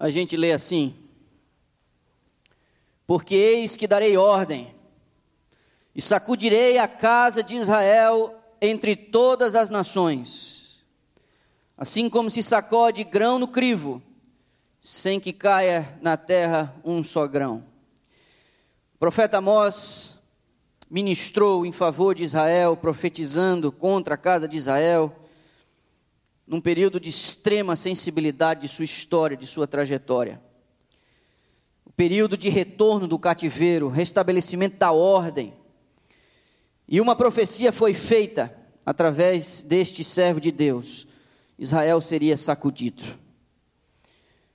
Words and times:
a 0.00 0.08
gente 0.08 0.34
lê 0.34 0.50
assim: 0.50 0.94
Porque 3.06 3.34
eis 3.34 3.76
que 3.76 3.86
darei 3.86 4.16
ordem, 4.16 4.74
e 5.94 6.00
sacudirei 6.00 6.78
a 6.78 6.88
casa 6.88 7.42
de 7.42 7.54
Israel 7.54 8.34
entre 8.62 8.96
todas 8.96 9.54
as 9.54 9.68
nações, 9.68 10.82
assim 11.76 12.08
como 12.08 12.30
se 12.30 12.42
sacode 12.42 13.04
grão 13.04 13.38
no 13.38 13.46
crivo, 13.46 14.02
sem 14.80 15.20
que 15.20 15.34
caia 15.34 15.98
na 16.00 16.16
terra 16.16 16.74
um 16.82 17.04
só 17.04 17.26
grão. 17.26 17.62
O 18.94 18.98
profeta 18.98 19.38
Amós 19.38 20.18
ministrou 20.88 21.66
em 21.66 21.72
favor 21.72 22.14
de 22.14 22.24
Israel, 22.24 22.74
profetizando 22.76 23.70
contra 23.70 24.14
a 24.14 24.18
casa 24.18 24.48
de 24.48 24.56
Israel, 24.56 25.14
num 26.50 26.60
período 26.60 26.98
de 26.98 27.08
extrema 27.08 27.76
sensibilidade 27.76 28.62
de 28.62 28.68
sua 28.68 28.84
história, 28.84 29.36
de 29.36 29.46
sua 29.46 29.68
trajetória. 29.68 30.42
O 31.86 31.92
período 31.92 32.36
de 32.36 32.48
retorno 32.48 33.06
do 33.06 33.20
cativeiro, 33.20 33.88
restabelecimento 33.88 34.76
da 34.76 34.90
ordem. 34.90 35.54
E 36.88 37.00
uma 37.00 37.14
profecia 37.14 37.70
foi 37.70 37.94
feita 37.94 38.52
através 38.84 39.62
deste 39.62 40.02
servo 40.02 40.40
de 40.40 40.50
Deus: 40.50 41.06
Israel 41.56 42.00
seria 42.00 42.36
sacudido. 42.36 43.04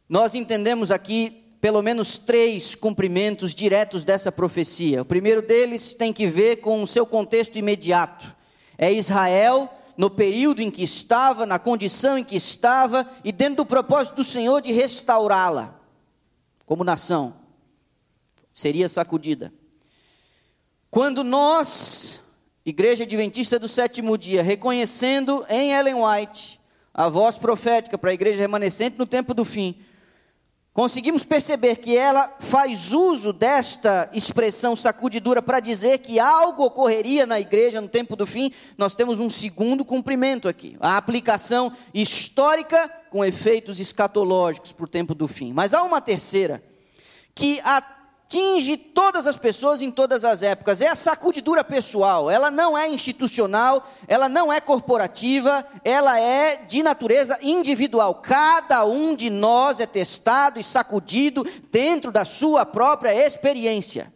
Nós 0.10 0.36
entendemos 0.36 0.92
aqui 0.92 1.44
pelo 1.62 1.82
menos 1.82 2.18
três 2.18 2.76
cumprimentos 2.76 3.56
diretos 3.56 4.04
dessa 4.04 4.34
profecia. 4.34 5.02
O 5.02 5.06
primeiro 5.06 5.42
deles 5.42 5.94
tem 5.94 6.12
que 6.12 6.28
ver 6.28 6.58
com 6.58 6.84
o 6.84 6.88
seu 6.88 7.06
contexto 7.06 7.58
imediato. 7.58 8.36
É 8.78 8.92
Israel 8.92 9.72
no 9.98 10.10
período 10.10 10.62
em 10.62 10.70
que 10.70 10.84
estava, 10.84 11.46
na 11.46 11.58
condição 11.58 12.18
em 12.18 12.24
que 12.24 12.36
estava 12.36 13.10
e 13.24 13.32
dentro 13.32 13.58
do 13.58 13.66
propósito 13.66 14.18
do 14.18 14.24
Senhor 14.24 14.62
de 14.62 14.72
restaurá-la 14.72 15.80
como 16.66 16.84
nação. 16.84 17.36
Seria 18.54 18.90
sacudida. 18.90 19.54
Quando 20.90 21.24
nós, 21.24 22.22
Igreja 22.66 23.04
Adventista 23.04 23.60
do 23.60 23.68
Sétimo 23.68 24.18
Dia, 24.18 24.42
reconhecendo 24.42 25.46
em 25.50 25.72
Ellen 25.74 25.96
White 25.96 26.60
a 26.94 27.10
voz 27.10 27.38
profética 27.38 27.98
para 27.98 28.12
a 28.12 28.14
igreja 28.14 28.40
remanescente 28.40 28.98
no 28.98 29.06
tempo 29.06 29.34
do 29.34 29.44
fim, 29.44 29.78
conseguimos 30.76 31.24
perceber 31.24 31.78
que 31.78 31.96
ela 31.96 32.36
faz 32.38 32.92
uso 32.92 33.32
desta 33.32 34.10
expressão 34.12 34.76
sacudidura 34.76 35.42
para 35.42 35.62
dizer 35.62 36.00
que 36.00 36.20
algo 36.20 36.66
ocorreria 36.66 37.26
na 37.26 37.40
igreja 37.40 37.80
no 37.80 37.88
tempo 37.88 38.14
do 38.14 38.28
fim, 38.28 38.52
nós 38.78 38.94
temos 38.94 39.22
um 39.22 39.30
segundo 39.30 39.86
cumprimento 39.86 40.50
aqui, 40.50 40.76
a 40.82 40.98
aplicação 40.98 41.72
histórica 41.94 42.90
com 43.10 43.24
efeitos 43.24 43.80
escatológicos 43.80 44.74
para 44.74 44.84
o 44.84 44.88
tempo 44.88 45.16
do 45.16 45.30
fim. 45.30 45.54
Mas 45.54 45.74
há 45.74 45.82
uma 45.82 46.02
terceira, 46.02 46.62
que 47.34 47.62
a 47.62 47.82
atinge 48.26 48.76
todas 48.76 49.28
as 49.28 49.38
pessoas 49.38 49.82
em 49.82 49.92
todas 49.92 50.26
as 50.26 50.42
épocas. 50.42 50.82
É 50.82 50.88
a 50.88 50.96
sacudidura 50.96 51.64
pessoal, 51.64 52.30
ela 52.30 52.50
não 52.50 52.78
é 52.78 52.90
institucional, 52.90 53.88
ela 54.08 54.28
não 54.28 54.52
é 54.52 54.60
corporativa, 54.60 55.66
ela 55.84 56.20
é 56.20 56.58
de 56.58 56.82
natureza 56.82 57.38
individual. 57.42 58.16
Cada 58.16 58.84
um 58.84 59.16
de 59.16 59.30
nós 59.30 59.80
é 59.80 59.86
testado 59.86 60.60
e 60.60 60.64
sacudido 60.64 61.46
dentro 61.72 62.12
da 62.12 62.26
sua 62.26 62.66
própria 62.66 63.14
experiência. 63.14 64.12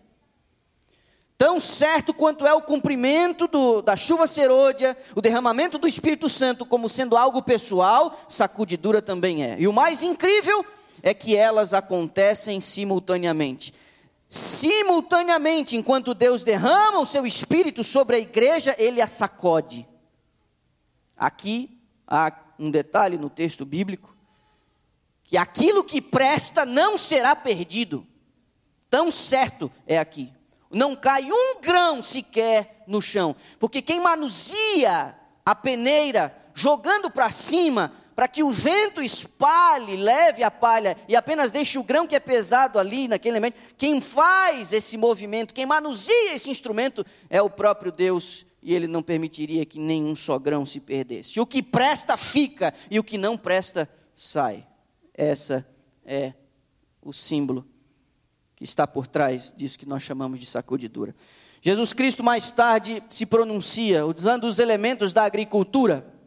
Tão 1.38 1.58
certo 1.58 2.14
quanto 2.14 2.46
é 2.46 2.54
o 2.54 2.62
cumprimento 2.62 3.48
do, 3.48 3.82
da 3.82 3.96
chuva 3.96 4.28
serôdia, 4.28 4.98
o 5.16 5.22
derramamento 5.22 5.78
do 5.78 5.88
Espírito 5.88 6.28
Santo 6.28 6.66
como 6.66 6.90
sendo 6.90 7.16
algo 7.16 7.42
pessoal, 7.42 8.20
sacudidura 8.28 9.02
também 9.02 9.46
é. 9.46 9.56
E 9.58 9.66
o 9.66 9.72
mais 9.72 10.04
incrível 10.04 10.66
é 11.02 11.14
que 11.14 11.38
elas 11.38 11.73
acontecem 11.73 12.60
simultaneamente 12.60 13.73
simultaneamente, 14.30 15.76
enquanto 15.76 16.14
Deus 16.14 16.44
derrama 16.44 17.00
o 17.00 17.06
seu 17.06 17.26
espírito 17.26 17.84
sobre 17.84 18.16
a 18.16 18.20
igreja, 18.20 18.76
ele 18.78 19.02
a 19.02 19.08
sacode. 19.08 19.88
Aqui 21.17 21.82
há 22.08 22.32
um 22.60 22.70
detalhe 22.70 23.18
no 23.18 23.30
texto 23.30 23.66
bíblico: 23.66 24.16
que 25.23 25.36
aquilo 25.36 25.84
que 25.84 26.00
presta 26.00 26.64
não 26.64 26.95
será 26.98 27.36
perdido. 27.36 28.06
Tão 28.88 29.12
certo 29.12 29.72
é 29.86 29.98
aqui. 29.98 30.32
Não 30.72 30.95
cai 30.95 31.32
um 31.32 31.60
grão 31.60 32.02
sequer 32.02 32.84
no 32.88 33.02
chão, 33.02 33.36
porque 33.60 33.82
quem 33.82 34.00
manuseia 34.00 35.16
a 35.44 35.56
peneira 35.56 36.36
jogando 36.54 37.10
para 37.10 37.32
cima 37.32 37.92
para 38.20 38.28
que 38.28 38.44
o 38.44 38.52
vento 38.52 39.02
espalhe, 39.02 39.96
leve 39.96 40.44
a 40.44 40.52
palha 40.52 40.98
e 41.08 41.16
apenas 41.16 41.54
deixe 41.54 41.80
o 41.80 41.84
grão 41.86 42.06
que 42.06 42.14
é 42.14 42.20
pesado 42.20 42.78
ali 42.78 43.08
naquele 43.08 43.38
elemento. 43.38 43.58
Quem 43.78 44.02
faz 44.02 44.74
esse 44.74 44.98
movimento, 44.98 45.54
quem 45.54 45.66
manuseia 45.66 46.34
esse 46.34 46.52
instrumento 46.52 47.06
é 47.30 47.42
o 47.42 47.50
próprio 47.50 47.94
Deus 47.94 48.46
e 48.62 48.76
ele 48.76 48.88
não 48.88 49.02
permitiria 49.02 49.66
que 49.66 49.80
nenhum 49.80 50.14
só 50.18 50.38
grão 50.38 50.66
se 50.66 50.82
perdesse. 50.82 51.40
O 51.40 51.46
que 51.46 51.64
presta 51.64 52.18
fica 52.18 52.74
e 52.92 53.00
o 53.00 53.06
que 53.06 53.18
não 53.18 53.38
presta 53.38 53.90
sai. 54.14 54.68
Essa 55.14 55.66
é 56.04 56.34
o 57.02 57.14
símbolo 57.14 57.66
que 58.54 58.66
está 58.66 58.86
por 58.86 59.08
trás 59.08 59.54
disso 59.56 59.80
que 59.80 59.88
nós 59.88 60.04
chamamos 60.04 60.42
de 60.42 60.46
sacudidura. 60.46 61.16
Jesus 61.62 61.94
Cristo 61.94 62.22
mais 62.22 62.52
tarde 62.52 63.02
se 63.10 63.26
pronuncia 63.26 64.06
usando 64.06 64.44
os 64.44 64.60
elementos 64.60 65.14
da 65.14 65.24
agricultura 65.24 66.19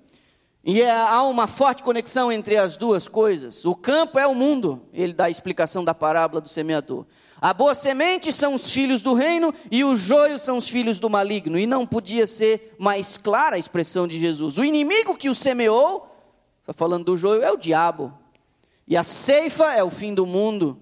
e 0.64 0.80
é, 0.80 0.90
há 0.92 1.22
uma 1.24 1.48
forte 1.48 1.82
conexão 1.82 2.30
entre 2.30 2.56
as 2.56 2.76
duas 2.76 3.08
coisas. 3.08 3.64
O 3.64 3.74
campo 3.74 4.16
é 4.18 4.26
o 4.26 4.34
mundo, 4.34 4.80
ele 4.92 5.12
dá 5.12 5.24
a 5.24 5.30
explicação 5.30 5.84
da 5.84 5.92
parábola 5.92 6.40
do 6.40 6.48
semeador. 6.48 7.04
A 7.40 7.52
boa 7.52 7.74
semente 7.74 8.32
são 8.32 8.54
os 8.54 8.70
filhos 8.70 9.02
do 9.02 9.14
reino 9.14 9.52
e 9.68 9.82
o 9.82 9.96
joio 9.96 10.38
são 10.38 10.56
os 10.56 10.68
filhos 10.68 11.00
do 11.00 11.10
maligno. 11.10 11.58
E 11.58 11.66
não 11.66 11.84
podia 11.84 12.28
ser 12.28 12.76
mais 12.78 13.18
clara 13.18 13.56
a 13.56 13.58
expressão 13.58 14.06
de 14.06 14.16
Jesus. 14.20 14.56
O 14.56 14.64
inimigo 14.64 15.16
que 15.16 15.28
o 15.28 15.34
semeou, 15.34 16.08
está 16.60 16.72
falando 16.72 17.06
do 17.06 17.16
joio, 17.16 17.42
é 17.42 17.50
o 17.50 17.56
diabo. 17.56 18.16
E 18.86 18.96
a 18.96 19.02
ceifa 19.02 19.74
é 19.74 19.82
o 19.82 19.90
fim 19.90 20.14
do 20.14 20.24
mundo. 20.24 20.78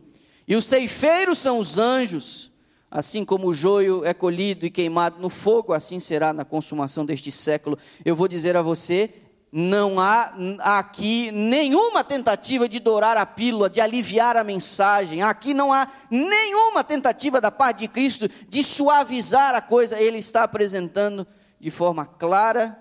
E 0.47 0.55
os 0.55 0.67
ceifeiros 0.67 1.39
são 1.39 1.59
os 1.59 1.79
anjos. 1.79 2.51
Assim 2.91 3.25
como 3.25 3.47
o 3.47 3.55
joio 3.55 4.05
é 4.05 4.13
colhido 4.13 4.67
e 4.67 4.71
queimado 4.71 5.19
no 5.19 5.31
fogo, 5.31 5.73
assim 5.73 5.99
será 5.99 6.35
na 6.35 6.45
consumação 6.45 7.07
deste 7.07 7.33
século. 7.33 7.79
Eu 8.05 8.15
vou 8.15 8.29
dizer 8.29 8.55
a 8.55 8.61
você, 8.63 9.15
não 9.53 9.99
há 9.99 10.33
aqui 10.79 11.33
nenhuma 11.33 12.05
tentativa 12.05 12.69
de 12.69 12.79
dourar 12.79 13.17
a 13.17 13.27
pílula, 13.27 13.69
de 13.69 13.81
aliviar 13.81 14.37
a 14.37 14.45
mensagem. 14.45 15.23
Aqui 15.23 15.53
não 15.53 15.73
há 15.73 15.91
nenhuma 16.09 16.85
tentativa 16.85 17.41
da 17.41 17.51
parte 17.51 17.81
de 17.81 17.89
Cristo 17.89 18.29
de 18.49 18.63
suavizar 18.63 19.55
a 19.55 19.61
coisa. 19.61 20.01
Ele 20.01 20.19
está 20.19 20.45
apresentando 20.45 21.27
de 21.59 21.71
forma 21.71 22.07
clara, 22.07 22.79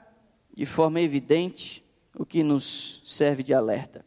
de 0.56 0.66
forma 0.66 1.02
evidente, 1.02 1.84
o 2.16 2.26
que 2.26 2.44
nos 2.44 3.02
serve 3.04 3.42
de 3.42 3.54
alerta. 3.54 4.06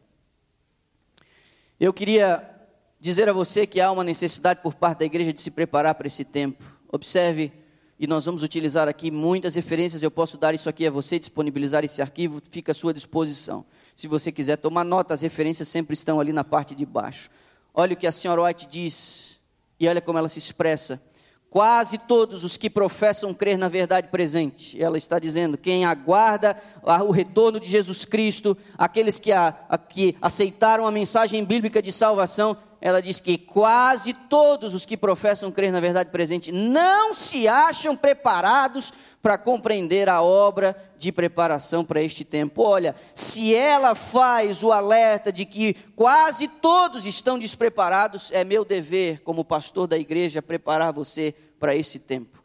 Eu 1.77 1.91
queria 1.91 2.49
dizer 2.97 3.27
a 3.27 3.33
você 3.33 3.67
que 3.67 3.81
há 3.81 3.91
uma 3.91 4.05
necessidade 4.05 4.61
por 4.61 4.73
parte 4.75 4.99
da 4.99 5.05
igreja 5.05 5.33
de 5.33 5.41
se 5.41 5.51
preparar 5.51 5.95
para 5.95 6.07
esse 6.07 6.23
tempo. 6.23 6.63
Observe 6.89 7.51
e 7.99 8.07
nós 8.07 8.25
vamos 8.25 8.43
utilizar 8.43 8.87
aqui 8.87 9.11
muitas 9.11 9.55
referências. 9.55 10.03
Eu 10.03 10.11
posso 10.11 10.37
dar 10.37 10.53
isso 10.53 10.67
aqui 10.67 10.85
a 10.85 10.91
você, 10.91 11.19
disponibilizar 11.19 11.83
esse 11.83 12.01
arquivo, 12.01 12.41
fica 12.49 12.71
à 12.71 12.75
sua 12.75 12.93
disposição. 12.93 13.65
Se 13.95 14.07
você 14.07 14.31
quiser 14.31 14.57
tomar 14.57 14.83
nota, 14.83 15.13
as 15.13 15.21
referências 15.21 15.67
sempre 15.67 15.93
estão 15.93 16.19
ali 16.19 16.33
na 16.33 16.43
parte 16.43 16.73
de 16.73 16.85
baixo. 16.85 17.29
Olha 17.73 17.93
o 17.93 17.97
que 17.97 18.07
a 18.07 18.11
senhora 18.11 18.43
White 18.43 18.67
diz, 18.67 19.39
e 19.79 19.87
olha 19.87 20.01
como 20.01 20.17
ela 20.17 20.29
se 20.29 20.39
expressa. 20.39 21.01
Quase 21.49 21.99
todos 21.99 22.43
os 22.43 22.57
que 22.57 22.67
professam 22.67 23.31
crer 23.31 23.59
na 23.59 23.67
verdade 23.67 24.07
presente, 24.07 24.81
ela 24.81 24.97
está 24.97 25.19
dizendo, 25.19 25.55
quem 25.55 25.85
aguarda 25.85 26.57
o 27.05 27.11
retorno 27.11 27.59
de 27.59 27.69
Jesus 27.69 28.05
Cristo, 28.05 28.57
aqueles 28.75 29.19
que, 29.19 29.31
a, 29.31 29.55
a, 29.69 29.77
que 29.77 30.17
aceitaram 30.19 30.87
a 30.87 30.91
mensagem 30.91 31.45
bíblica 31.45 31.79
de 31.79 31.91
salvação, 31.91 32.57
ela 32.85 33.01
diz 33.01 33.21
que 33.21 33.37
quase 33.37 34.13
todos 34.13 34.73
os 34.73 34.85
que 34.85 34.97
professam 34.97 35.49
crer 35.49 35.71
na 35.71 35.79
verdade 35.79 36.09
presente 36.09 36.51
não 36.51 37.13
se 37.13 37.47
acham 37.47 37.95
preparados 37.95 38.91
para 39.21 39.37
compreender 39.37 40.09
a 40.09 40.21
obra 40.21 40.75
de 40.97 41.09
preparação 41.09 41.85
para 41.85 42.01
este 42.01 42.25
tempo. 42.25 42.61
Olha, 42.61 42.93
se 43.15 43.55
ela 43.55 43.95
faz 43.95 44.63
o 44.63 44.73
alerta 44.73 45.31
de 45.31 45.45
que 45.45 45.75
quase 45.95 46.45
todos 46.49 47.05
estão 47.05 47.39
despreparados, 47.39 48.29
é 48.33 48.43
meu 48.43 48.65
dever, 48.65 49.21
como 49.21 49.45
pastor 49.45 49.87
da 49.87 49.97
igreja, 49.97 50.41
preparar 50.41 50.91
você 50.91 51.33
para 51.57 51.73
esse 51.73 51.99
tempo. 51.99 52.42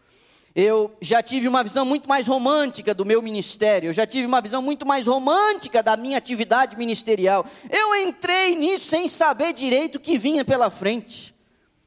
Eu 0.61 0.91
já 1.01 1.23
tive 1.23 1.47
uma 1.47 1.63
visão 1.63 1.85
muito 1.85 2.09
mais 2.09 2.27
romântica 2.27 2.93
do 2.93 3.05
meu 3.05 3.23
ministério, 3.23 3.91
eu 3.91 3.93
já 3.93 4.05
tive 4.05 4.27
uma 4.27 4.41
visão 4.41 4.61
muito 4.61 4.85
mais 4.85 5.07
romântica 5.07 5.85
da 5.85 5.97
minha 5.97 6.19
atividade 6.19 6.77
ministerial. 6.77 7.47
Eu 7.71 7.95
entrei 7.95 8.57
nisso 8.57 8.87
sem 8.87 9.07
saber 9.07 9.53
direito 9.53 9.95
o 9.95 10.01
que 10.01 10.19
vinha 10.19 10.45
pela 10.45 10.69
frente. 10.69 11.33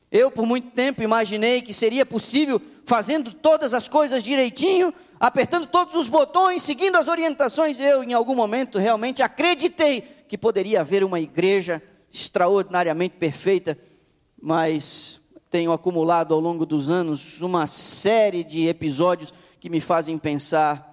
Eu, 0.10 0.32
por 0.32 0.46
muito 0.46 0.70
tempo, 0.70 1.04
imaginei 1.04 1.62
que 1.62 1.74
seria 1.74 2.06
possível, 2.06 2.62
fazendo 2.86 3.34
todas 3.34 3.74
as 3.74 3.90
coisas 3.90 4.24
direitinho, 4.24 4.94
apertando 5.20 5.68
todos 5.68 5.96
os 5.96 6.08
botões, 6.08 6.64
seguindo 6.64 6.96
as 6.96 7.10
orientações. 7.10 7.78
Eu, 7.78 8.06
em 8.06 8.14
algum 8.14 8.36
momento, 8.36 8.80
realmente 8.80 9.22
acreditei 9.22 10.02
que 10.30 10.38
poderia 10.38 10.80
haver 10.80 11.04
uma 11.04 11.20
igreja 11.20 11.84
extraordinariamente 12.10 13.18
perfeita, 13.18 13.78
mas 14.42 15.20
tenho 15.52 15.74
acumulado 15.74 16.34
ao 16.34 16.40
longo 16.40 16.66
dos 16.66 16.90
anos 16.90 17.42
uma 17.42 17.68
série 17.68 18.42
de 18.42 18.68
episódios 18.68 19.34
que 19.60 19.70
me 19.70 19.82
fazem 19.82 20.18
pensar 20.18 20.90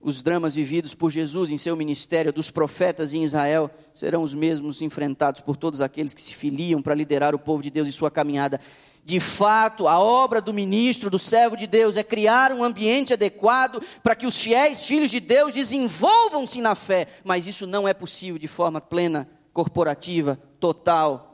os 0.00 0.22
dramas 0.22 0.54
vividos 0.54 0.94
por 0.94 1.10
Jesus 1.10 1.50
em 1.50 1.58
seu 1.58 1.76
ministério, 1.76 2.32
dos 2.32 2.50
profetas 2.50 3.12
em 3.12 3.22
Israel, 3.22 3.70
serão 3.92 4.22
os 4.22 4.34
mesmos 4.34 4.80
enfrentados 4.80 5.42
por 5.42 5.56
todos 5.56 5.82
aqueles 5.82 6.14
que 6.14 6.22
se 6.22 6.34
filiam 6.34 6.80
para 6.80 6.94
liderar 6.94 7.34
o 7.34 7.38
povo 7.38 7.62
de 7.62 7.70
Deus 7.70 7.86
em 7.86 7.92
sua 7.92 8.10
caminhada. 8.10 8.58
De 9.04 9.20
fato, 9.20 9.86
a 9.86 10.00
obra 10.00 10.40
do 10.40 10.54
ministro, 10.54 11.10
do 11.10 11.18
servo 11.18 11.54
de 11.54 11.66
Deus, 11.66 11.96
é 11.98 12.02
criar 12.02 12.50
um 12.50 12.64
ambiente 12.64 13.12
adequado 13.12 13.80
para 14.02 14.16
que 14.16 14.26
os 14.26 14.40
fiéis 14.40 14.86
filhos 14.86 15.10
de 15.10 15.20
Deus 15.20 15.52
desenvolvam-se 15.52 16.62
na 16.62 16.74
fé, 16.74 17.06
mas 17.22 17.46
isso 17.46 17.66
não 17.66 17.86
é 17.86 17.92
possível 17.92 18.38
de 18.38 18.48
forma 18.48 18.80
plena, 18.80 19.28
corporativa, 19.52 20.38
total. 20.58 21.31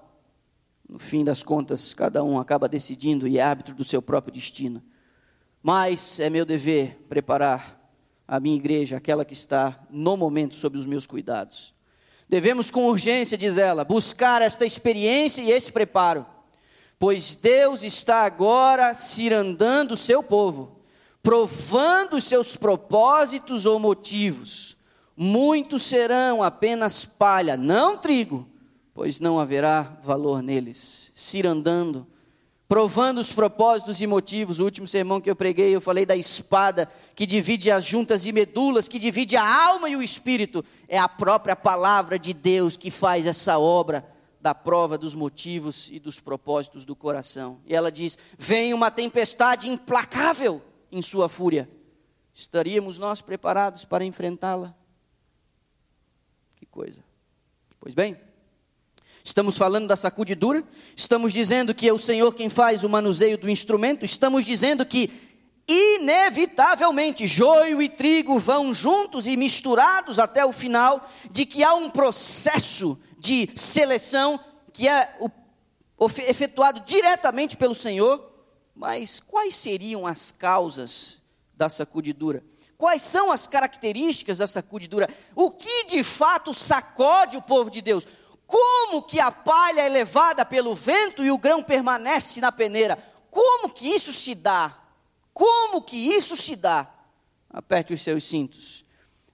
No 0.88 0.98
fim 0.98 1.22
das 1.22 1.42
contas, 1.42 1.92
cada 1.92 2.24
um 2.24 2.40
acaba 2.40 2.66
decidindo 2.66 3.28
e 3.28 3.36
é 3.36 3.42
árbitro 3.42 3.74
do 3.74 3.84
seu 3.84 4.00
próprio 4.00 4.32
destino. 4.32 4.82
Mas 5.62 6.18
é 6.18 6.30
meu 6.30 6.46
dever 6.46 7.04
preparar 7.08 7.78
a 8.26 8.40
minha 8.40 8.56
igreja, 8.56 8.96
aquela 8.96 9.24
que 9.24 9.34
está 9.34 9.78
no 9.90 10.16
momento 10.16 10.54
sob 10.54 10.78
os 10.78 10.86
meus 10.86 11.06
cuidados. 11.06 11.74
Devemos 12.28 12.70
com 12.70 12.86
urgência, 12.86 13.36
diz 13.36 13.58
ela, 13.58 13.84
buscar 13.84 14.40
esta 14.40 14.64
experiência 14.64 15.42
e 15.42 15.50
esse 15.50 15.72
preparo, 15.72 16.26
pois 16.98 17.34
Deus 17.34 17.82
está 17.82 18.24
agora 18.24 18.94
cirandando 18.94 19.94
o 19.94 19.96
seu 19.96 20.22
povo, 20.22 20.80
provando 21.22 22.16
os 22.16 22.24
seus 22.24 22.56
propósitos 22.56 23.66
ou 23.66 23.78
motivos. 23.78 24.76
Muitos 25.16 25.82
serão 25.82 26.42
apenas 26.42 27.04
palha, 27.04 27.56
não 27.56 27.96
trigo, 27.96 28.46
pois 28.98 29.20
não 29.20 29.38
haverá 29.38 29.82
valor 30.02 30.42
neles. 30.42 31.12
Cirandando, 31.14 32.04
provando 32.66 33.18
os 33.18 33.30
propósitos 33.30 34.00
e 34.00 34.08
motivos. 34.08 34.58
O 34.58 34.64
último 34.64 34.88
sermão 34.88 35.20
que 35.20 35.30
eu 35.30 35.36
preguei, 35.36 35.72
eu 35.72 35.80
falei 35.80 36.04
da 36.04 36.16
espada 36.16 36.90
que 37.14 37.24
divide 37.24 37.70
as 37.70 37.84
juntas 37.84 38.26
e 38.26 38.32
medulas, 38.32 38.88
que 38.88 38.98
divide 38.98 39.36
a 39.36 39.66
alma 39.66 39.88
e 39.88 39.94
o 39.94 40.02
espírito. 40.02 40.64
É 40.88 40.98
a 40.98 41.08
própria 41.08 41.54
palavra 41.54 42.18
de 42.18 42.32
Deus 42.32 42.76
que 42.76 42.90
faz 42.90 43.24
essa 43.24 43.56
obra 43.56 44.04
da 44.40 44.52
prova 44.52 44.98
dos 44.98 45.14
motivos 45.14 45.88
e 45.92 46.00
dos 46.00 46.18
propósitos 46.18 46.84
do 46.84 46.96
coração. 46.96 47.60
E 47.66 47.76
ela 47.76 47.92
diz: 47.92 48.18
Vem 48.36 48.74
uma 48.74 48.90
tempestade 48.90 49.68
implacável 49.68 50.60
em 50.90 51.00
sua 51.00 51.28
fúria. 51.28 51.70
Estaríamos 52.34 52.98
nós 52.98 53.20
preparados 53.20 53.84
para 53.84 54.04
enfrentá-la? 54.04 54.74
Que 56.56 56.66
coisa. 56.66 57.04
Pois 57.78 57.94
bem, 57.94 58.16
Estamos 59.28 59.58
falando 59.58 59.86
da 59.86 59.94
sacudidura, 59.94 60.64
estamos 60.96 61.34
dizendo 61.34 61.74
que 61.74 61.86
é 61.86 61.92
o 61.92 61.98
Senhor 61.98 62.32
quem 62.32 62.48
faz 62.48 62.82
o 62.82 62.88
manuseio 62.88 63.36
do 63.36 63.50
instrumento, 63.50 64.02
estamos 64.02 64.46
dizendo 64.46 64.86
que 64.86 65.10
inevitavelmente 65.68 67.26
joio 67.26 67.82
e 67.82 67.90
trigo 67.90 68.38
vão 68.38 68.72
juntos 68.72 69.26
e 69.26 69.36
misturados 69.36 70.18
até 70.18 70.46
o 70.46 70.52
final, 70.52 71.06
de 71.30 71.44
que 71.44 71.62
há 71.62 71.74
um 71.74 71.90
processo 71.90 72.98
de 73.18 73.50
seleção 73.54 74.40
que 74.72 74.88
é 74.88 75.14
efetuado 76.26 76.80
diretamente 76.80 77.54
pelo 77.54 77.74
Senhor, 77.74 78.32
mas 78.74 79.20
quais 79.20 79.54
seriam 79.54 80.06
as 80.06 80.32
causas 80.32 81.18
da 81.54 81.68
sacudidura? 81.68 82.42
Quais 82.78 83.02
são 83.02 83.30
as 83.30 83.46
características 83.46 84.38
da 84.38 84.46
sacudidura? 84.46 85.06
O 85.34 85.50
que 85.50 85.84
de 85.84 86.02
fato 86.02 86.54
sacode 86.54 87.36
o 87.36 87.42
povo 87.42 87.70
de 87.70 87.82
Deus? 87.82 88.06
Como 88.48 89.02
que 89.02 89.20
a 89.20 89.30
palha 89.30 89.82
é 89.82 89.90
levada 89.90 90.42
pelo 90.42 90.74
vento 90.74 91.22
e 91.22 91.30
o 91.30 91.36
grão 91.36 91.62
permanece 91.62 92.40
na 92.40 92.50
peneira? 92.50 92.96
Como 93.30 93.68
que 93.68 93.86
isso 93.86 94.10
se 94.10 94.34
dá? 94.34 94.74
Como 95.34 95.82
que 95.82 95.98
isso 95.98 96.34
se 96.34 96.56
dá? 96.56 96.90
Aperte 97.50 97.92
os 97.92 98.00
seus 98.00 98.24
cintos. 98.24 98.86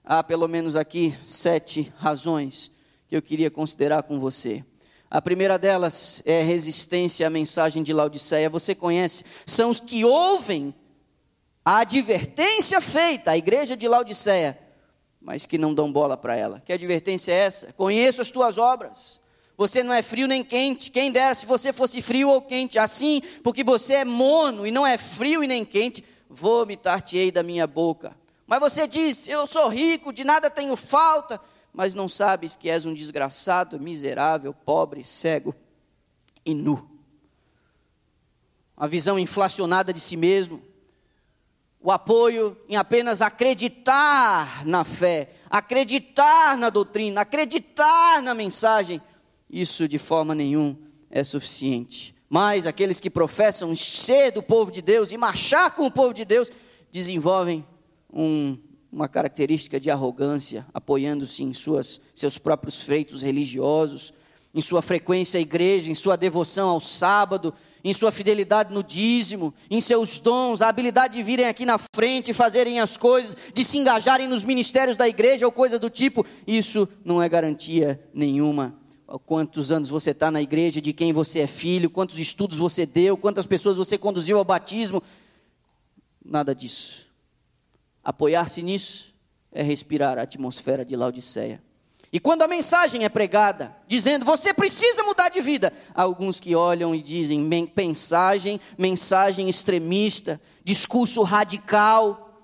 Há 0.03 0.21
pelo 0.21 0.49
menos 0.49 0.75
aqui 0.75 1.17
sete 1.25 1.93
razões 1.97 2.69
que 3.07 3.15
eu 3.15 3.21
queria 3.21 3.49
considerar 3.49 4.03
com 4.03 4.19
você. 4.19 4.61
A 5.09 5.21
primeira 5.21 5.57
delas 5.57 6.21
é 6.25 6.41
resistência 6.43 7.25
à 7.25 7.29
mensagem 7.29 7.83
de 7.83 7.93
Laodiceia. 7.93 8.49
Você 8.49 8.75
conhece? 8.75 9.23
São 9.45 9.69
os 9.69 9.79
que 9.79 10.03
ouvem 10.03 10.75
a 11.63 11.77
advertência 11.77 12.81
feita 12.81 13.31
à 13.31 13.37
igreja 13.37 13.77
de 13.77 13.87
Laodiceia 13.87 14.59
mas 15.25 15.43
que 15.43 15.57
não 15.57 15.73
dão 15.73 15.91
bola 15.91 16.15
para 16.15 16.35
ela. 16.35 16.61
Que 16.63 16.71
advertência 16.71 17.31
é 17.31 17.37
essa? 17.37 17.73
Conheço 17.73 18.21
as 18.21 18.29
tuas 18.29 18.59
obras. 18.59 19.19
Você 19.57 19.81
não 19.81 19.91
é 19.91 20.03
frio 20.03 20.27
nem 20.27 20.43
quente. 20.43 20.91
Quem 20.91 21.11
dera 21.11 21.33
se 21.33 21.47
você 21.47 21.73
fosse 21.73 21.99
frio 21.99 22.29
ou 22.29 22.43
quente. 22.43 22.77
Assim, 22.77 23.23
porque 23.43 23.63
você 23.63 23.95
é 23.95 24.05
mono 24.05 24.67
e 24.67 24.71
não 24.71 24.85
é 24.85 24.99
frio 24.99 25.43
e 25.43 25.47
nem 25.47 25.65
quente, 25.65 26.05
vomitar-te-ei 26.29 27.31
da 27.31 27.41
minha 27.41 27.65
boca. 27.65 28.15
Mas 28.45 28.59
você 28.59 28.87
diz: 28.87 29.27
Eu 29.27 29.47
sou 29.47 29.67
rico, 29.67 30.13
de 30.13 30.23
nada 30.23 30.47
tenho 30.47 30.75
falta, 30.75 31.41
mas 31.73 31.95
não 31.95 32.07
sabes 32.07 32.55
que 32.55 32.69
és 32.69 32.85
um 32.85 32.93
desgraçado, 32.93 33.79
miserável, 33.79 34.53
pobre, 34.53 35.03
cego 35.03 35.55
e 36.45 36.53
nu. 36.53 36.87
A 38.77 38.85
visão 38.85 39.17
inflacionada 39.17 39.91
de 39.91 39.99
si 39.99 40.15
mesmo 40.15 40.61
o 41.85 41.91
apoio 41.91 42.57
em 42.67 42.75
apenas 42.75 43.21
acreditar 43.21 44.65
na 44.65 44.83
fé, 44.83 45.29
acreditar 45.47 46.57
na 46.57 46.71
doutrina, 46.71 47.21
acreditar 47.21 48.23
na 48.23 48.33
mensagem, 48.33 48.99
isso 49.47 49.87
de 49.87 49.99
forma 49.99 50.33
nenhuma 50.33 50.75
é 51.11 51.23
suficiente. 51.23 52.15
Mas 52.27 52.65
aqueles 52.65 52.99
que 52.99 53.07
professam 53.07 53.75
ser 53.75 54.31
do 54.31 54.41
povo 54.41 54.71
de 54.71 54.81
Deus 54.81 55.11
e 55.11 55.17
marchar 55.17 55.75
com 55.75 55.85
o 55.85 55.91
povo 55.91 56.11
de 56.11 56.25
Deus, 56.25 56.49
desenvolvem 56.91 57.63
um, 58.11 58.57
uma 58.91 59.07
característica 59.07 59.79
de 59.79 59.91
arrogância, 59.91 60.65
apoiando-se 60.73 61.43
em 61.43 61.53
suas, 61.53 62.01
seus 62.15 62.39
próprios 62.39 62.81
feitos 62.81 63.21
religiosos, 63.21 64.11
em 64.55 64.61
sua 64.61 64.81
frequência 64.81 65.37
à 65.37 65.41
igreja, 65.41 65.91
em 65.91 65.95
sua 65.95 66.15
devoção 66.15 66.67
ao 66.67 66.79
sábado, 66.81 67.53
em 67.85 67.93
sua 67.93 68.11
fidelidade 68.11 68.73
no 68.73 68.83
dízimo, 68.83 69.53
em 69.69 69.79
seus 69.79 70.19
dons, 70.19 70.59
a 70.59 70.67
habilidade 70.67 71.13
de 71.13 71.21
virem 71.21 71.45
aqui 71.45 71.67
na 71.67 71.77
frente 71.77 72.33
fazerem 72.33 72.79
as 72.79 72.97
coisas, 72.97 73.37
de 73.53 73.63
se 73.63 73.77
engajarem 73.77 74.27
nos 74.27 74.43
ministérios 74.43 74.97
da 74.97 75.07
igreja 75.07 75.45
ou 75.45 75.51
coisa 75.51 75.77
do 75.77 75.87
tipo, 75.87 76.25
isso 76.47 76.89
não 77.05 77.21
é 77.21 77.29
garantia 77.29 78.03
nenhuma. 78.11 78.75
Quantos 79.27 79.71
anos 79.71 79.87
você 79.89 80.09
está 80.09 80.31
na 80.31 80.41
igreja, 80.41 80.81
de 80.81 80.93
quem 80.93 81.13
você 81.13 81.41
é 81.41 81.47
filho, 81.47 81.87
quantos 81.87 82.17
estudos 82.17 82.57
você 82.57 82.87
deu, 82.87 83.15
quantas 83.15 83.45
pessoas 83.45 83.77
você 83.77 83.99
conduziu 83.99 84.39
ao 84.39 84.43
batismo, 84.43 85.03
nada 86.25 86.55
disso. 86.55 87.05
Apoiar-se 88.03 88.63
nisso 88.63 89.13
é 89.51 89.61
respirar 89.61 90.17
a 90.17 90.23
atmosfera 90.23 90.83
de 90.83 90.95
Laodiceia. 90.95 91.61
E 92.15 92.19
quando 92.21 92.43
a 92.43 92.47
mensagem 92.47 93.03
é 93.03 93.09
pregada, 93.09 93.75
dizendo 93.89 94.23
você 94.23 94.53
precisa 94.53 95.03
mudar 95.03 95.27
de 95.27 95.41
vida, 95.41 95.73
alguns 95.93 96.39
que 96.39 96.55
olham 96.55 96.95
e 96.95 97.01
dizem 97.01 97.41
mensagem, 97.41 98.57
mensagem 98.77 99.49
extremista, 99.49 100.39
discurso 100.63 101.23
radical, 101.23 102.41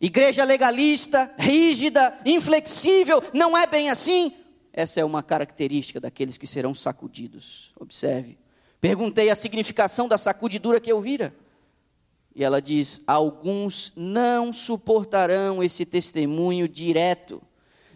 igreja 0.00 0.42
legalista, 0.42 1.32
rígida, 1.38 2.18
inflexível, 2.26 3.22
não 3.32 3.56
é 3.56 3.64
bem 3.64 3.90
assim. 3.90 4.32
Essa 4.72 4.98
é 4.98 5.04
uma 5.04 5.22
característica 5.22 6.00
daqueles 6.00 6.36
que 6.36 6.44
serão 6.44 6.74
sacudidos. 6.74 7.72
Observe. 7.78 8.40
Perguntei 8.80 9.30
a 9.30 9.36
significação 9.36 10.08
da 10.08 10.18
sacudidura 10.18 10.80
que 10.80 10.90
eu 10.90 11.00
vira. 11.00 11.32
E 12.34 12.42
ela 12.42 12.60
diz: 12.60 13.02
alguns 13.06 13.92
não 13.94 14.52
suportarão 14.52 15.62
esse 15.62 15.86
testemunho 15.86 16.66
direto 16.66 17.40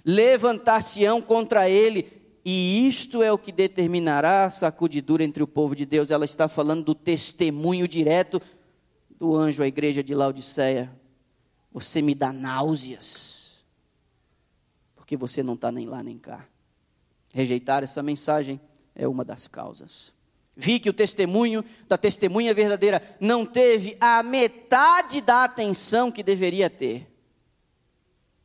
levantar-se-ão 0.04 1.23
contra 1.23 1.68
ele, 1.68 2.12
e 2.44 2.87
isto 2.87 3.23
é 3.23 3.32
o 3.32 3.38
que 3.38 3.50
determinará 3.50 4.44
a 4.44 4.50
sacudidura 4.50 5.25
entre 5.25 5.42
o 5.42 5.46
povo 5.46 5.75
de 5.75 5.87
Deus. 5.87 6.11
Ela 6.11 6.26
está 6.26 6.46
falando 6.46 6.84
do 6.84 6.94
testemunho 6.94 7.88
direto 7.88 8.40
do 9.18 9.34
anjo 9.34 9.62
à 9.62 9.66
igreja 9.66 10.02
de 10.02 10.14
Laodiceia. 10.14 10.92
Você 11.73 12.02
me 12.02 12.14
dá 12.14 12.32
náuseas, 12.32 13.64
porque 14.94 15.16
você 15.16 15.42
não 15.42 15.54
está 15.54 15.73
nem 15.73 15.87
lá 15.87 16.02
nem 16.02 16.18
cá. 16.18 16.46
Rejeitar 17.32 17.82
essa 17.82 18.02
mensagem 18.02 18.61
é 18.94 19.08
uma 19.08 19.25
das 19.25 19.49
causas. 19.49 20.12
Vi 20.54 20.78
que 20.78 20.88
o 20.88 20.92
testemunho 20.92 21.64
da 21.88 21.99
testemunha 21.99 22.54
verdadeira 22.54 23.02
não 23.18 23.44
teve 23.44 23.96
a 24.00 24.23
metade 24.23 25.20
da 25.20 25.44
atenção 25.44 26.12
que 26.12 26.23
deveria 26.23 26.70
ter. 26.70 27.11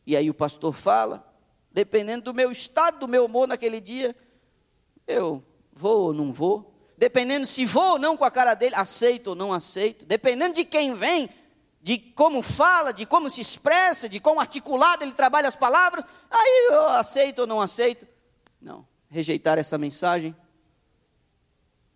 E 0.08 0.16
aí 0.16 0.28
o 0.28 0.34
pastor 0.34 0.74
fala, 0.74 1.29
Dependendo 1.80 2.26
do 2.26 2.34
meu 2.34 2.52
estado, 2.52 3.00
do 3.00 3.08
meu 3.08 3.24
humor 3.24 3.48
naquele 3.48 3.80
dia, 3.80 4.14
eu 5.08 5.42
vou 5.72 6.08
ou 6.08 6.14
não 6.14 6.34
vou. 6.34 6.76
Dependendo 6.98 7.46
se 7.46 7.66
vou 7.66 7.92
ou 7.92 7.98
não 7.98 8.18
com 8.18 8.26
a 8.26 8.30
cara 8.30 8.54
dele, 8.54 8.76
aceito 8.76 9.28
ou 9.28 9.36
não 9.36 9.54
aceito. 9.54 10.06
Dependendo 10.06 10.56
de 10.56 10.66
quem 10.66 10.94
vem, 10.94 11.30
de 11.82 11.98
como 11.98 12.42
fala, 12.42 12.92
de 12.92 13.06
como 13.06 13.30
se 13.30 13.40
expressa, 13.40 14.10
de 14.10 14.20
como 14.20 14.42
articulado 14.42 15.06
ele 15.06 15.14
trabalha 15.14 15.48
as 15.48 15.56
palavras, 15.56 16.04
aí 16.30 16.68
eu 16.70 16.82
aceito 16.90 17.40
ou 17.40 17.48
não 17.48 17.62
aceito. 17.62 18.06
Não. 18.62 18.86
rejeitar 19.08 19.58
essa 19.58 19.78
mensagem 19.78 20.36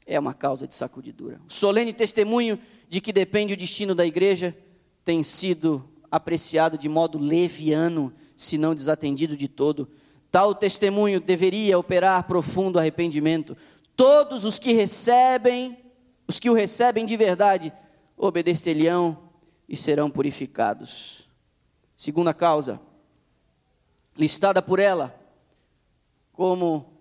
é 0.05 0.17
uma 0.17 0.33
causa 0.33 0.65
de 0.65 0.73
sacudidura. 0.73 1.41
O 1.45 1.51
solene 1.51 1.91
testemunho 1.91 2.57
de 2.87 3.01
que 3.01 3.11
depende 3.11 3.51
o 3.51 3.57
destino 3.57 3.93
da 3.93 4.05
igreja 4.05 4.57
tem 5.03 5.23
sido 5.23 5.85
apreciado 6.09 6.77
de 6.77 6.87
modo 6.87 7.17
leviano, 7.17 8.13
se 8.35 8.57
não 8.57 8.75
desatendido 8.75 9.37
de 9.37 9.47
todo. 9.47 9.89
Tal 10.31 10.55
testemunho 10.55 11.19
deveria 11.19 11.77
operar 11.77 12.23
profundo 12.23 12.79
arrependimento. 12.79 13.55
Todos 13.95 14.45
os 14.45 14.57
que 14.57 14.73
recebem, 14.73 15.77
os 16.27 16.39
que 16.39 16.49
o 16.49 16.53
recebem 16.53 17.05
de 17.05 17.15
verdade, 17.15 17.71
obedecerão 18.17 19.29
e 19.67 19.75
serão 19.75 20.09
purificados. 20.09 21.29
Segunda 21.95 22.33
causa, 22.33 22.81
listada 24.17 24.61
por 24.61 24.79
ela 24.79 25.19
como 26.31 26.93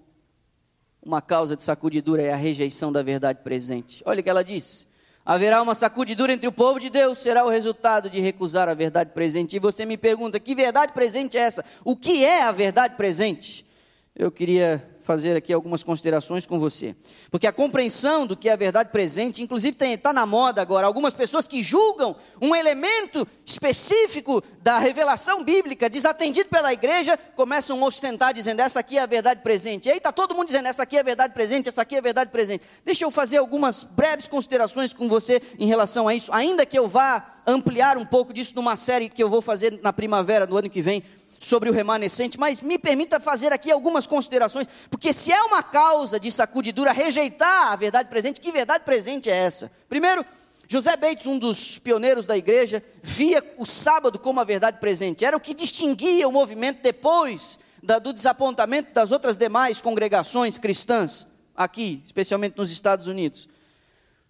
uma 1.03 1.21
causa 1.21 1.57
de 1.57 1.63
sacudidura 1.63 2.23
é 2.23 2.33
a 2.33 2.37
rejeição 2.37 2.93
da 2.93 3.03
verdade 3.03 3.41
presente. 3.43 4.03
Olha 4.07 4.21
o 4.21 4.23
que 4.23 4.31
ela 4.31 4.45
diz: 4.45 4.87
haverá 5.25 5.63
uma 5.63 5.75
sacudidura 5.75 6.33
entre 6.33 6.49
o 6.49 6.53
povo 6.53 6.79
de 6.79 6.91
Deus, 6.91 7.19
será 7.19 7.45
o 7.45 7.49
resultado 7.49 8.11
de 8.11 8.21
recusar 8.21 8.69
a 8.69 8.75
verdade 8.75 9.11
presente. 9.11 9.57
E 9.57 9.59
você 9.59 9.85
me 9.85 9.97
pergunta: 9.97 10.41
que 10.41 10.55
verdade 10.55 10.93
presente 10.93 11.37
é 11.37 11.41
essa? 11.41 11.65
O 11.85 11.97
que 11.97 12.25
é 12.25 12.43
a 12.43 12.53
verdade 12.53 12.97
presente? 12.97 13.67
Eu 14.15 14.31
queria 14.31 14.92
fazer 15.03 15.37
aqui 15.37 15.53
algumas 15.53 15.83
considerações 15.83 16.47
com 16.47 16.59
você. 16.59 16.95
Porque 17.31 17.47
a 17.47 17.53
compreensão 17.53 18.27
do 18.27 18.37
que 18.37 18.49
é 18.49 18.53
a 18.53 18.57
verdade 18.57 18.91
presente, 18.91 19.43
inclusive 19.43 19.77
está 19.81 20.13
na 20.13 20.25
moda 20.25 20.63
agora, 20.63 20.87
algumas 20.87 21.15
pessoas 21.15 21.49
que 21.49 21.63
julgam 21.63 22.17
um 22.41 22.55
elemento 22.55 23.27
específico 23.45 24.43
da 24.63 24.79
revelação 24.79 25.43
bíblica, 25.43 25.91
desatendido 25.91 26.49
pela 26.49 26.73
igreja, 26.73 27.19
começam 27.37 27.83
a 27.83 27.87
ostentar 27.87 28.33
dizendo, 28.33 28.61
essa 28.61 28.81
aqui 28.81 28.99
é 28.99 29.03
a 29.03 29.07
verdade 29.07 29.43
presente. 29.43 29.89
E 29.89 29.93
aí 29.93 29.99
está 29.99 30.13
todo 30.13 30.35
mundo 30.35 30.47
dizendo, 30.47 30.69
essa 30.69 30.85
aqui 30.85 30.97
é 30.97 31.01
a 31.01 31.05
verdade 31.05 31.35
presente, 31.35 31.69
essa 31.69 31.83
aqui 31.83 31.97
é 31.97 31.99
a 31.99 32.03
verdade 32.03 32.31
presente. 32.31 32.65
Deixa 32.85 33.05
eu 33.05 33.11
fazer 33.11 33.39
algumas 33.39 33.83
breves 33.83 34.29
considerações 34.29 34.93
com 34.93 35.09
você 35.09 35.43
em 35.59 35.67
relação 35.67 36.09
a 36.09 36.15
isso, 36.15 36.33
ainda 36.33 36.65
que 36.65 36.79
eu 36.79 36.89
vá 36.89 37.33
ampliar 37.47 37.97
um 37.97 38.05
pouco 38.05 38.33
disso 38.33 38.55
numa 38.55 38.77
série 38.77 39.09
que 39.09 39.23
eu 39.23 39.29
vou 39.29 39.43
fazer 39.43 39.81
na 39.83 39.93
primavera 39.93 40.47
do 40.47 40.57
ano 40.57 40.71
que 40.71 40.81
vem, 40.81 41.03
sobre 41.45 41.69
o 41.69 41.73
remanescente, 41.73 42.39
mas 42.39 42.61
me 42.61 42.79
permita 42.79 43.19
fazer 43.19 43.53
aqui 43.53 43.71
algumas 43.71 44.07
considerações, 44.07 44.69
porque 44.89 45.13
se 45.13 45.33
é 45.33 45.43
uma 45.43 45.63
causa 45.63 46.19
de 46.19 46.31
sacudidura 46.31 46.93
rejeitar 46.93 47.73
a 47.73 47.77
verdade 47.77 48.09
presente, 48.09 48.41
que 48.41 48.53
verdade 48.53 48.85
presente 48.85 49.29
é 49.29 49.37
essa? 49.37 49.71
Primeiro, 49.89 50.25
José 50.69 50.97
Bates, 50.97 51.27
um 51.27 51.39
dos 51.39 51.79
pioneiros 51.79 52.27
da 52.27 52.37
igreja, 52.37 52.83
via 53.03 53.45
o 53.59 53.67
sábado 53.67 54.19
como 54.19 54.41
a 54.41 54.45
verdade 54.45 54.79
presente, 54.79 55.25
era 55.25 55.37
o 55.37 55.41
que 55.41 55.53
distinguia 55.53 56.29
o 56.29 56.33
movimento 56.33 56.81
depois 56.81 57.59
da, 57.83 57.99
do 57.99 58.13
desapontamento 58.13 58.93
das 58.93 59.11
outras 59.11 59.37
demais 59.37 59.81
congregações 59.81 60.59
cristãs, 60.59 61.27
aqui, 61.57 62.03
especialmente 62.07 62.57
nos 62.57 62.71
Estados 62.71 63.09
Unidos. 63.09 63.49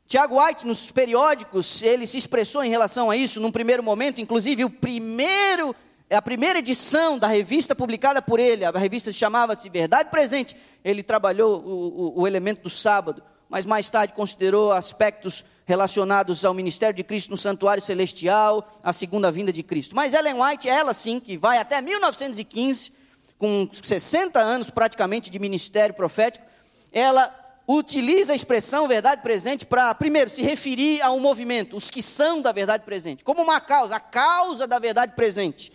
Tiago 0.09 0.42
White, 0.42 0.66
nos 0.66 0.90
periódicos, 0.90 1.83
ele 1.83 2.07
se 2.07 2.19
expressou 2.19 2.64
em 2.64 2.71
relação 2.71 3.11
a 3.11 3.16
isso, 3.16 3.40
num 3.40 3.52
primeiro 3.52 3.83
momento, 3.83 4.21
inclusive 4.21 4.64
o 4.64 4.71
primeiro 4.71 5.75
é 6.12 6.16
a 6.16 6.21
primeira 6.21 6.59
edição 6.59 7.19
da 7.19 7.26
revista 7.26 7.75
publicada 7.75 8.21
por 8.21 8.38
ele, 8.38 8.66
a 8.66 8.71
revista 8.73 9.11
chamava-se 9.11 9.71
Verdade 9.71 10.11
Presente. 10.11 10.54
Ele 10.85 11.02
trabalhou 11.02 11.59
o, 11.64 12.19
o, 12.19 12.21
o, 12.21 12.26
elemento 12.26 12.64
do 12.64 12.69
sábado, 12.69 13.23
mas 13.49 13.64
mais 13.64 13.88
tarde 13.88 14.12
considerou 14.12 14.73
aspectos 14.73 15.42
relacionados 15.64 16.45
ao 16.45 16.52
ministério 16.52 16.95
de 16.95 17.02
Cristo 17.02 17.31
no 17.31 17.38
santuário 17.38 17.83
celestial, 17.83 18.78
a 18.85 18.92
segunda 18.92 19.33
vinda 19.33 19.50
de 19.50 19.62
Cristo. 19.62 19.97
Mas 19.97 20.12
Ellen 20.12 20.35
White, 20.38 20.69
ela 20.69 20.92
sim, 20.92 21.19
que 21.19 21.38
vai 21.38 21.57
até 21.57 21.81
1915, 21.81 22.92
com 23.38 23.66
60 23.83 24.38
anos 24.38 24.69
praticamente 24.69 25.31
de 25.31 25.38
ministério 25.38 25.95
profético, 25.95 26.45
ela 26.92 27.35
utiliza 27.66 28.35
a 28.35 28.37
expressão 28.37 28.87
verdade 28.87 29.23
presente 29.23 29.64
para, 29.64 29.95
primeiro, 29.95 30.28
se 30.28 30.42
referir 30.42 31.00
a 31.00 31.11
um 31.11 31.21
movimento, 31.21 31.75
os 31.75 31.88
que 31.88 32.02
são 32.02 32.42
da 32.42 32.52
verdade 32.52 32.85
presente, 32.85 33.25
como 33.25 33.40
uma 33.40 33.62
causa, 33.62 33.97
a 33.97 34.00
causa 34.00 34.66
da 34.66 34.78
verdade 34.78 35.14
presente 35.16 35.73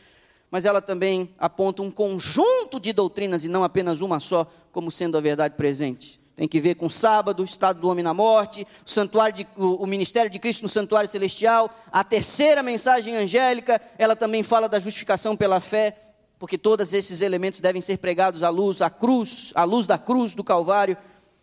mas 0.50 0.66
ela 0.66 0.82
também 0.82 1.30
aponta 1.38 1.82
um 1.82 1.92
conjunto 1.92 2.80
de 2.80 2.94
doutrinas 2.94 3.44
e 3.44 3.48
não 3.48 3.64
apenas 3.64 4.02
uma 4.02 4.20
só, 4.20 4.46
como 4.72 4.90
sendo 4.90 5.18
a 5.18 5.22
verdade 5.22 5.56
presente. 5.56 6.20
Tem 6.36 6.48
que 6.48 6.62
ver 6.62 6.76
com 6.76 6.86
o 6.86 6.90
sábado, 6.90 7.42
o 7.42 7.46
estado 7.46 7.82
do 7.82 7.90
homem 7.90 8.04
na 8.04 8.14
morte, 8.14 8.66
o, 8.86 8.90
santuário 8.90 9.36
de, 9.36 9.48
o, 9.58 9.84
o 9.84 9.88
ministério 9.88 10.30
de 10.30 10.38
Cristo 10.38 10.62
no 10.62 10.70
santuário 10.70 11.10
celestial, 11.10 11.70
a 11.92 12.04
terceira 12.04 12.62
mensagem 12.62 13.16
angélica, 13.16 13.82
ela 13.98 14.16
também 14.16 14.44
fala 14.44 14.70
da 14.70 14.80
justificação 14.80 15.36
pela 15.36 15.60
fé, 15.60 15.98
porque 16.38 16.58
todos 16.58 16.94
esses 16.94 17.22
elementos 17.22 17.60
devem 17.60 17.82
ser 17.82 17.98
pregados 17.98 18.44
à 18.44 18.50
luz, 18.50 18.82
à 18.82 18.90
cruz, 18.90 19.52
à 19.56 19.64
luz 19.64 19.88
da 19.88 19.98
cruz 19.98 20.36
do 20.36 20.44
Calvário, 20.44 20.96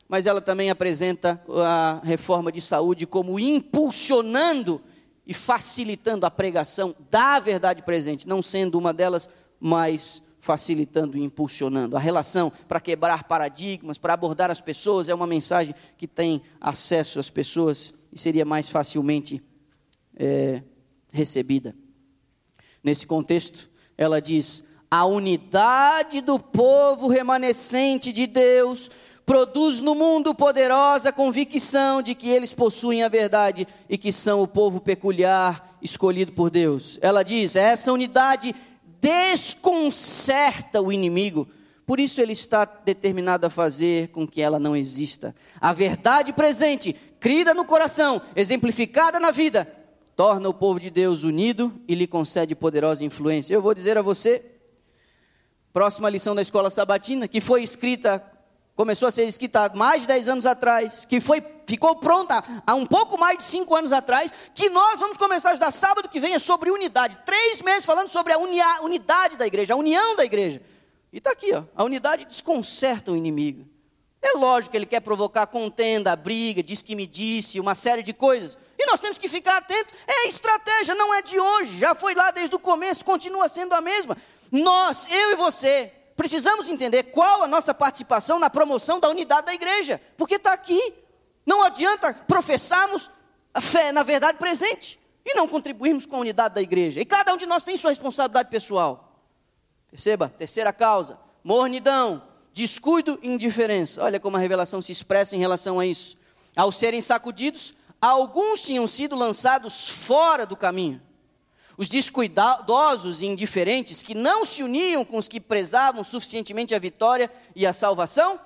mas 0.08 0.26
ela 0.26 0.40
também 0.40 0.70
apresenta 0.70 1.42
a 1.48 2.00
reforma 2.04 2.52
de 2.52 2.60
saúde 2.60 3.04
como 3.04 3.40
impulsionando 3.40 4.80
e 5.26 5.32
facilitando 5.32 6.26
a 6.26 6.30
pregação 6.30 6.94
da 7.10 7.38
verdade 7.40 7.82
presente, 7.82 8.28
não 8.28 8.42
sendo 8.42 8.78
uma 8.78 8.92
delas, 8.92 9.28
mas 9.58 10.22
facilitando 10.38 11.16
e 11.16 11.24
impulsionando. 11.24 11.96
A 11.96 12.00
relação 12.00 12.52
para 12.68 12.78
quebrar 12.78 13.24
paradigmas, 13.24 13.96
para 13.96 14.12
abordar 14.12 14.50
as 14.50 14.60
pessoas, 14.60 15.08
é 15.08 15.14
uma 15.14 15.26
mensagem 15.26 15.74
que 15.96 16.06
tem 16.06 16.42
acesso 16.60 17.18
às 17.18 17.30
pessoas 17.30 17.94
e 18.12 18.18
seria 18.18 18.44
mais 18.44 18.68
facilmente 18.68 19.42
é, 20.14 20.62
recebida. 21.12 21.74
Nesse 22.82 23.06
contexto, 23.06 23.70
ela 23.96 24.20
diz: 24.20 24.64
a 24.90 25.06
unidade 25.06 26.20
do 26.20 26.38
povo 26.38 27.08
remanescente 27.08 28.12
de 28.12 28.26
Deus 28.26 28.90
produz 29.24 29.80
no 29.80 29.94
mundo 29.94 30.34
poderosa 30.34 31.12
convicção 31.12 32.02
de 32.02 32.14
que 32.14 32.28
eles 32.28 32.52
possuem 32.52 33.02
a 33.02 33.08
verdade 33.08 33.66
e 33.88 33.96
que 33.96 34.12
são 34.12 34.42
o 34.42 34.48
povo 34.48 34.80
peculiar 34.80 35.76
escolhido 35.80 36.32
por 36.32 36.50
Deus. 36.50 36.98
Ela 37.00 37.22
diz: 37.22 37.56
essa 37.56 37.92
unidade 37.92 38.54
desconcerta 39.00 40.80
o 40.80 40.92
inimigo, 40.92 41.48
por 41.86 42.00
isso 42.00 42.20
ele 42.20 42.32
está 42.32 42.64
determinado 42.64 43.46
a 43.46 43.50
fazer 43.50 44.08
com 44.08 44.26
que 44.26 44.40
ela 44.40 44.58
não 44.58 44.76
exista. 44.76 45.34
A 45.60 45.72
verdade 45.72 46.32
presente, 46.32 46.94
crida 47.20 47.52
no 47.54 47.64
coração, 47.64 48.20
exemplificada 48.34 49.20
na 49.20 49.30
vida, 49.30 49.66
torna 50.16 50.48
o 50.48 50.54
povo 50.54 50.80
de 50.80 50.90
Deus 50.90 51.22
unido 51.22 51.72
e 51.88 51.94
lhe 51.94 52.06
concede 52.06 52.54
poderosa 52.54 53.04
influência. 53.04 53.54
Eu 53.54 53.62
vou 53.62 53.74
dizer 53.74 53.98
a 53.98 54.02
você, 54.02 54.42
próxima 55.72 56.08
lição 56.08 56.34
da 56.34 56.42
escola 56.42 56.70
sabatina, 56.70 57.28
que 57.28 57.40
foi 57.40 57.62
escrita 57.62 58.22
começou 58.76 59.08
a 59.08 59.10
ser 59.10 59.24
escrita 59.24 59.64
há 59.64 59.74
mais 59.74 60.02
de 60.02 60.08
10 60.08 60.28
anos 60.28 60.46
atrás, 60.46 61.04
que 61.04 61.20
foi, 61.20 61.42
ficou 61.64 61.96
pronta 61.96 62.42
há 62.66 62.74
um 62.74 62.86
pouco 62.86 63.18
mais 63.18 63.38
de 63.38 63.44
5 63.44 63.74
anos 63.74 63.92
atrás, 63.92 64.32
que 64.54 64.68
nós 64.68 65.00
vamos 65.00 65.16
começar 65.16 65.50
a 65.50 65.52
estudar 65.52 65.70
sábado 65.70 66.08
que 66.08 66.20
vem 66.20 66.34
é 66.34 66.38
sobre 66.38 66.70
unidade. 66.70 67.18
Três 67.24 67.62
meses 67.62 67.84
falando 67.84 68.08
sobre 68.08 68.32
a 68.32 68.38
unia, 68.38 68.82
unidade 68.82 69.36
da 69.36 69.46
igreja, 69.46 69.74
a 69.74 69.76
união 69.76 70.16
da 70.16 70.24
igreja. 70.24 70.60
E 71.12 71.18
está 71.18 71.30
aqui, 71.30 71.54
ó, 71.54 71.62
a 71.76 71.84
unidade 71.84 72.24
desconcerta 72.24 73.12
o 73.12 73.16
inimigo. 73.16 73.68
É 74.20 74.32
lógico 74.38 74.70
que 74.70 74.76
ele 74.78 74.86
quer 74.86 75.00
provocar 75.00 75.46
contenda, 75.46 76.16
briga, 76.16 76.62
diz 76.62 76.80
que 76.80 76.96
me 76.96 77.06
disse, 77.06 77.60
uma 77.60 77.74
série 77.74 78.02
de 78.02 78.14
coisas. 78.14 78.56
E 78.78 78.86
nós 78.86 78.98
temos 78.98 79.18
que 79.18 79.28
ficar 79.28 79.58
atentos. 79.58 79.92
É 80.06 80.26
estratégia, 80.26 80.94
não 80.94 81.12
é 81.12 81.20
de 81.20 81.38
hoje. 81.38 81.78
Já 81.78 81.94
foi 81.94 82.14
lá 82.14 82.30
desde 82.30 82.56
o 82.56 82.58
começo, 82.58 83.04
continua 83.04 83.50
sendo 83.50 83.74
a 83.74 83.82
mesma. 83.82 84.16
Nós, 84.50 85.06
eu 85.10 85.32
e 85.32 85.34
você, 85.36 85.92
precisamos 86.16 86.68
entender 86.68 87.04
qual 87.04 87.42
a 87.42 87.46
nossa 87.46 87.74
participação 87.74 88.38
na 88.38 88.48
promoção 88.48 89.00
da 89.00 89.08
unidade 89.08 89.46
da 89.46 89.54
igreja, 89.54 90.00
porque 90.16 90.36
está 90.36 90.52
aqui. 90.52 90.94
Não 91.46 91.62
adianta 91.62 92.14
professarmos 92.26 93.10
a 93.52 93.60
fé 93.60 93.92
na 93.92 94.02
verdade 94.02 94.38
presente 94.38 94.98
e 95.24 95.34
não 95.34 95.48
contribuirmos 95.48 96.06
com 96.06 96.16
a 96.16 96.20
unidade 96.20 96.54
da 96.54 96.62
igreja. 96.62 97.00
E 97.00 97.04
cada 97.04 97.32
um 97.32 97.36
de 97.36 97.46
nós 97.46 97.64
tem 97.64 97.76
sua 97.76 97.90
responsabilidade 97.90 98.50
pessoal. 98.50 99.20
Perceba, 99.90 100.28
terceira 100.28 100.72
causa: 100.72 101.18
mornidão, 101.42 102.22
descuido 102.52 103.18
e 103.22 103.28
indiferença. 103.28 104.02
Olha 104.02 104.20
como 104.20 104.36
a 104.36 104.40
revelação 104.40 104.82
se 104.82 104.92
expressa 104.92 105.36
em 105.36 105.38
relação 105.38 105.80
a 105.80 105.86
isso. 105.86 106.16
Ao 106.56 106.70
serem 106.70 107.00
sacudidos, 107.00 107.74
alguns 108.00 108.62
tinham 108.62 108.86
sido 108.86 109.16
lançados 109.16 109.88
fora 109.88 110.46
do 110.46 110.56
caminho. 110.56 111.00
Os 111.76 111.88
descuidadosos 111.88 113.20
e 113.20 113.26
indiferentes 113.26 114.02
que 114.02 114.14
não 114.14 114.44
se 114.44 114.62
uniam 114.62 115.04
com 115.04 115.18
os 115.18 115.28
que 115.28 115.40
prezavam 115.40 116.04
suficientemente 116.04 116.74
a 116.74 116.78
vitória 116.78 117.30
e 117.54 117.66
a 117.66 117.72
salvação, 117.72 118.38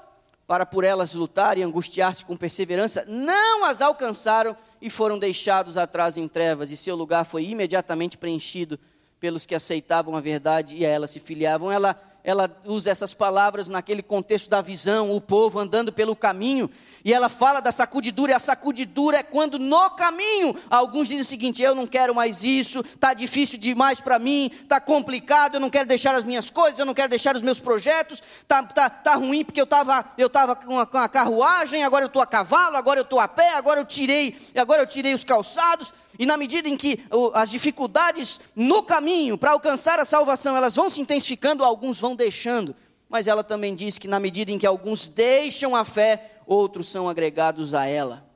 para 0.46 0.64
por 0.64 0.82
elas 0.82 1.12
lutar 1.12 1.58
e 1.58 1.62
angustiar-se 1.62 2.24
com 2.24 2.36
perseverança, 2.36 3.04
não 3.06 3.66
as 3.66 3.82
alcançaram 3.82 4.56
e 4.80 4.88
foram 4.88 5.18
deixados 5.18 5.76
atrás 5.76 6.16
em 6.16 6.26
trevas, 6.26 6.70
e 6.70 6.76
seu 6.76 6.96
lugar 6.96 7.26
foi 7.26 7.44
imediatamente 7.44 8.16
preenchido 8.16 8.80
pelos 9.20 9.44
que 9.44 9.54
aceitavam 9.54 10.16
a 10.16 10.20
verdade 10.20 10.76
e 10.76 10.86
a 10.86 10.88
ela 10.88 11.06
se 11.06 11.20
filiavam. 11.20 11.70
Ela 11.70 12.00
ela 12.24 12.50
usa 12.64 12.90
essas 12.90 13.14
palavras 13.14 13.68
naquele 13.68 14.02
contexto 14.02 14.50
da 14.50 14.60
visão, 14.60 15.14
o 15.14 15.20
povo 15.20 15.58
andando 15.58 15.92
pelo 15.92 16.14
caminho, 16.14 16.70
e 17.04 17.12
ela 17.12 17.28
fala 17.28 17.60
da 17.60 17.72
sacudidura, 17.72 18.32
e 18.32 18.34
a 18.34 18.38
sacudidura 18.38 19.18
é 19.18 19.22
quando 19.22 19.58
no 19.58 19.90
caminho 19.90 20.54
alguns 20.68 21.08
dizem 21.08 21.22
o 21.22 21.24
seguinte: 21.24 21.62
eu 21.62 21.74
não 21.74 21.86
quero 21.86 22.14
mais 22.14 22.44
isso, 22.44 22.80
está 22.80 23.14
difícil 23.14 23.58
demais 23.58 24.00
para 24.00 24.18
mim, 24.18 24.50
está 24.62 24.80
complicado, 24.80 25.54
eu 25.54 25.60
não 25.60 25.70
quero 25.70 25.88
deixar 25.88 26.14
as 26.14 26.24
minhas 26.24 26.50
coisas, 26.50 26.78
eu 26.78 26.86
não 26.86 26.94
quero 26.94 27.08
deixar 27.08 27.34
os 27.34 27.42
meus 27.42 27.60
projetos, 27.60 28.22
está 28.42 28.62
tá, 28.62 28.90
tá 28.90 29.14
ruim 29.14 29.44
porque 29.44 29.60
eu 29.60 29.64
estava 29.64 30.04
eu 30.18 30.28
tava 30.28 30.54
com, 30.56 30.78
a, 30.78 30.86
com 30.86 30.98
a 30.98 31.08
carruagem, 31.08 31.84
agora 31.84 32.04
eu 32.04 32.08
estou 32.08 32.20
a 32.20 32.26
cavalo, 32.26 32.76
agora 32.76 33.00
eu 33.00 33.04
estou 33.04 33.20
a 33.20 33.28
pé, 33.28 33.54
agora 33.54 33.80
eu 33.80 33.86
tirei, 33.86 34.36
agora 34.54 34.82
eu 34.82 34.86
tirei 34.86 35.14
os 35.14 35.24
calçados, 35.24 35.94
e 36.18 36.26
na 36.26 36.36
medida 36.36 36.68
em 36.68 36.76
que 36.76 37.00
as 37.32 37.48
dificuldades 37.48 38.40
no 38.56 38.82
caminho 38.82 39.38
para 39.38 39.52
alcançar 39.52 40.00
a 40.00 40.04
salvação, 40.04 40.56
elas 40.56 40.74
vão 40.74 40.90
se 40.90 41.00
intensificando, 41.00 41.62
alguns 41.62 42.00
vão 42.00 42.16
deixando. 42.16 42.74
Mas 43.08 43.26
ela 43.26 43.44
também 43.44 43.74
diz 43.74 43.96
que 43.98 44.08
na 44.08 44.18
medida 44.18 44.50
em 44.50 44.58
que 44.58 44.66
alguns 44.66 45.06
deixam 45.06 45.76
a 45.76 45.84
fé, 45.84 46.40
outros 46.44 46.88
são 46.88 47.08
agregados 47.08 47.72
a 47.72 47.86
ela. 47.86 48.26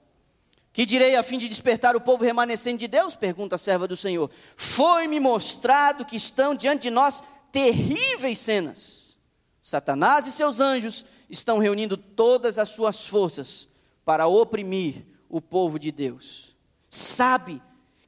Que 0.73 0.87
direi 0.87 1.17
a 1.17 1.23
fim 1.23 1.37
de 1.37 1.49
despertar 1.49 1.97
o 1.97 2.01
povo 2.01 2.25
remanescente 2.25 2.79
de 2.79 2.89
Deus? 2.89 3.17
Pergunta 3.17 3.57
a 3.57 3.59
serva 3.59 3.87
do 3.87 3.97
Senhor. 3.97 4.31
Foi-me 4.57 5.19
mostrado 5.21 6.05
que 6.05 6.17
estão 6.17 6.55
diante 6.55 6.83
de 6.83 6.91
nós 6.91 7.23
terríveis 7.51 8.39
cenas. 8.39 9.19
Satanás 9.61 10.27
e 10.27 10.33
seus 10.33 10.61
anjos 10.61 11.05
estão 11.29 11.59
reunindo 11.59 11.97
todas 11.97 12.59
as 12.59 12.71
suas 12.71 13.07
forças 13.07 13.69
para 14.05 14.27
oprimir 14.27 15.05
o 15.29 15.41
povo 15.41 15.79
de 15.79 15.93
Deus. 15.93 16.57
Sabe 16.89 17.61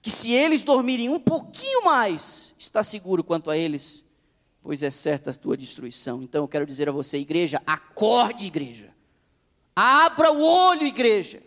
que 0.05 0.11
se 0.11 0.31
eles 0.33 0.65
dormirem 0.65 1.09
um 1.09 1.19
pouquinho 1.19 1.87
mais, 1.87 2.55
está 2.59 2.85
seguro 2.85 3.25
quanto 3.25 3.49
a 3.49 3.57
eles, 3.57 4.05
pois 4.63 4.83
é 4.83 4.91
certa 4.91 5.31
a 5.31 5.35
tua 5.35 5.57
destruição. 5.57 6.23
Então 6.23 6.45
eu 6.45 6.49
quero 6.49 6.67
dizer 6.67 6.91
a 6.91 6.93
você, 6.93 7.17
igreja, 7.17 7.63
acorde, 7.67 8.45
igreja. 8.45 8.95
Abra 9.75 10.31
o 10.31 10.43
olho, 10.45 10.87
igreja. 10.87 11.43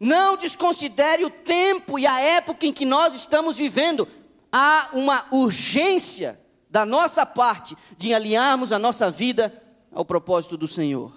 Não 0.00 0.34
desconsidere 0.34 1.26
o 1.26 1.30
tempo 1.30 1.98
e 1.98 2.06
a 2.06 2.18
época 2.18 2.64
em 2.64 2.72
que 2.72 2.86
nós 2.86 3.14
estamos 3.14 3.58
vivendo. 3.58 4.08
Há 4.50 4.88
uma 4.94 5.26
urgência 5.30 6.40
da 6.70 6.86
nossa 6.86 7.26
parte 7.26 7.76
de 7.98 8.14
alinharmos 8.14 8.72
a 8.72 8.78
nossa 8.78 9.10
vida 9.10 9.62
ao 9.92 10.06
propósito 10.06 10.56
do 10.56 10.66
Senhor. 10.66 11.12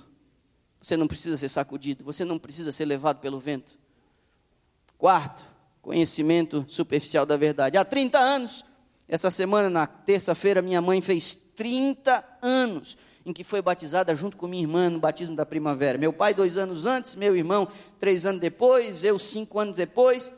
Você 0.81 0.97
não 0.97 1.07
precisa 1.07 1.37
ser 1.37 1.47
sacudido, 1.47 2.03
você 2.03 2.25
não 2.25 2.37
precisa 2.37 2.73
ser 2.73 2.83
levado 2.83 3.21
pelo 3.21 3.39
vento. 3.39 3.79
Quarto, 4.97 5.46
conhecimento 5.87 6.65
superficial 6.67 7.25
da 7.25 7.37
verdade. 7.37 7.77
Há 7.77 7.85
30 7.85 8.19
anos, 8.19 8.65
essa 9.07 9.31
semana, 9.31 9.69
na 9.69 9.87
terça-feira, 9.87 10.61
minha 10.61 10.81
mãe 10.81 10.99
fez 11.01 11.33
30 11.33 12.25
anos 12.41 12.97
em 13.25 13.31
que 13.31 13.41
foi 13.41 13.61
batizada 13.61 14.13
junto 14.13 14.35
com 14.35 14.47
minha 14.47 14.63
irmã 14.63 14.89
no 14.89 14.99
batismo 14.99 15.33
da 15.33 15.45
primavera. 15.45 15.97
Meu 15.97 16.11
pai, 16.11 16.33
dois 16.33 16.57
anos 16.57 16.85
antes, 16.85 17.15
meu 17.15 17.37
irmão, 17.37 17.69
três 17.99 18.25
anos 18.25 18.41
depois, 18.41 19.05
eu, 19.05 19.17
cinco 19.17 19.59
anos 19.59 19.77
depois. 19.77 20.29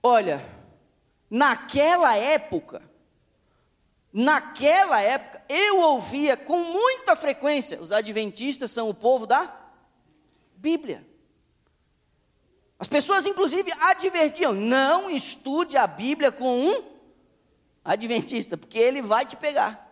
Olha, 0.00 0.44
naquela 1.28 2.16
época, 2.16 2.80
naquela 4.12 5.00
época, 5.00 5.42
eu 5.48 5.80
ouvia 5.80 6.36
com 6.36 6.60
muita 6.60 7.16
frequência: 7.16 7.82
os 7.82 7.90
adventistas 7.90 8.70
são 8.70 8.88
o 8.88 8.94
povo 8.94 9.26
da 9.26 9.52
Bíblia. 10.54 11.09
As 12.80 12.88
pessoas, 12.88 13.26
inclusive, 13.26 13.70
advertiam: 13.78 14.54
não 14.54 15.10
estude 15.10 15.76
a 15.76 15.86
Bíblia 15.86 16.32
com 16.32 16.58
um 16.58 16.82
adventista, 17.84 18.56
porque 18.56 18.78
ele 18.78 19.02
vai 19.02 19.26
te 19.26 19.36
pegar. 19.36 19.86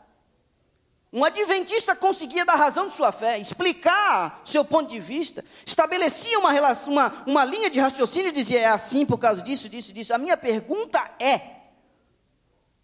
Um 1.12 1.25
adventista 1.25 1.95
conseguia 1.95 2.45
dar 2.45 2.57
razão 2.57 2.88
de 2.88 2.95
sua 2.95 3.12
fé, 3.12 3.38
explicar 3.38 4.40
seu 4.45 4.64
ponto 4.64 4.90
de 4.90 5.00
vista, 5.00 5.45
estabelecia 5.64 6.38
uma, 6.38 6.52
relação, 6.52 6.92
uma, 6.92 7.25
uma 7.26 7.45
linha 7.45 7.68
de 7.68 7.78
raciocínio 7.78 8.30
e 8.30 8.33
dizia: 8.33 8.61
é 8.61 8.66
assim 8.66 9.04
por 9.04 9.18
causa 9.18 9.42
disso, 9.42 9.68
disso, 9.68 9.92
disso. 9.92 10.14
A 10.14 10.18
minha 10.18 10.37
pergunta 10.37 10.99
é: 11.21 11.40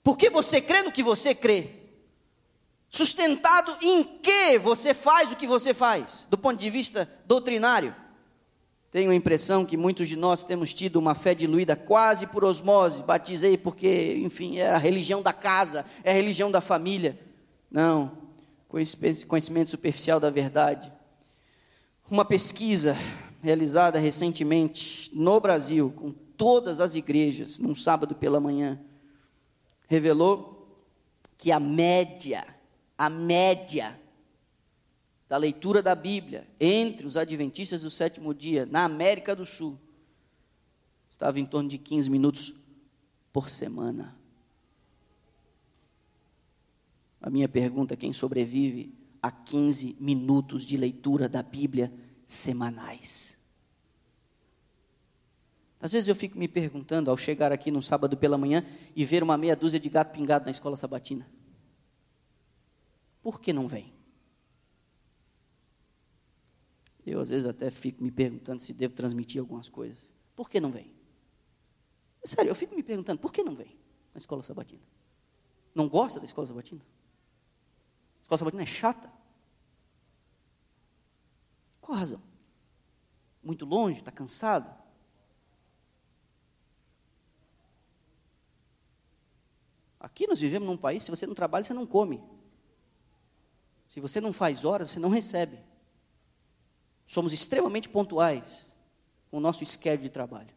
por 0.03 0.19
que 0.19 0.29
você 0.29 0.61
crê 0.61 0.83
no 0.83 0.93
que 0.93 1.03
você 1.03 1.35
crê? 1.35 1.71
Sustentado 2.91 3.75
em 3.81 4.05
que 4.05 4.59
você 4.59 4.93
faz 4.93 5.33
o 5.33 5.37
que 5.37 5.47
você 5.47 5.73
faz, 5.73 6.27
do 6.29 6.37
ponto 6.37 6.61
de 6.61 6.69
vista 6.69 7.11
doutrinário? 7.25 8.04
Tenho 8.95 9.11
a 9.11 9.15
impressão 9.17 9.65
que 9.65 9.77
muitos 9.77 10.07
de 10.07 10.15
nós 10.15 10.45
temos 10.45 10.73
tido 10.73 11.01
uma 11.01 11.17
fé 11.17 11.35
diluída 11.35 11.75
quase 11.75 12.29
por 12.29 12.45
osmose. 12.45 13.03
Batizei 13.03 13.59
porque, 13.59 14.15
enfim, 14.19 14.59
é 14.59 14.71
a 14.71 14.79
religião 14.79 15.21
da 15.21 15.33
casa, 15.33 15.85
é 16.05 16.13
a 16.13 16.15
religião 16.15 16.49
da 16.49 16.61
família. 16.61 17.19
Não, 17.69 18.17
conhecimento 19.27 19.69
superficial 19.69 20.21
da 20.21 20.31
verdade. 20.31 20.93
Uma 22.09 22.25
pesquisa 22.25 22.97
realizada 23.43 23.99
recentemente 23.99 25.11
no 25.13 25.41
Brasil, 25.41 25.93
com 25.97 26.13
todas 26.13 26.79
as 26.79 26.95
igrejas, 26.95 27.59
num 27.59 27.75
sábado 27.75 28.15
pela 28.15 28.39
manhã, 28.39 28.81
revelou 29.89 30.87
que 31.37 31.51
a 31.51 31.59
média, 31.59 32.47
a 32.97 33.11
média 33.11 33.99
da 35.29 35.37
leitura 35.37 35.83
da 35.83 35.95
Bíblia 35.95 36.47
entre 36.61 37.07
os 37.07 37.17
adventistas 37.17 37.83
do 37.83 37.91
sétimo 37.91 38.35
dia 38.35 38.67
na 38.67 38.85
América 38.85 39.35
do 39.35 39.45
Sul 39.45 39.79
estava 41.15 41.39
em 41.39 41.47
torno 41.47 41.69
de 41.69 41.79
15 41.79 42.11
minutos 42.11 42.55
por 43.33 43.49
semana. 43.49 44.17
A 47.21 47.31
minha 47.31 47.49
pergunta: 47.49 47.97
quem 47.97 48.13
sobrevive 48.13 48.93
a 49.23 49.31
15 49.31 49.97
minutos 50.01 50.67
de 50.67 50.77
leitura 50.77 51.29
da 51.29 51.43
Bíblia 51.43 51.93
semanais? 52.27 53.39
Às 55.81 55.93
vezes 55.93 56.09
eu 56.09 56.17
fico 56.17 56.39
me 56.39 56.49
perguntando, 56.49 57.11
ao 57.11 57.17
chegar 57.17 57.53
aqui 57.53 57.71
no 57.71 57.83
sábado 57.83 58.17
pela 58.17 58.37
manhã 58.37 58.65
e 58.97 59.05
ver 59.05 59.23
uma 59.23 59.37
meia 59.37 59.55
dúzia 59.55 59.79
de 59.79 59.89
gato 59.89 60.13
pingado 60.13 60.47
na 60.47 60.51
escola 60.51 60.77
sabatina: 60.77 61.27
por 63.23 63.41
que 63.41 63.53
não 63.53 63.69
vem? 63.69 63.94
Eu, 67.07 67.21
às 67.21 67.29
vezes, 67.29 67.47
até 67.47 67.71
fico 67.71 68.03
me 68.03 68.11
perguntando 68.11 68.61
se 68.61 68.73
devo 68.73 68.95
transmitir 68.95 69.41
algumas 69.41 69.69
coisas. 69.69 70.09
Por 70.35 70.49
que 70.49 70.61
não 70.61 70.71
vem? 70.71 70.95
Sério, 72.25 72.51
eu 72.51 72.55
fico 72.55 72.75
me 72.75 72.83
perguntando, 72.83 73.19
por 73.19 73.33
que 73.33 73.43
não 73.43 73.55
vem 73.55 73.77
na 74.15 74.19
escola 74.19 74.43
sabatina? 74.43 74.83
Não 75.75 75.89
gosta 75.89 76.19
da 76.19 76.27
escola 76.27 76.47
sabatina? 76.47 76.81
A 78.21 78.23
escola 78.23 78.39
sabatina 78.39 78.63
é 78.63 78.67
chata? 78.67 79.13
Qual 81.81 81.95
a 81.95 81.99
razão? 81.99 82.23
Muito 83.43 83.67
longe, 83.67 83.99
está 83.99 84.11
cansado? 84.11 84.75
Aqui 90.01 90.27
nós 90.27 90.41
vivemos 90.41 90.67
num 90.67 90.77
país, 90.77 91.03
se 91.03 91.11
você 91.11 91.27
não 91.27 91.35
trabalha, 91.35 91.65
você 91.65 91.75
não 91.75 91.87
come. 91.87 92.23
Se 93.89 94.01
você 94.01 94.21
não 94.21 94.33
faz 94.33 94.65
horas, 94.65 94.91
você 94.91 94.99
não 94.99 95.11
recebe. 95.11 95.59
Somos 97.07 97.33
extremamente 97.33 97.89
pontuais 97.89 98.67
com 99.31 99.39
o 99.39 99.41
nosso 99.41 99.65
schedule 99.65 100.09
de 100.09 100.13
trabalho, 100.13 100.55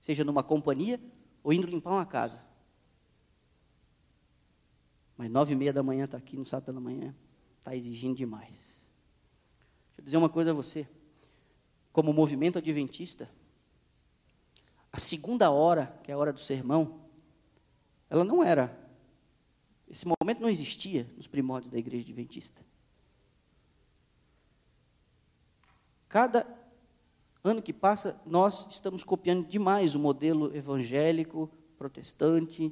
seja 0.00 0.24
numa 0.24 0.42
companhia 0.42 1.00
ou 1.42 1.52
indo 1.52 1.66
limpar 1.66 1.90
uma 1.90 2.06
casa. 2.06 2.44
Mas 5.16 5.30
nove 5.30 5.52
e 5.52 5.56
meia 5.56 5.72
da 5.72 5.82
manhã 5.82 6.04
está 6.04 6.16
aqui, 6.16 6.36
não 6.36 6.44
sabe 6.44 6.66
pela 6.66 6.80
manhã, 6.80 7.14
está 7.58 7.76
exigindo 7.76 8.16
demais. 8.16 8.88
Deixa 9.88 10.00
eu 10.00 10.04
dizer 10.04 10.16
uma 10.16 10.28
coisa 10.28 10.50
a 10.50 10.54
você. 10.54 10.88
Como 11.92 12.12
movimento 12.12 12.58
adventista, 12.58 13.30
a 14.90 14.98
segunda 14.98 15.50
hora, 15.50 15.98
que 16.02 16.10
é 16.10 16.14
a 16.14 16.18
hora 16.18 16.32
do 16.32 16.40
sermão, 16.40 17.00
ela 18.08 18.24
não 18.24 18.42
era. 18.42 18.78
Esse 19.88 20.06
momento 20.06 20.40
não 20.40 20.48
existia 20.48 21.06
nos 21.16 21.26
primórdios 21.26 21.70
da 21.70 21.78
igreja 21.78 22.04
adventista. 22.04 22.64
Cada 26.12 26.46
ano 27.42 27.62
que 27.62 27.72
passa, 27.72 28.20
nós 28.26 28.66
estamos 28.68 29.02
copiando 29.02 29.46
demais 29.46 29.94
o 29.94 29.98
modelo 29.98 30.54
evangélico, 30.54 31.48
protestante, 31.78 32.70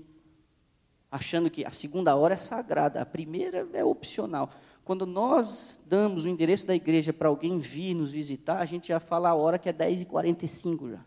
achando 1.11 1.49
que 1.49 1.65
a 1.65 1.71
segunda 1.71 2.15
hora 2.15 2.35
é 2.35 2.37
sagrada, 2.37 3.01
a 3.01 3.07
primeira 3.07 3.67
é 3.73 3.83
opcional. 3.83 4.51
Quando 4.85 5.07
nós 5.07 5.81
damos 5.87 6.27
o 6.27 6.29
endereço 6.29 6.67
da 6.67 6.75
igreja 6.75 7.15
para 7.15 7.31
alguém 7.31 7.59
vir 7.59 7.95
nos 7.95 8.13
visitar, 8.13 8.59
a 8.59 8.67
gente 8.67 8.89
já 8.89 9.01
fala 9.01 9.31
a 9.31 9.35
hora 9.35 9.59
que 9.59 9.71
é 9.71 9.73
10h45 9.73 10.91
já. 10.91 11.05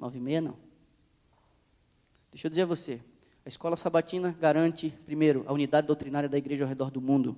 9h30 0.00 0.40
não. 0.40 0.56
Deixa 2.32 2.48
eu 2.48 2.50
dizer 2.50 2.62
a 2.62 2.66
você, 2.66 3.00
a 3.46 3.48
escola 3.48 3.76
sabatina 3.76 4.36
garante, 4.40 4.92
primeiro, 5.06 5.44
a 5.46 5.52
unidade 5.52 5.86
doutrinária 5.86 6.28
da 6.28 6.38
igreja 6.38 6.64
ao 6.64 6.68
redor 6.68 6.90
do 6.90 7.00
mundo. 7.00 7.36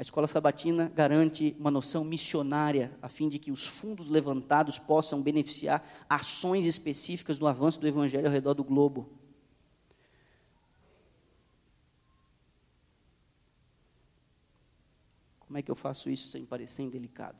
A 0.00 0.02
escola 0.02 0.26
sabatina 0.26 0.88
garante 0.88 1.54
uma 1.60 1.70
noção 1.70 2.02
missionária, 2.02 2.98
a 3.02 3.08
fim 3.10 3.28
de 3.28 3.38
que 3.38 3.52
os 3.52 3.66
fundos 3.66 4.08
levantados 4.08 4.78
possam 4.78 5.20
beneficiar 5.20 5.86
ações 6.08 6.64
específicas 6.64 7.38
no 7.38 7.46
avanço 7.46 7.78
do 7.78 7.86
evangelho 7.86 8.24
ao 8.26 8.32
redor 8.32 8.54
do 8.54 8.64
globo. 8.64 9.12
Como 15.40 15.58
é 15.58 15.60
que 15.60 15.70
eu 15.70 15.76
faço 15.76 16.08
isso 16.08 16.28
sem 16.28 16.46
parecer 16.46 16.82
indelicado? 16.82 17.36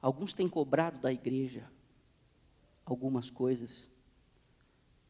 Alguns 0.00 0.32
têm 0.32 0.48
cobrado 0.48 0.98
da 0.98 1.12
igreja 1.12 1.70
algumas 2.86 3.28
coisas, 3.28 3.90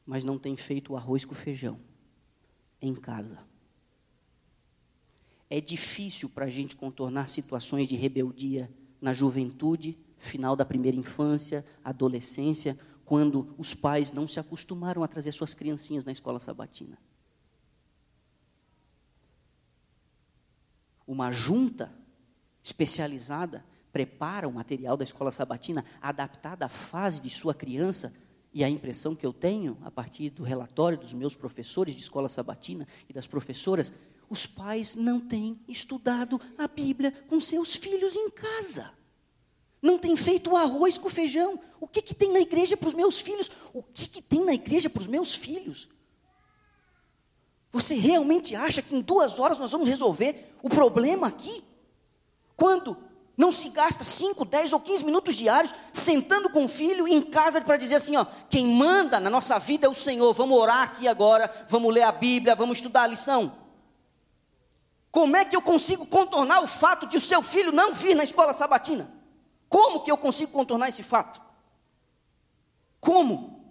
mas 0.05 0.25
não 0.25 0.37
têm 0.37 0.57
feito 0.57 0.95
o 0.95 0.97
arroz 0.97 1.25
com 1.25 1.33
feijão 1.33 1.79
em 2.81 2.93
casa. 2.93 3.52
É 5.55 5.61
difícil 5.61 6.31
para 6.31 6.47
a 6.47 6.51
gente 6.51 6.75
contornar 6.75 7.29
situações 7.29 7.87
de 7.87 7.95
rebeldia 7.95 8.71
na 8.99 9.13
juventude, 9.13 9.99
final 10.17 10.57
da 10.57 10.65
primeira 10.65 10.97
infância, 10.97 11.63
adolescência, 11.85 12.79
quando 13.05 13.55
os 13.59 13.75
pais 13.75 14.13
não 14.13 14.27
se 14.27 14.41
acostumaram 14.41 15.05
a 15.05 15.09
trazer 15.09 15.31
suas 15.31 15.53
criancinhas 15.53 16.07
na 16.07 16.13
escola 16.13 16.41
sabatina. 16.41 16.97
Uma 21.07 21.31
junta 21.31 21.93
especializada 22.65 23.63
prepara 23.93 24.49
o 24.49 24.53
material 24.55 24.97
da 24.97 25.05
escola 25.05 25.31
sabatina 25.31 25.85
adaptada 26.01 26.65
à 26.65 26.69
fase 26.71 27.21
de 27.21 27.29
sua 27.29 27.53
criança. 27.53 28.15
E 28.55 28.65
a 28.65 28.71
impressão 28.71 29.15
que 29.15 29.27
eu 29.27 29.35
tenho, 29.35 29.77
a 29.83 29.91
partir 29.91 30.31
do 30.31 30.45
relatório 30.45 30.97
dos 30.97 31.13
meus 31.13 31.35
professores 31.35 31.95
de 31.95 32.01
escola 32.01 32.31
sabatina 32.31 32.89
e 33.07 33.13
das 33.13 33.27
professoras, 33.27 33.93
os 34.33 34.47
pais 34.47 34.95
não 34.95 35.21
têm 35.21 35.61
estudado 35.69 36.41
a 36.57 36.67
Bíblia 36.67 37.13
com 37.29 37.39
seus 37.39 37.77
filhos 37.77 38.17
em 38.17 38.31
casa. 38.31 38.91
Não 39.83 39.99
têm 39.99 40.17
feito 40.17 40.53
o 40.53 40.57
arroz 40.57 40.97
com 40.97 41.11
feijão. 41.11 41.61
O 41.79 41.87
que, 41.87 42.01
que 42.01 42.15
tem 42.15 42.33
na 42.33 42.41
igreja 42.41 42.75
para 42.75 42.89
os 42.89 42.95
meus 42.95 43.21
filhos? 43.21 43.51
O 43.75 43.83
que, 43.83 44.09
que 44.09 44.23
tem 44.23 44.43
na 44.43 44.55
igreja 44.55 44.89
para 44.89 45.03
os 45.03 45.07
meus 45.07 45.35
filhos? 45.35 45.87
Você 47.71 47.95
realmente 47.95 48.57
acha 48.57 48.81
que 48.81 48.97
em 48.97 49.03
duas 49.03 49.39
horas 49.39 49.59
nós 49.59 49.71
vamos 49.71 49.87
resolver 49.87 50.57
o 50.63 50.71
problema 50.71 51.27
aqui? 51.27 51.63
Quando 52.57 52.97
não 53.37 53.53
se 53.53 53.69
gasta 53.69 54.03
5, 54.03 54.47
10 54.47 54.73
ou 54.73 54.81
15 54.81 55.05
minutos 55.05 55.35
diários 55.35 55.75
sentando 55.93 56.49
com 56.49 56.65
o 56.65 56.69
filho 56.69 57.07
em 57.07 57.21
casa 57.21 57.61
para 57.61 57.77
dizer 57.77 57.97
assim: 57.97 58.17
ó, 58.17 58.25
quem 58.49 58.67
manda 58.67 59.21
na 59.21 59.29
nossa 59.29 59.59
vida 59.59 59.87
é 59.87 59.91
o 59.91 59.95
Senhor. 59.95 60.33
Vamos 60.33 60.59
orar 60.59 60.83
aqui 60.85 61.07
agora, 61.07 61.53
vamos 61.69 61.93
ler 61.93 62.03
a 62.03 62.13
Bíblia, 62.13 62.55
vamos 62.55 62.79
estudar 62.79 63.03
a 63.03 63.09
lição. 63.09 63.62
Como 65.13 65.37
é 65.37 65.45
que 65.45 65.55
eu 65.55 65.63
consigo 65.63 66.05
contornar 66.07 66.61
o 66.63 66.67
fato 66.67 67.07
de 67.07 67.17
o 67.19 67.21
seu 67.21 67.43
filho 67.43 67.71
não 67.71 67.95
vir 67.95 68.17
na 68.17 68.25
escola 68.25 68.53
sabatina? 68.53 69.09
Como 69.69 70.01
que 70.01 70.11
eu 70.11 70.19
consigo 70.19 70.51
contornar 70.51 70.89
esse 70.89 71.05
fato? 71.05 71.41
Como? 72.99 73.63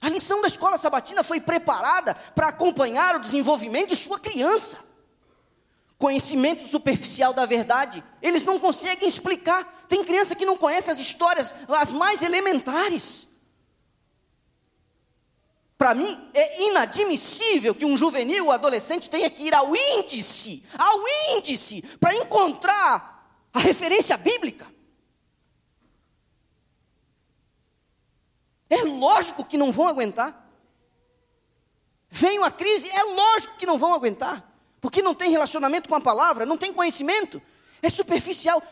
A 0.00 0.08
lição 0.08 0.40
da 0.40 0.48
escola 0.48 0.78
sabatina 0.78 1.22
foi 1.22 1.40
preparada 1.40 2.14
para 2.34 2.48
acompanhar 2.48 3.16
o 3.16 3.20
desenvolvimento 3.20 3.90
de 3.90 3.96
sua 3.96 4.18
criança 4.18 4.92
conhecimento 6.02 6.64
superficial 6.64 7.32
da 7.32 7.46
verdade, 7.46 8.02
eles 8.20 8.44
não 8.44 8.58
conseguem 8.58 9.08
explicar. 9.08 9.84
Tem 9.88 10.02
criança 10.02 10.34
que 10.34 10.44
não 10.44 10.56
conhece 10.56 10.90
as 10.90 10.98
histórias, 10.98 11.54
as 11.68 11.92
mais 11.92 12.22
elementares. 12.22 13.28
Para 15.82 15.96
mim, 15.96 16.16
é 16.32 16.62
inadmissível 16.62 17.74
que 17.74 17.84
um 17.84 17.96
juvenil 17.96 18.46
ou 18.46 18.52
adolescente 18.52 19.10
tenha 19.10 19.28
que 19.28 19.42
ir 19.42 19.52
ao 19.52 19.74
índice, 19.74 20.64
ao 20.78 21.36
índice, 21.36 21.82
para 21.98 22.14
encontrar 22.14 23.28
a 23.52 23.58
referência 23.58 24.16
bíblica. 24.16 24.64
É 28.70 28.76
lógico 28.82 29.44
que 29.44 29.58
não 29.58 29.72
vão 29.72 29.88
aguentar. 29.88 30.48
Vem 32.08 32.38
uma 32.38 32.52
crise, 32.52 32.88
é 32.88 33.02
lógico 33.02 33.56
que 33.56 33.66
não 33.66 33.76
vão 33.76 33.92
aguentar 33.92 34.48
porque 34.80 35.02
não 35.02 35.16
tem 35.16 35.32
relacionamento 35.32 35.88
com 35.88 35.96
a 35.96 36.00
palavra, 36.00 36.46
não 36.46 36.56
tem 36.56 36.72
conhecimento, 36.72 37.42
é 37.82 37.90
superficial, 37.90 38.62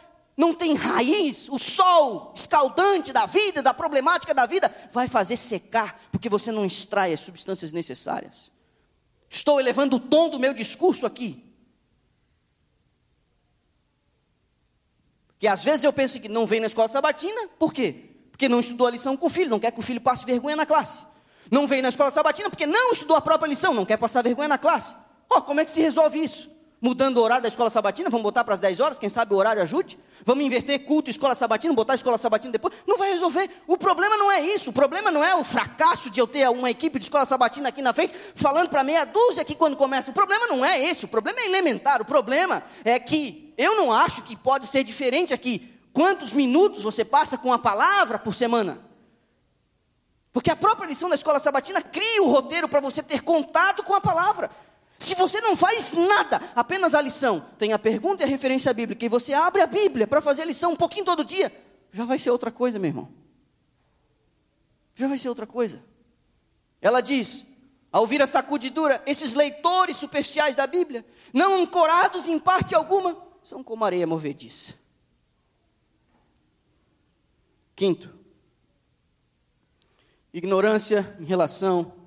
não 0.40 0.54
tem 0.54 0.74
raiz, 0.74 1.50
o 1.50 1.58
sol 1.58 2.32
escaldante 2.34 3.12
da 3.12 3.26
vida, 3.26 3.62
da 3.62 3.74
problemática 3.74 4.32
da 4.32 4.46
vida, 4.46 4.74
vai 4.90 5.06
fazer 5.06 5.36
secar, 5.36 6.00
porque 6.10 6.30
você 6.30 6.50
não 6.50 6.64
extrai 6.64 7.12
as 7.12 7.20
substâncias 7.20 7.72
necessárias. 7.72 8.50
Estou 9.28 9.60
elevando 9.60 9.96
o 9.96 10.00
tom 10.00 10.30
do 10.30 10.40
meu 10.40 10.54
discurso 10.54 11.04
aqui. 11.04 11.44
Que 15.38 15.46
às 15.46 15.62
vezes 15.62 15.84
eu 15.84 15.92
penso 15.92 16.18
que 16.18 16.28
não 16.28 16.46
vem 16.46 16.58
na 16.58 16.68
escola 16.68 16.88
sabatina, 16.88 17.48
por 17.58 17.74
quê? 17.74 18.06
Porque 18.30 18.48
não 18.48 18.60
estudou 18.60 18.86
a 18.86 18.90
lição 18.90 19.18
com 19.18 19.26
o 19.26 19.30
filho, 19.30 19.50
não 19.50 19.60
quer 19.60 19.70
que 19.70 19.78
o 19.78 19.82
filho 19.82 20.00
passe 20.00 20.24
vergonha 20.24 20.56
na 20.56 20.64
classe. 20.64 21.04
Não 21.50 21.66
vem 21.66 21.82
na 21.82 21.90
escola 21.90 22.10
sabatina 22.10 22.48
porque 22.48 22.66
não 22.66 22.92
estudou 22.92 23.14
a 23.14 23.20
própria 23.20 23.48
lição, 23.48 23.74
não 23.74 23.84
quer 23.84 23.98
passar 23.98 24.22
vergonha 24.22 24.48
na 24.48 24.56
classe. 24.56 24.96
Oh, 25.28 25.42
como 25.42 25.60
é 25.60 25.66
que 25.66 25.70
se 25.70 25.82
resolve 25.82 26.18
isso? 26.18 26.50
Mudando 26.82 27.18
o 27.18 27.20
horário 27.20 27.42
da 27.42 27.48
escola 27.48 27.68
sabatina, 27.68 28.08
vamos 28.08 28.22
botar 28.22 28.42
para 28.42 28.54
as 28.54 28.60
10 28.60 28.80
horas, 28.80 28.98
quem 28.98 29.10
sabe 29.10 29.34
o 29.34 29.36
horário 29.36 29.60
ajude? 29.60 29.98
Vamos 30.24 30.42
inverter 30.42 30.82
culto 30.86 31.10
escola 31.10 31.34
sabatina, 31.34 31.74
botar 31.74 31.92
a 31.92 31.96
escola 31.96 32.16
sabatina 32.16 32.52
depois? 32.52 32.74
Não 32.86 32.96
vai 32.96 33.10
resolver. 33.12 33.50
O 33.66 33.76
problema 33.76 34.16
não 34.16 34.32
é 34.32 34.40
isso. 34.40 34.70
O 34.70 34.72
problema 34.72 35.10
não 35.10 35.22
é 35.22 35.34
o 35.34 35.44
fracasso 35.44 36.08
de 36.08 36.18
eu 36.18 36.26
ter 36.26 36.48
uma 36.48 36.70
equipe 36.70 36.98
de 36.98 37.04
escola 37.04 37.26
sabatina 37.26 37.68
aqui 37.68 37.82
na 37.82 37.92
frente, 37.92 38.14
falando 38.34 38.70
para 38.70 38.82
meia 38.82 39.04
dúzia 39.04 39.42
aqui 39.42 39.54
quando 39.54 39.76
começa. 39.76 40.10
O 40.10 40.14
problema 40.14 40.46
não 40.46 40.64
é 40.64 40.82
esse. 40.82 41.04
O 41.04 41.08
problema 41.08 41.40
é 41.40 41.44
elementar. 41.44 42.00
O 42.00 42.04
problema 42.04 42.62
é 42.82 42.98
que 42.98 43.52
eu 43.58 43.76
não 43.76 43.92
acho 43.92 44.22
que 44.22 44.34
pode 44.34 44.66
ser 44.66 44.82
diferente 44.82 45.34
aqui. 45.34 45.78
Quantos 45.92 46.32
minutos 46.32 46.82
você 46.82 47.04
passa 47.04 47.36
com 47.36 47.52
a 47.52 47.58
palavra 47.58 48.18
por 48.18 48.34
semana? 48.34 48.78
Porque 50.32 50.50
a 50.50 50.56
própria 50.56 50.86
lição 50.86 51.10
da 51.10 51.14
escola 51.14 51.38
sabatina 51.38 51.82
cria 51.82 52.22
o 52.22 52.30
roteiro 52.30 52.68
para 52.68 52.80
você 52.80 53.02
ter 53.02 53.22
contato 53.22 53.82
com 53.82 53.94
a 53.94 54.00
palavra. 54.00 54.50
Se 55.00 55.14
você 55.14 55.40
não 55.40 55.56
faz 55.56 55.94
nada, 55.94 56.36
apenas 56.54 56.94
a 56.94 57.00
lição, 57.00 57.40
tem 57.58 57.72
a 57.72 57.78
pergunta 57.78 58.22
e 58.22 58.26
a 58.26 58.28
referência 58.28 58.72
bíblica, 58.74 59.02
e 59.02 59.08
você 59.08 59.32
abre 59.32 59.62
a 59.62 59.66
Bíblia 59.66 60.06
para 60.06 60.20
fazer 60.20 60.42
a 60.42 60.44
lição 60.44 60.72
um 60.72 60.76
pouquinho 60.76 61.06
todo 61.06 61.24
dia, 61.24 61.50
já 61.90 62.04
vai 62.04 62.18
ser 62.18 62.28
outra 62.30 62.50
coisa, 62.50 62.78
meu 62.78 62.88
irmão. 62.88 63.08
Já 64.94 65.08
vai 65.08 65.16
ser 65.16 65.30
outra 65.30 65.46
coisa. 65.46 65.82
Ela 66.82 67.00
diz, 67.00 67.46
ao 67.90 68.02
ouvir 68.02 68.20
a 68.20 68.26
sacudidura, 68.26 69.02
esses 69.06 69.32
leitores 69.32 69.96
superficiais 69.96 70.54
da 70.54 70.66
Bíblia, 70.66 71.04
não 71.32 71.62
ancorados 71.62 72.28
em 72.28 72.38
parte 72.38 72.74
alguma, 72.74 73.16
são 73.42 73.64
como 73.64 73.86
areia 73.86 74.06
movediça. 74.06 74.74
Quinto, 77.74 78.14
ignorância 80.30 81.16
em 81.18 81.24
relação 81.24 81.99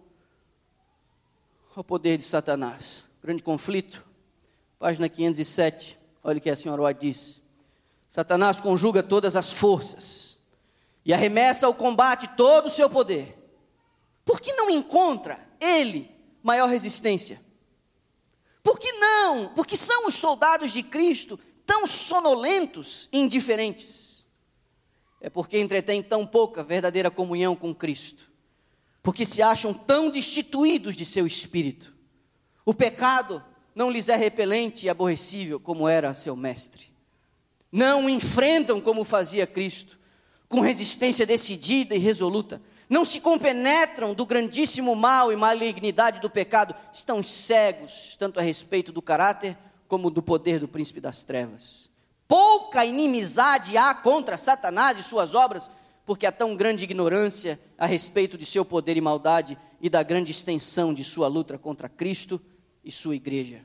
ao 1.75 1.83
poder 1.83 2.17
de 2.17 2.23
Satanás. 2.23 3.05
Grande 3.21 3.41
conflito, 3.41 4.05
página 4.77 5.09
507. 5.09 5.97
Olha 6.23 6.37
o 6.37 6.41
que 6.41 6.49
a 6.49 6.55
senhora 6.55 6.83
White 6.83 7.01
diz. 7.01 7.41
Satanás 8.07 8.59
conjuga 8.59 9.01
todas 9.01 9.35
as 9.35 9.51
forças 9.51 10.37
e 11.03 11.13
arremessa 11.13 11.65
ao 11.65 11.73
combate 11.73 12.27
todo 12.37 12.67
o 12.67 12.69
seu 12.69 12.89
poder. 12.89 13.37
Por 14.23 14.39
que 14.39 14.53
não 14.53 14.69
encontra 14.69 15.39
ele 15.59 16.09
maior 16.43 16.69
resistência? 16.69 17.41
Por 18.61 18.79
que 18.79 18.91
não? 18.93 19.49
Porque 19.49 19.75
são 19.75 20.07
os 20.07 20.13
soldados 20.13 20.71
de 20.71 20.83
Cristo 20.83 21.39
tão 21.65 21.87
sonolentos 21.87 23.09
e 23.11 23.19
indiferentes. 23.19 24.25
É 25.19 25.29
porque 25.29 25.59
entretêm 25.59 26.03
tão 26.03 26.25
pouca 26.25 26.63
verdadeira 26.63 27.09
comunhão 27.09 27.55
com 27.55 27.73
Cristo 27.73 28.32
porque 29.03 29.25
se 29.25 29.41
acham 29.41 29.73
tão 29.73 30.09
destituídos 30.09 30.95
de 30.95 31.05
seu 31.05 31.27
espírito. 31.27 31.93
O 32.65 32.73
pecado 32.73 33.43
não 33.75 33.91
lhes 33.91 34.07
é 34.07 34.15
repelente 34.15 34.85
e 34.85 34.89
aborrecível 34.89 35.59
como 35.59 35.89
era 35.89 36.13
seu 36.13 36.37
mestre. 36.37 36.93
Não 37.69 38.05
o 38.05 38.09
enfrentam 38.09 38.79
como 38.79 39.03
fazia 39.03 39.45
Cristo, 39.45 39.99
com 40.47 40.61
resistência 40.61 41.25
decidida 41.25 41.93
e 41.93 41.99
resoluta. 41.99 42.61
Não 42.89 43.03
se 43.03 43.19
compenetram 43.19 44.13
do 44.13 44.25
grandíssimo 44.25 44.95
mal 44.95 45.33
e 45.33 45.35
malignidade 45.35 46.21
do 46.21 46.29
pecado. 46.29 46.73
Estão 46.93 47.21
cegos, 47.21 48.15
tanto 48.17 48.39
a 48.39 48.43
respeito 48.43 48.91
do 48.91 49.01
caráter 49.01 49.57
como 49.87 50.09
do 50.09 50.21
poder 50.21 50.59
do 50.59 50.67
príncipe 50.67 51.01
das 51.01 51.23
trevas. 51.23 51.89
Pouca 52.27 52.85
inimizade 52.85 53.75
há 53.77 53.93
contra 53.93 54.37
Satanás 54.37 54.97
e 54.97 55.03
suas 55.03 55.35
obras 55.35 55.69
porque 56.05 56.25
há 56.25 56.31
tão 56.31 56.55
grande 56.55 56.83
ignorância 56.83 57.59
a 57.77 57.85
respeito 57.85 58.37
de 58.37 58.45
seu 58.45 58.65
poder 58.65 58.97
e 58.97 59.01
maldade 59.01 59.57
e 59.81 59.89
da 59.89 60.03
grande 60.03 60.31
extensão 60.31 60.93
de 60.93 61.03
sua 61.03 61.27
luta 61.27 61.57
contra 61.57 61.89
Cristo 61.89 62.41
e 62.83 62.91
sua 62.91 63.15
igreja. 63.15 63.61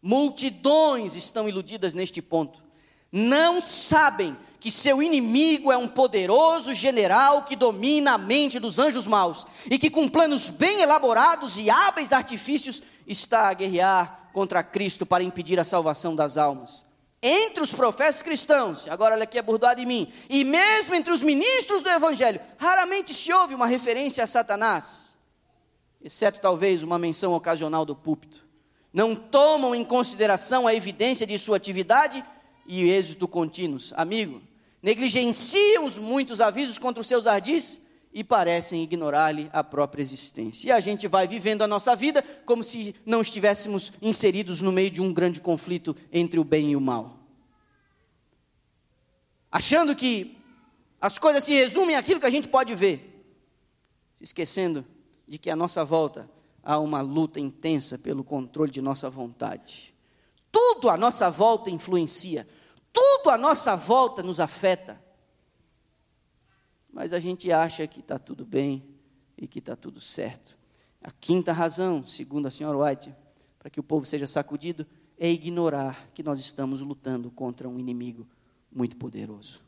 Multidões 0.00 1.14
estão 1.14 1.48
iludidas 1.48 1.94
neste 1.94 2.20
ponto. 2.20 2.62
Não 3.10 3.60
sabem 3.60 4.36
que 4.58 4.70
seu 4.70 5.02
inimigo 5.02 5.70
é 5.70 5.76
um 5.76 5.88
poderoso 5.88 6.72
general 6.72 7.42
que 7.42 7.56
domina 7.56 8.12
a 8.12 8.18
mente 8.18 8.58
dos 8.58 8.78
anjos 8.78 9.06
maus 9.06 9.46
e 9.70 9.78
que, 9.78 9.90
com 9.90 10.08
planos 10.08 10.48
bem 10.48 10.80
elaborados 10.80 11.56
e 11.56 11.68
hábeis 11.68 12.12
artifícios, 12.12 12.82
está 13.06 13.48
a 13.48 13.54
guerrear 13.54 14.30
contra 14.32 14.62
Cristo 14.62 15.04
para 15.04 15.22
impedir 15.22 15.60
a 15.60 15.64
salvação 15.64 16.16
das 16.16 16.36
almas 16.36 16.86
entre 17.22 17.62
os 17.62 17.72
profetas 17.72 18.20
cristãos, 18.20 18.88
agora 18.88 19.14
olha 19.14 19.22
aqui 19.22 19.38
a 19.38 19.42
bordada 19.42 19.80
em 19.80 19.86
mim, 19.86 20.12
e 20.28 20.42
mesmo 20.42 20.94
entre 20.94 21.12
os 21.12 21.22
ministros 21.22 21.82
do 21.82 21.88
Evangelho, 21.88 22.40
raramente 22.58 23.14
se 23.14 23.32
ouve 23.32 23.54
uma 23.54 23.66
referência 23.66 24.24
a 24.24 24.26
Satanás. 24.26 25.16
exceto 26.04 26.40
talvez 26.40 26.82
uma 26.82 26.98
menção 26.98 27.32
ocasional 27.32 27.84
do 27.84 27.94
púlpito. 27.94 28.44
Não 28.92 29.14
tomam 29.14 29.72
em 29.72 29.84
consideração 29.84 30.66
a 30.66 30.74
evidência 30.74 31.24
de 31.24 31.38
sua 31.38 31.56
atividade 31.56 32.24
e 32.66 32.90
êxito 32.90 33.28
contínuos. 33.28 33.92
Amigo, 33.96 34.42
negligenciam 34.82 35.84
os 35.84 35.96
muitos 35.96 36.40
avisos 36.40 36.76
contra 36.76 37.00
os 37.00 37.06
seus 37.06 37.28
ardis 37.28 37.80
e 38.12 38.22
parecem 38.22 38.82
ignorar-lhe 38.82 39.48
a 39.52 39.64
própria 39.64 40.02
existência. 40.02 40.68
E 40.68 40.72
a 40.72 40.80
gente 40.80 41.08
vai 41.08 41.26
vivendo 41.26 41.62
a 41.62 41.66
nossa 41.66 41.96
vida 41.96 42.22
como 42.44 42.62
se 42.62 42.94
não 43.06 43.20
estivéssemos 43.20 43.92
inseridos 44.02 44.60
no 44.60 44.70
meio 44.70 44.90
de 44.90 45.00
um 45.00 45.12
grande 45.12 45.40
conflito 45.40 45.96
entre 46.12 46.38
o 46.38 46.44
bem 46.44 46.72
e 46.72 46.76
o 46.76 46.80
mal. 46.80 47.18
Achando 49.50 49.96
que 49.96 50.36
as 51.00 51.18
coisas 51.18 51.42
se 51.44 51.52
resumem 51.52 51.96
àquilo 51.96 52.20
que 52.20 52.26
a 52.26 52.30
gente 52.30 52.48
pode 52.48 52.74
ver, 52.74 53.26
se 54.14 54.24
esquecendo 54.24 54.84
de 55.26 55.38
que 55.38 55.50
à 55.50 55.56
nossa 55.56 55.84
volta 55.84 56.30
há 56.62 56.78
uma 56.78 57.00
luta 57.00 57.40
intensa 57.40 57.98
pelo 57.98 58.22
controle 58.22 58.70
de 58.70 58.80
nossa 58.80 59.10
vontade. 59.10 59.94
Tudo 60.50 60.90
à 60.90 60.96
nossa 60.96 61.30
volta 61.30 61.70
influencia, 61.70 62.46
tudo 62.92 63.30
à 63.30 63.38
nossa 63.38 63.74
volta 63.74 64.22
nos 64.22 64.38
afeta 64.38 65.01
mas 66.92 67.12
a 67.12 67.18
gente 67.18 67.50
acha 67.50 67.86
que 67.86 68.00
está 68.00 68.18
tudo 68.18 68.44
bem 68.44 68.84
e 69.36 69.48
que 69.48 69.58
está 69.58 69.74
tudo 69.74 70.00
certo. 70.00 70.56
A 71.00 71.10
quinta 71.10 71.52
razão, 71.52 72.06
segundo 72.06 72.46
a 72.46 72.50
senhora 72.50 72.78
White, 72.78 73.14
para 73.58 73.70
que 73.70 73.80
o 73.80 73.82
povo 73.82 74.04
seja 74.04 74.26
sacudido, 74.26 74.86
é 75.18 75.28
ignorar 75.28 76.10
que 76.14 76.22
nós 76.22 76.38
estamos 76.40 76.80
lutando 76.80 77.30
contra 77.30 77.68
um 77.68 77.78
inimigo 77.78 78.26
muito 78.70 78.96
poderoso. 78.96 79.62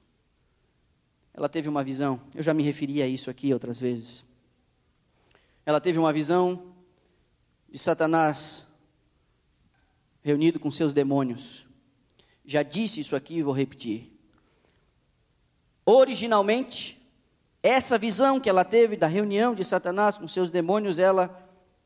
Ela 1.32 1.48
teve 1.48 1.68
uma 1.68 1.82
visão, 1.82 2.20
eu 2.34 2.42
já 2.42 2.54
me 2.54 2.62
referi 2.62 3.02
a 3.02 3.06
isso 3.06 3.30
aqui 3.30 3.52
outras 3.52 3.78
vezes. 3.78 4.24
Ela 5.66 5.80
teve 5.80 5.98
uma 5.98 6.12
visão 6.12 6.74
de 7.70 7.78
Satanás 7.78 8.66
reunido 10.22 10.60
com 10.60 10.70
seus 10.70 10.92
demônios. 10.92 11.66
Já 12.44 12.62
disse 12.62 13.00
isso 13.00 13.16
aqui 13.16 13.36
e 13.36 13.42
vou 13.42 13.52
repetir. 13.52 14.12
Originalmente, 15.84 17.03
essa 17.64 17.96
visão 17.96 18.38
que 18.38 18.50
ela 18.50 18.62
teve 18.62 18.94
da 18.94 19.06
reunião 19.06 19.54
de 19.54 19.64
Satanás 19.64 20.18
com 20.18 20.28
seus 20.28 20.50
demônios, 20.50 20.98
ela 20.98 21.34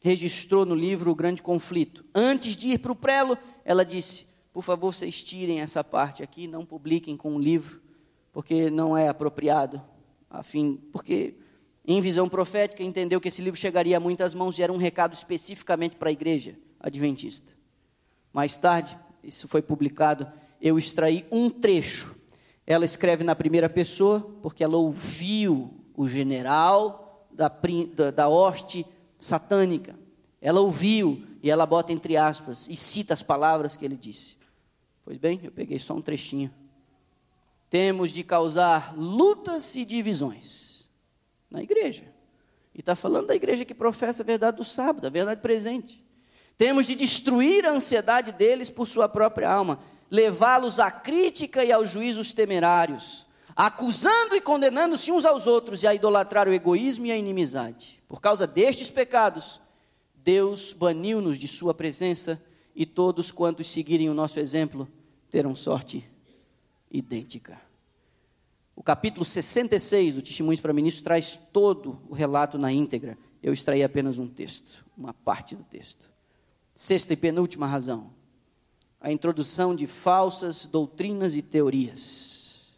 registrou 0.00 0.66
no 0.66 0.74
livro 0.74 1.12
O 1.12 1.14
Grande 1.14 1.40
Conflito. 1.40 2.04
Antes 2.12 2.56
de 2.56 2.70
ir 2.70 2.78
para 2.78 2.90
o 2.90 2.96
prelo, 2.96 3.38
ela 3.64 3.84
disse: 3.84 4.26
Por 4.52 4.62
favor, 4.62 4.92
vocês 4.92 5.22
tirem 5.22 5.60
essa 5.60 5.84
parte 5.84 6.20
aqui, 6.20 6.48
não 6.48 6.66
publiquem 6.66 7.16
com 7.16 7.36
o 7.36 7.38
livro, 7.38 7.80
porque 8.32 8.68
não 8.70 8.98
é 8.98 9.08
apropriado. 9.08 9.80
A 10.28 10.42
fim, 10.42 10.80
porque 10.92 11.36
em 11.86 12.00
visão 12.00 12.28
profética 12.28 12.82
entendeu 12.82 13.20
que 13.20 13.28
esse 13.28 13.40
livro 13.40 13.58
chegaria 13.58 13.98
a 13.98 14.00
muitas 14.00 14.34
mãos 14.34 14.58
e 14.58 14.64
era 14.64 14.72
um 14.72 14.78
recado 14.78 15.14
especificamente 15.14 15.94
para 15.94 16.08
a 16.08 16.12
igreja 16.12 16.58
adventista. 16.80 17.52
Mais 18.32 18.56
tarde, 18.56 18.98
isso 19.22 19.46
foi 19.46 19.62
publicado, 19.62 20.30
eu 20.60 20.76
extraí 20.76 21.24
um 21.30 21.48
trecho 21.48 22.17
ela 22.68 22.84
escreve 22.84 23.24
na 23.24 23.34
primeira 23.34 23.66
pessoa, 23.66 24.20
porque 24.42 24.62
ela 24.62 24.76
ouviu 24.76 25.72
o 25.96 26.06
general 26.06 27.26
da, 27.32 27.50
da, 27.94 28.10
da 28.10 28.28
hoste 28.28 28.84
satânica. 29.18 29.98
Ela 30.38 30.60
ouviu 30.60 31.26
e 31.42 31.50
ela 31.50 31.64
bota 31.64 31.94
entre 31.94 32.14
aspas 32.14 32.68
e 32.68 32.76
cita 32.76 33.14
as 33.14 33.22
palavras 33.22 33.74
que 33.74 33.86
ele 33.86 33.96
disse. 33.96 34.36
Pois 35.02 35.16
bem, 35.16 35.40
eu 35.42 35.50
peguei 35.50 35.78
só 35.78 35.94
um 35.94 36.02
trechinho. 36.02 36.52
Temos 37.70 38.10
de 38.10 38.22
causar 38.22 38.94
lutas 38.94 39.74
e 39.74 39.82
divisões 39.86 40.86
na 41.50 41.62
igreja. 41.62 42.04
E 42.74 42.80
está 42.80 42.94
falando 42.94 43.28
da 43.28 43.34
igreja 43.34 43.64
que 43.64 43.72
professa 43.72 44.22
a 44.22 44.26
verdade 44.26 44.58
do 44.58 44.64
sábado, 44.64 45.06
a 45.06 45.10
verdade 45.10 45.40
presente. 45.40 46.04
Temos 46.58 46.86
de 46.86 46.94
destruir 46.94 47.64
a 47.64 47.70
ansiedade 47.70 48.30
deles 48.30 48.68
por 48.68 48.86
sua 48.86 49.08
própria 49.08 49.50
alma 49.50 49.78
levá-los 50.10 50.78
à 50.78 50.90
crítica 50.90 51.64
e 51.64 51.72
aos 51.72 51.90
juízos 51.90 52.32
temerários, 52.32 53.26
acusando 53.54 54.34
e 54.34 54.40
condenando-se 54.40 55.12
uns 55.12 55.24
aos 55.24 55.46
outros 55.46 55.82
e 55.82 55.86
a 55.86 55.94
idolatrar 55.94 56.48
o 56.48 56.52
egoísmo 56.52 57.06
e 57.06 57.12
a 57.12 57.16
inimizade. 57.16 58.00
Por 58.08 58.20
causa 58.20 58.46
destes 58.46 58.90
pecados, 58.90 59.60
Deus 60.14 60.72
baniu-nos 60.72 61.38
de 61.38 61.48
Sua 61.48 61.74
presença 61.74 62.42
e 62.74 62.86
todos 62.86 63.32
quantos 63.32 63.68
seguirem 63.68 64.08
o 64.08 64.14
nosso 64.14 64.38
exemplo 64.38 64.88
terão 65.30 65.54
sorte 65.54 66.08
idêntica. 66.90 67.60
O 68.74 68.82
capítulo 68.82 69.24
66 69.24 70.14
do 70.14 70.22
Testemunhos 70.22 70.60
para 70.60 70.72
Ministros 70.72 71.02
traz 71.02 71.36
todo 71.52 72.00
o 72.08 72.14
relato 72.14 72.56
na 72.56 72.70
íntegra. 72.72 73.18
Eu 73.42 73.52
extraí 73.52 73.82
apenas 73.82 74.18
um 74.18 74.28
texto, 74.28 74.84
uma 74.96 75.12
parte 75.12 75.56
do 75.56 75.64
texto. 75.64 76.12
Sexta 76.74 77.12
e 77.12 77.16
penúltima 77.16 77.66
razão 77.66 78.17
a 79.00 79.12
introdução 79.12 79.74
de 79.74 79.86
falsas 79.86 80.66
doutrinas 80.66 81.36
e 81.36 81.42
teorias. 81.42 82.74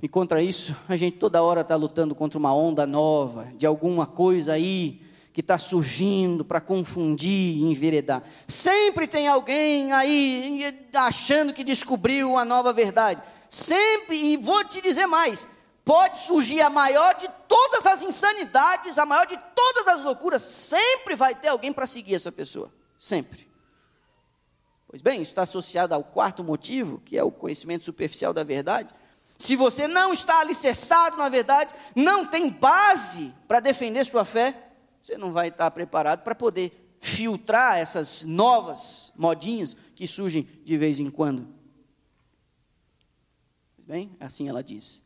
E 0.00 0.08
contra 0.08 0.40
isso, 0.40 0.76
a 0.88 0.96
gente 0.96 1.18
toda 1.18 1.42
hora 1.42 1.62
está 1.62 1.74
lutando 1.74 2.14
contra 2.14 2.38
uma 2.38 2.54
onda 2.54 2.86
nova, 2.86 3.52
de 3.56 3.66
alguma 3.66 4.06
coisa 4.06 4.52
aí 4.52 5.02
que 5.32 5.40
está 5.40 5.58
surgindo 5.58 6.44
para 6.44 6.60
confundir 6.60 7.56
e 7.56 7.62
enveredar. 7.62 8.22
Sempre 8.46 9.06
tem 9.06 9.28
alguém 9.28 9.92
aí 9.92 10.88
achando 10.94 11.52
que 11.52 11.64
descobriu 11.64 12.30
uma 12.30 12.44
nova 12.44 12.72
verdade. 12.72 13.20
Sempre, 13.50 14.16
e 14.16 14.36
vou 14.36 14.64
te 14.64 14.80
dizer 14.80 15.06
mais: 15.06 15.46
pode 15.84 16.18
surgir 16.18 16.60
a 16.60 16.70
maior 16.70 17.14
de 17.14 17.28
todas 17.48 17.86
as 17.86 18.02
insanidades, 18.02 18.98
a 18.98 19.06
maior 19.06 19.26
de 19.26 19.38
todas 19.54 19.88
as 19.88 20.04
loucuras, 20.04 20.42
sempre 20.42 21.16
vai 21.16 21.34
ter 21.34 21.48
alguém 21.48 21.72
para 21.72 21.86
seguir 21.86 22.14
essa 22.14 22.30
pessoa. 22.30 22.70
Sempre. 22.98 23.47
Pois 24.88 25.02
bem, 25.02 25.20
isso 25.20 25.32
está 25.32 25.42
associado 25.42 25.94
ao 25.94 26.02
quarto 26.02 26.42
motivo, 26.42 27.00
que 27.04 27.18
é 27.18 27.22
o 27.22 27.30
conhecimento 27.30 27.84
superficial 27.84 28.32
da 28.32 28.42
verdade. 28.42 28.88
Se 29.38 29.54
você 29.54 29.86
não 29.86 30.12
está 30.14 30.40
alicerçado 30.40 31.18
na 31.18 31.28
verdade, 31.28 31.74
não 31.94 32.24
tem 32.24 32.50
base 32.50 33.32
para 33.46 33.60
defender 33.60 34.04
sua 34.04 34.24
fé, 34.24 34.70
você 35.02 35.18
não 35.18 35.30
vai 35.30 35.48
estar 35.48 35.70
preparado 35.70 36.24
para 36.24 36.34
poder 36.34 36.96
filtrar 37.00 37.76
essas 37.76 38.24
novas 38.24 39.12
modinhas 39.14 39.76
que 39.94 40.08
surgem 40.08 40.48
de 40.64 40.76
vez 40.78 40.98
em 40.98 41.10
quando. 41.10 41.46
Bem, 43.86 44.16
assim 44.18 44.48
ela 44.48 44.62
diz. 44.62 45.02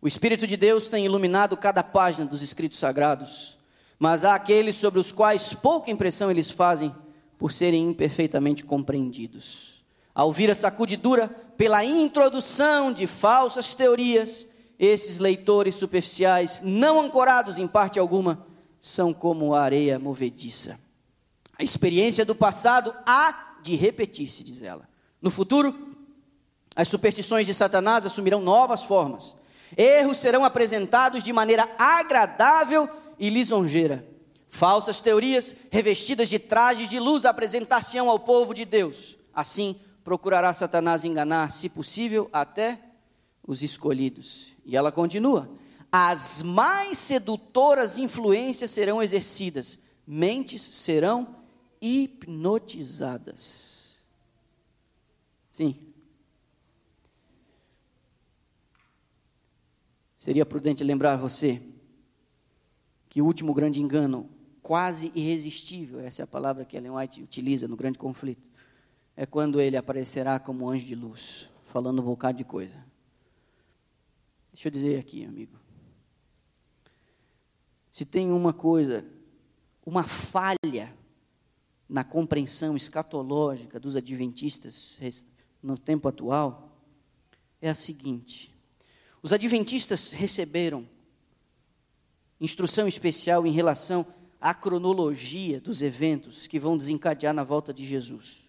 O 0.00 0.06
Espírito 0.06 0.46
de 0.46 0.56
Deus 0.56 0.88
tem 0.88 1.06
iluminado 1.06 1.56
cada 1.56 1.82
página 1.82 2.26
dos 2.26 2.42
escritos 2.42 2.78
sagrados, 2.78 3.58
mas 3.98 4.24
há 4.24 4.34
aqueles 4.34 4.76
sobre 4.76 5.00
os 5.00 5.10
quais 5.10 5.54
pouca 5.54 5.90
impressão 5.90 6.30
eles 6.30 6.50
fazem 6.50 6.94
por 7.42 7.50
serem 7.50 7.88
imperfeitamente 7.88 8.62
compreendidos. 8.62 9.84
Ao 10.14 10.28
ouvir 10.28 10.48
a 10.48 10.54
sacudidura 10.54 11.26
pela 11.56 11.84
introdução 11.84 12.92
de 12.92 13.08
falsas 13.08 13.74
teorias, 13.74 14.46
esses 14.78 15.18
leitores 15.18 15.74
superficiais, 15.74 16.60
não 16.62 17.00
ancorados 17.00 17.58
em 17.58 17.66
parte 17.66 17.98
alguma, 17.98 18.46
são 18.78 19.12
como 19.12 19.56
areia 19.56 19.98
movediça. 19.98 20.78
A 21.58 21.64
experiência 21.64 22.24
do 22.24 22.32
passado 22.32 22.94
há 23.04 23.56
de 23.60 23.74
repetir-se, 23.74 24.44
diz 24.44 24.62
ela. 24.62 24.88
No 25.20 25.28
futuro, 25.28 25.96
as 26.76 26.86
superstições 26.86 27.44
de 27.44 27.54
Satanás 27.54 28.06
assumirão 28.06 28.40
novas 28.40 28.84
formas. 28.84 29.36
Erros 29.76 30.18
serão 30.18 30.44
apresentados 30.44 31.24
de 31.24 31.32
maneira 31.32 31.68
agradável 31.76 32.88
e 33.18 33.28
lisonjeira. 33.28 34.11
Falsas 34.54 35.00
teorias 35.00 35.56
revestidas 35.70 36.28
de 36.28 36.38
trajes 36.38 36.90
de 36.90 37.00
luz 37.00 37.24
apresentar-se-ão 37.24 38.10
ao 38.10 38.18
povo 38.18 38.52
de 38.52 38.66
Deus. 38.66 39.16
Assim, 39.32 39.80
procurará 40.04 40.52
Satanás 40.52 41.06
enganar, 41.06 41.50
se 41.50 41.70
possível, 41.70 42.28
até 42.30 42.78
os 43.42 43.62
escolhidos. 43.62 44.52
E 44.66 44.76
ela 44.76 44.92
continua: 44.92 45.50
as 45.90 46.42
mais 46.42 46.98
sedutoras 46.98 47.96
influências 47.96 48.70
serão 48.70 49.02
exercidas, 49.02 49.78
mentes 50.06 50.60
serão 50.60 51.34
hipnotizadas. 51.80 53.96
Sim. 55.50 55.74
Seria 60.14 60.44
prudente 60.44 60.84
lembrar 60.84 61.16
você 61.16 61.62
que 63.08 63.22
o 63.22 63.24
último 63.24 63.54
grande 63.54 63.80
engano 63.80 64.28
quase 64.62 65.10
irresistível, 65.14 66.00
essa 66.00 66.22
é 66.22 66.24
a 66.24 66.26
palavra 66.26 66.64
que 66.64 66.76
Ellen 66.76 66.92
White 66.92 67.22
utiliza 67.22 67.66
no 67.66 67.76
grande 67.76 67.98
conflito, 67.98 68.48
é 69.16 69.26
quando 69.26 69.60
ele 69.60 69.76
aparecerá 69.76 70.38
como 70.38 70.70
anjo 70.70 70.86
de 70.86 70.94
luz, 70.94 71.50
falando 71.64 72.00
um 72.00 72.04
bocado 72.04 72.38
de 72.38 72.44
coisa. 72.44 72.84
Deixa 74.52 74.68
eu 74.68 74.72
dizer 74.72 74.98
aqui, 74.98 75.24
amigo. 75.24 75.58
Se 77.90 78.04
tem 78.04 78.30
uma 78.30 78.52
coisa, 78.52 79.04
uma 79.84 80.04
falha 80.04 80.94
na 81.88 82.04
compreensão 82.04 82.76
escatológica 82.76 83.78
dos 83.80 83.96
adventistas 83.96 84.98
no 85.62 85.76
tempo 85.76 86.08
atual, 86.08 86.78
é 87.60 87.68
a 87.68 87.74
seguinte: 87.74 88.54
os 89.22 89.32
adventistas 89.32 90.10
receberam 90.10 90.88
instrução 92.40 92.88
especial 92.88 93.46
em 93.46 93.52
relação 93.52 94.06
a 94.42 94.52
cronologia 94.52 95.60
dos 95.60 95.80
eventos 95.80 96.48
que 96.48 96.58
vão 96.58 96.76
desencadear 96.76 97.32
na 97.32 97.44
volta 97.44 97.72
de 97.72 97.86
Jesus. 97.86 98.40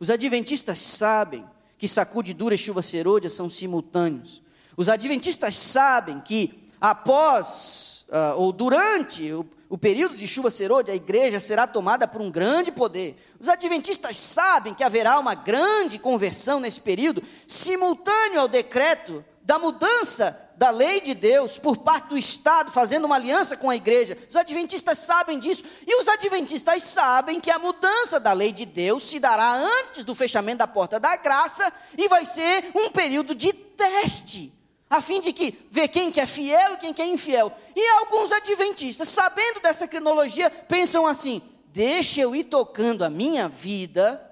Os 0.00 0.08
adventistas 0.08 0.78
sabem 0.78 1.44
que 1.76 1.86
sacudidura 1.86 2.54
e 2.54 2.58
chuva 2.58 2.80
serôdia 2.80 3.28
são 3.28 3.50
simultâneos. 3.50 4.42
Os 4.78 4.88
adventistas 4.88 5.54
sabem 5.54 6.20
que 6.20 6.70
após 6.80 8.06
uh, 8.08 8.40
ou 8.40 8.50
durante 8.50 9.30
o, 9.30 9.46
o 9.68 9.76
período 9.76 10.16
de 10.16 10.26
chuva 10.26 10.50
serôdia, 10.50 10.92
a 10.92 10.96
igreja 10.96 11.38
será 11.38 11.66
tomada 11.66 12.08
por 12.08 12.22
um 12.22 12.30
grande 12.30 12.72
poder. 12.72 13.22
Os 13.38 13.48
adventistas 13.48 14.16
sabem 14.16 14.72
que 14.72 14.84
haverá 14.84 15.18
uma 15.18 15.34
grande 15.34 15.98
conversão 15.98 16.60
nesse 16.60 16.80
período, 16.80 17.22
simultâneo 17.46 18.40
ao 18.40 18.48
decreto 18.48 19.22
da 19.46 19.60
mudança 19.60 20.42
da 20.56 20.70
lei 20.70 21.00
de 21.00 21.14
Deus 21.14 21.56
por 21.56 21.76
parte 21.76 22.08
do 22.08 22.18
Estado, 22.18 22.72
fazendo 22.72 23.04
uma 23.04 23.14
aliança 23.14 23.56
com 23.56 23.70
a 23.70 23.76
igreja. 23.76 24.18
Os 24.28 24.34
adventistas 24.34 24.98
sabem 24.98 25.38
disso. 25.38 25.62
E 25.86 26.00
os 26.00 26.08
adventistas 26.08 26.82
sabem 26.82 27.40
que 27.40 27.50
a 27.50 27.58
mudança 27.58 28.18
da 28.18 28.32
lei 28.32 28.50
de 28.50 28.66
Deus 28.66 29.04
se 29.04 29.20
dará 29.20 29.52
antes 29.52 30.02
do 30.02 30.16
fechamento 30.16 30.58
da 30.58 30.66
porta 30.66 30.98
da 30.98 31.14
graça 31.14 31.72
e 31.96 32.08
vai 32.08 32.26
ser 32.26 32.72
um 32.74 32.90
período 32.90 33.34
de 33.34 33.52
teste 33.52 34.52
a 34.88 35.00
fim 35.00 35.20
de 35.20 35.32
que 35.32 35.66
ver 35.70 35.88
quem 35.88 36.12
que 36.12 36.20
é 36.20 36.26
fiel 36.26 36.74
e 36.74 36.76
quem 36.76 36.94
que 36.94 37.02
é 37.02 37.06
infiel. 37.06 37.52
E 37.74 37.88
alguns 37.98 38.32
adventistas, 38.32 39.08
sabendo 39.08 39.60
dessa 39.60 39.86
cronologia, 39.86 40.48
pensam 40.48 41.06
assim: 41.06 41.42
deixa 41.66 42.20
eu 42.20 42.34
ir 42.34 42.44
tocando 42.44 43.04
a 43.04 43.10
minha 43.10 43.48
vida, 43.48 44.22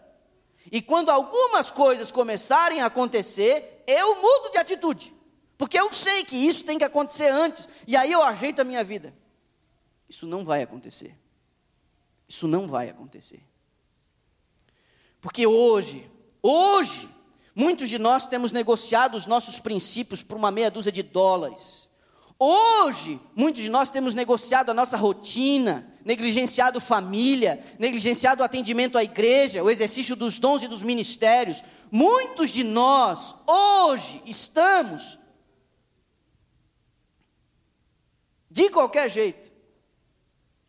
e 0.71 0.81
quando 0.81 1.11
algumas 1.11 1.71
coisas 1.71 2.13
começarem 2.13 2.81
a 2.81 2.87
acontecer, 2.87 3.74
eu 3.87 4.17
mudo 4.17 4.51
de 4.53 4.59
atitude, 4.59 5.13
porque 5.57 5.79
eu 5.79 5.93
sei 5.93 6.25
que 6.25 6.37
isso 6.37 6.65
tem 6.65 6.79
que 6.79 6.85
acontecer 6.85 7.29
antes, 7.29 7.69
e 7.87 7.97
aí 7.97 8.13
eu 8.13 8.23
ajeito 8.23 8.61
a 8.61 8.65
minha 8.65 8.85
vida. 8.85 9.15
Isso 10.09 10.27
não 10.27 10.45
vai 10.45 10.63
acontecer. 10.63 11.19
Isso 12.29 12.47
não 12.47 12.67
vai 12.67 12.89
acontecer. 12.89 13.43
Porque 15.21 15.47
hoje, 15.47 16.11
hoje, 16.43 17.09
Muitos 17.55 17.89
de 17.89 17.99
nós 18.01 18.27
temos 18.27 18.51
negociado 18.51 19.15
os 19.15 19.27
nossos 19.27 19.61
princípios 19.61 20.23
por 20.23 20.37
uma 20.37 20.51
meia 20.51 20.71
dúzia 20.71 20.91
de 20.91 21.05
dólares. 21.05 21.89
Hoje, 22.37 23.21
muitos 23.37 23.63
de 23.63 23.71
nós 23.71 23.93
temos 23.93 24.13
negociado 24.13 24.71
a 24.71 24.75
nossa 24.75 24.97
rotina, 24.97 25.89
negligenciado 26.05 26.81
família, 26.81 27.65
negligenciado 27.79 28.43
o 28.43 28.45
atendimento 28.45 28.99
à 28.99 29.05
igreja, 29.05 29.63
o 29.63 29.71
exercício 29.71 30.17
dos 30.17 30.41
dons 30.41 30.65
e 30.65 30.69
dos 30.69 30.83
ministérios. 30.83 31.63
Muitos 31.97 32.51
de 32.51 32.65
nós, 32.65 33.37
hoje, 33.47 34.21
estamos, 34.27 35.17
de 38.51 38.69
qualquer 38.69 39.09
jeito, 39.09 39.53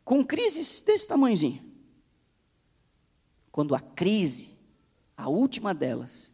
com 0.04 0.24
crises 0.24 0.82
desse 0.82 1.08
tamanhozinho. 1.08 1.66
Quando 3.52 3.74
a 3.74 3.80
crise, 3.80 4.56
a 5.18 5.28
última 5.28 5.74
delas, 5.74 6.32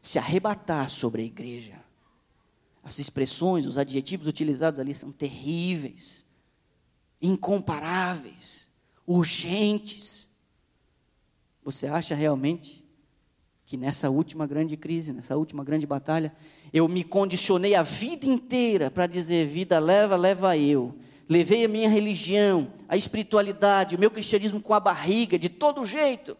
se 0.00 0.18
arrebatar 0.18 0.88
sobre 0.88 1.20
a 1.20 1.26
igreja. 1.26 1.78
As 2.82 2.98
expressões, 2.98 3.66
os 3.66 3.76
adjetivos 3.76 4.26
utilizados 4.26 4.80
ali 4.80 4.94
são 4.94 5.12
terríveis, 5.12 6.24
incomparáveis, 7.20 8.70
urgentes. 9.06 10.28
Você 11.62 11.88
acha 11.88 12.14
realmente 12.14 12.80
que 13.70 13.76
nessa 13.76 14.10
última 14.10 14.48
grande 14.48 14.76
crise, 14.76 15.12
nessa 15.12 15.36
última 15.36 15.62
grande 15.62 15.86
batalha, 15.86 16.32
eu 16.72 16.88
me 16.88 17.04
condicionei 17.04 17.76
a 17.76 17.84
vida 17.84 18.26
inteira 18.26 18.90
para 18.90 19.06
dizer: 19.06 19.46
vida 19.46 19.78
leva, 19.78 20.16
leva 20.16 20.58
eu. 20.58 20.92
Levei 21.28 21.64
a 21.64 21.68
minha 21.68 21.88
religião, 21.88 22.72
a 22.88 22.96
espiritualidade, 22.96 23.94
o 23.94 23.98
meu 24.00 24.10
cristianismo 24.10 24.60
com 24.60 24.74
a 24.74 24.80
barriga, 24.80 25.38
de 25.38 25.48
todo 25.48 25.86
jeito 25.86 26.36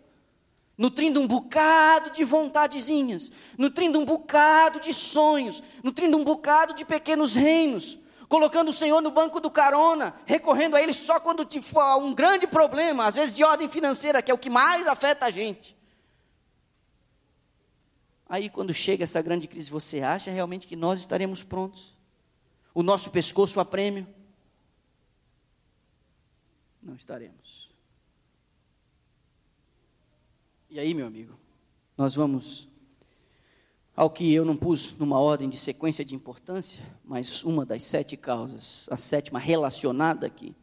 nutrindo 0.76 1.20
um 1.20 1.26
bocado 1.26 2.10
de 2.10 2.24
vontadezinhas, 2.24 3.30
nutrindo 3.58 3.98
um 3.98 4.04
bocado 4.04 4.80
de 4.80 4.94
sonhos, 4.94 5.62
nutrindo 5.84 6.16
um 6.16 6.24
bocado 6.24 6.72
de 6.72 6.86
pequenos 6.86 7.34
reinos, 7.34 7.98
colocando 8.30 8.70
o 8.70 8.72
Senhor 8.72 9.02
no 9.02 9.10
banco 9.10 9.40
do 9.40 9.50
carona, 9.50 10.14
recorrendo 10.24 10.74
a 10.74 10.82
Ele 10.82 10.94
só 10.94 11.20
quando 11.20 11.46
for 11.60 11.98
um 11.98 12.14
grande 12.14 12.46
problema, 12.46 13.06
às 13.06 13.14
vezes 13.14 13.34
de 13.34 13.44
ordem 13.44 13.68
financeira, 13.68 14.22
que 14.22 14.30
é 14.30 14.34
o 14.34 14.38
que 14.38 14.48
mais 14.48 14.88
afeta 14.88 15.26
a 15.26 15.30
gente. 15.30 15.78
Aí, 18.30 18.48
quando 18.48 18.72
chega 18.72 19.02
essa 19.02 19.20
grande 19.20 19.48
crise, 19.48 19.68
você 19.68 20.02
acha 20.02 20.30
realmente 20.30 20.68
que 20.68 20.76
nós 20.76 21.00
estaremos 21.00 21.42
prontos? 21.42 21.98
O 22.72 22.80
nosso 22.80 23.10
pescoço 23.10 23.58
a 23.58 23.64
prêmio? 23.64 24.06
Não 26.80 26.94
estaremos. 26.94 27.68
E 30.70 30.78
aí, 30.78 30.94
meu 30.94 31.08
amigo, 31.08 31.36
nós 31.98 32.14
vamos 32.14 32.68
ao 33.96 34.08
que 34.08 34.32
eu 34.32 34.44
não 34.44 34.56
pus 34.56 34.96
numa 34.96 35.18
ordem 35.18 35.48
de 35.48 35.56
sequência 35.56 36.04
de 36.04 36.14
importância, 36.14 36.84
mas 37.04 37.42
uma 37.42 37.66
das 37.66 37.82
sete 37.82 38.16
causas, 38.16 38.86
a 38.92 38.96
sétima 38.96 39.40
relacionada 39.40 40.28
aqui, 40.28 40.54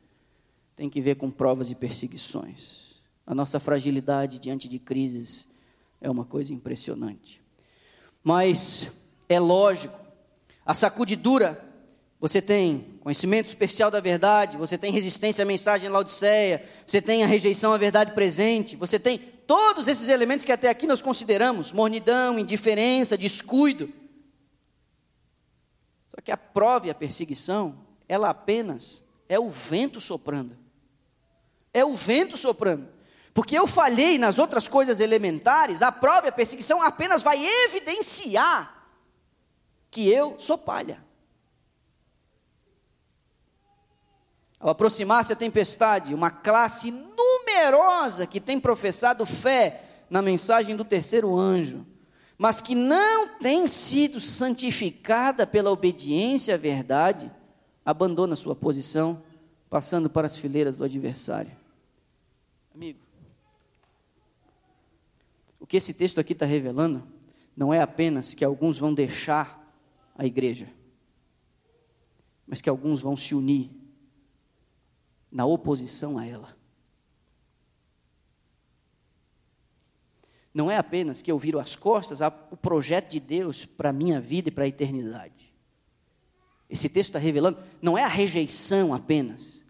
tem 0.73 0.89
que 0.89 1.01
ver 1.01 1.15
com 1.15 1.30
provas 1.30 1.69
e 1.69 1.75
perseguições. 1.75 3.01
A 3.25 3.36
nossa 3.36 3.60
fragilidade 3.60 4.39
diante 4.39 4.69
de 4.69 4.80
crises 4.80 5.45
é 5.99 6.10
uma 6.10 6.23
coisa 6.23 6.53
impressionante. 6.53 7.45
Mas 8.27 8.91
é 9.29 9.39
lógico, 9.39 9.97
a 10.65 10.73
sacudidura 10.73 11.65
você 12.19 12.41
tem 12.41 12.99
conhecimento 12.99 13.45
especial 13.45 13.89
da 13.89 14.01
verdade, 14.01 14.57
você 14.57 14.77
tem 14.77 14.91
resistência 14.91 15.43
à 15.43 15.45
mensagem 15.45 15.87
Laodiceia, 15.87 16.61
você 16.85 17.01
tem 17.01 17.23
a 17.23 17.25
rejeição 17.25 17.71
à 17.71 17.77
verdade 17.77 18.11
presente, 18.11 18.75
você 18.75 18.99
tem 18.99 19.17
todos 19.17 19.87
esses 19.87 20.09
elementos 20.09 20.43
que 20.43 20.51
até 20.51 20.67
aqui 20.67 20.85
nós 20.85 21.01
consideramos: 21.01 21.71
mornidão, 21.71 22.37
indiferença, 22.37 23.17
descuido. 23.17 23.89
Só 26.09 26.17
que 26.21 26.29
a 26.33 26.35
prova 26.35 26.87
e 26.87 26.89
a 26.89 26.95
perseguição, 26.95 27.79
ela 28.09 28.29
apenas 28.29 29.03
é 29.29 29.39
o 29.39 29.49
vento 29.49 30.01
soprando. 30.01 30.57
É 31.73 31.85
o 31.85 31.95
vento 31.95 32.35
soprando. 32.35 32.89
Porque 33.38 33.56
eu 33.56 33.67
falhei 33.67 34.17
nas 34.17 34.39
outras 34.39 34.67
coisas 34.67 35.00
elementares, 35.00 35.84
a 35.84 35.91
prova 35.91 36.26
e 36.26 36.30
a 36.30 36.32
perseguição 36.32 36.82
apenas 36.82 37.21
vai 37.21 37.45
evidenciar 37.45 38.89
que 39.91 40.10
eu 40.10 40.39
sou 40.39 40.58
palha. 40.58 41.06
Ao 44.60 44.71
aproximar-se 44.71 45.34
a 45.34 45.36
tempestade, 45.36 46.15
uma 46.15 46.32
classe 46.32 46.89
numerosa 46.89 48.26
que 48.26 48.41
tem 48.41 48.60
professado 48.60 49.23
fé 49.23 49.84
na 50.10 50.19
mensagem 50.19 50.76
do 50.76 50.84
terceiro 50.84 51.38
anjo, 51.38 51.86
mas 52.39 52.60
que 52.60 52.73
não 52.73 53.38
tem 53.38 53.67
sido 53.67 54.19
santificada 54.19 55.45
pela 55.45 55.69
obediência 55.69 56.56
à 56.56 56.58
verdade, 56.58 57.32
abandona 57.86 58.36
sua 58.36 58.56
posição, 58.56 59.21
passando 59.69 60.10
para 60.10 60.26
as 60.26 60.36
fileiras 60.36 60.76
do 60.76 60.84
adversário. 60.84 61.52
Amigo, 62.73 63.07
o 65.67 65.69
que 65.69 65.75
esse 65.75 65.93
texto 65.93 66.17
aqui 66.17 66.32
está 66.32 66.45
revelando 66.45 67.06
não 67.53 67.73
é 67.73 67.82
apenas 67.82 68.34
que 68.34 68.45
alguns 68.45 68.80
vão 68.80 68.93
deixar 68.93 69.69
a 70.15 70.25
igreja, 70.25 70.69
mas 72.47 72.62
que 72.62 72.69
alguns 72.69 73.01
vão 73.01 73.17
se 73.17 73.36
unir 73.36 73.69
na 75.30 75.45
oposição 75.45 76.17
a 76.17 76.25
ela. 76.25 76.56
Não 80.53 80.71
é 80.71 80.77
apenas 80.77 81.21
que 81.21 81.30
eu 81.30 81.38
viro 81.38 81.60
as 81.60 81.75
costas 81.75 82.21
ao 82.21 82.32
projeto 82.32 83.12
de 83.12 83.19
Deus 83.19 83.65
para 83.65 83.89
a 83.89 83.93
minha 83.93 84.21
vida 84.21 84.47
e 84.47 84.51
para 84.53 84.63
a 84.63 84.69
eternidade. 84.69 85.53
Esse 86.69 86.88
texto 86.88 87.10
está 87.10 87.19
revelando, 87.19 87.62
não 87.82 87.97
é 87.97 88.06
a 88.06 88.08
rejeição 88.08 88.93
apenas, 88.93 89.65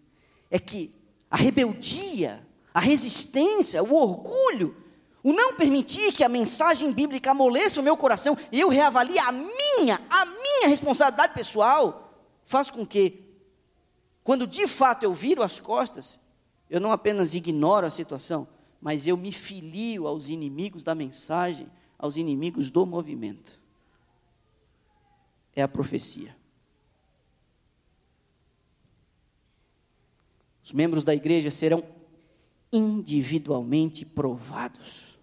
é 0.48 0.60
que 0.60 0.94
a 1.28 1.36
rebeldia, 1.36 2.46
a 2.72 2.78
resistência, 2.78 3.82
o 3.82 3.92
orgulho, 3.96 4.86
o 5.22 5.32
não 5.32 5.54
permitir 5.54 6.12
que 6.12 6.22
a 6.22 6.28
mensagem 6.28 6.92
bíblica 6.92 7.32
amoleça 7.32 7.80
o 7.80 7.84
meu 7.84 7.96
coração 7.96 8.36
e 8.52 8.60
eu 8.60 8.68
reavalie 8.68 9.18
a 9.18 9.32
minha, 9.32 10.00
a 10.08 10.24
minha 10.24 10.68
responsabilidade 10.68 11.34
pessoal, 11.34 12.14
faz 12.44 12.70
com 12.70 12.86
que 12.86 13.24
quando 14.22 14.46
de 14.46 14.66
fato 14.68 15.02
eu 15.02 15.12
viro 15.12 15.42
as 15.42 15.58
costas, 15.58 16.20
eu 16.70 16.80
não 16.80 16.92
apenas 16.92 17.34
ignoro 17.34 17.86
a 17.86 17.90
situação, 17.90 18.46
mas 18.80 19.06
eu 19.06 19.16
me 19.16 19.32
filio 19.32 20.06
aos 20.06 20.28
inimigos 20.28 20.84
da 20.84 20.94
mensagem, 20.94 21.68
aos 21.98 22.16
inimigos 22.16 22.70
do 22.70 22.86
movimento. 22.86 23.58
É 25.54 25.62
a 25.62 25.68
profecia. 25.68 26.36
Os 30.62 30.72
membros 30.72 31.02
da 31.02 31.14
igreja 31.14 31.50
serão 31.50 31.82
individualmente 32.72 34.04
provados. 34.04 35.17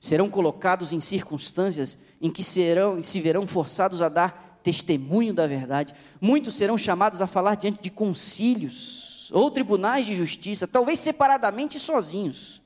Serão 0.00 0.30
colocados 0.30 0.92
em 0.92 1.00
circunstâncias 1.00 1.98
em 2.20 2.30
que 2.30 2.42
serão, 2.42 3.02
se 3.02 3.20
verão 3.20 3.46
forçados 3.46 4.00
a 4.00 4.08
dar 4.08 4.58
testemunho 4.62 5.34
da 5.34 5.46
verdade. 5.46 5.94
Muitos 6.20 6.54
serão 6.54 6.78
chamados 6.78 7.20
a 7.20 7.26
falar 7.26 7.54
diante 7.54 7.82
de 7.82 7.90
concílios 7.90 9.30
ou 9.32 9.50
tribunais 9.50 10.06
de 10.06 10.16
justiça, 10.16 10.66
talvez 10.66 10.98
separadamente 10.98 11.76
e 11.76 11.80
sozinhos. 11.80 12.60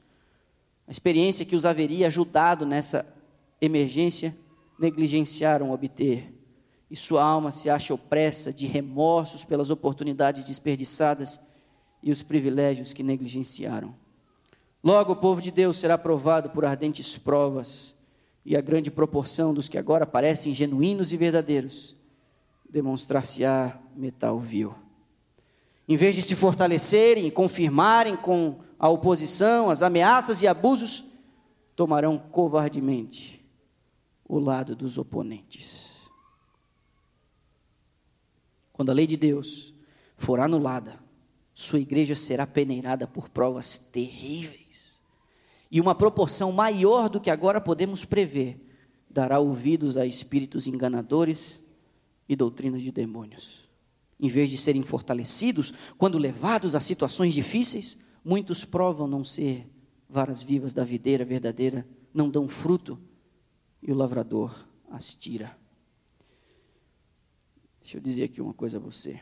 A 0.86 0.90
experiência 0.90 1.44
que 1.44 1.56
os 1.56 1.64
haveria 1.64 2.06
ajudado 2.06 2.64
nessa 2.64 3.06
emergência 3.60 4.36
negligenciaram 4.78 5.72
obter, 5.72 6.32
e 6.90 6.96
sua 6.96 7.22
alma 7.22 7.50
se 7.50 7.70
acha 7.70 7.94
opressa 7.94 8.52
de 8.52 8.66
remorsos 8.66 9.44
pelas 9.44 9.70
oportunidades 9.70 10.44
desperdiçadas 10.44 11.40
e 12.02 12.10
os 12.10 12.22
privilégios 12.22 12.92
que 12.92 13.02
negligenciaram. 13.02 13.94
Logo, 14.84 15.12
o 15.12 15.16
povo 15.16 15.40
de 15.40 15.50
Deus 15.50 15.78
será 15.78 15.96
provado 15.96 16.50
por 16.50 16.62
ardentes 16.62 17.16
provas, 17.16 17.96
e 18.44 18.54
a 18.54 18.60
grande 18.60 18.90
proporção 18.90 19.54
dos 19.54 19.66
que 19.66 19.78
agora 19.78 20.04
parecem 20.04 20.52
genuínos 20.52 21.10
e 21.10 21.16
verdadeiros 21.16 21.96
demonstrar-se-á 22.68 23.78
metal 23.96 24.38
vil. 24.38 24.74
Em 25.88 25.96
vez 25.96 26.14
de 26.14 26.20
se 26.20 26.34
fortalecerem 26.34 27.26
e 27.26 27.30
confirmarem 27.30 28.14
com 28.14 28.60
a 28.78 28.88
oposição, 28.88 29.70
as 29.70 29.80
ameaças 29.80 30.42
e 30.42 30.46
abusos, 30.46 31.04
tomarão 31.74 32.18
covardemente 32.18 33.42
o 34.28 34.38
lado 34.38 34.76
dos 34.76 34.98
oponentes. 34.98 36.02
Quando 38.72 38.90
a 38.90 38.92
lei 38.92 39.06
de 39.06 39.16
Deus 39.16 39.72
for 40.18 40.40
anulada, 40.40 40.98
sua 41.54 41.78
igreja 41.78 42.16
será 42.16 42.46
peneirada 42.46 43.06
por 43.06 43.28
provas 43.28 43.78
terríveis. 43.78 45.02
E 45.70 45.80
uma 45.80 45.94
proporção 45.94 46.50
maior 46.50 47.08
do 47.08 47.20
que 47.20 47.30
agora 47.30 47.60
podemos 47.60 48.04
prever 48.04 48.60
dará 49.08 49.38
ouvidos 49.38 49.96
a 49.96 50.04
espíritos 50.04 50.66
enganadores 50.66 51.62
e 52.28 52.34
doutrinas 52.34 52.82
de 52.82 52.90
demônios. 52.90 53.68
Em 54.18 54.28
vez 54.28 54.50
de 54.50 54.58
serem 54.58 54.82
fortalecidos 54.82 55.72
quando 55.96 56.18
levados 56.18 56.74
a 56.74 56.80
situações 56.80 57.32
difíceis, 57.32 57.98
muitos 58.24 58.64
provam 58.64 59.06
não 59.06 59.24
ser 59.24 59.68
varas 60.08 60.42
vivas 60.42 60.74
da 60.74 60.84
videira 60.84 61.24
verdadeira, 61.24 61.86
não 62.12 62.28
dão 62.28 62.48
fruto 62.48 62.98
e 63.82 63.92
o 63.92 63.94
lavrador 63.94 64.66
as 64.90 65.14
tira. 65.14 65.56
Deixa 67.80 67.98
eu 67.98 68.00
dizer 68.00 68.24
aqui 68.24 68.40
uma 68.40 68.54
coisa 68.54 68.78
a 68.78 68.80
você. 68.80 69.20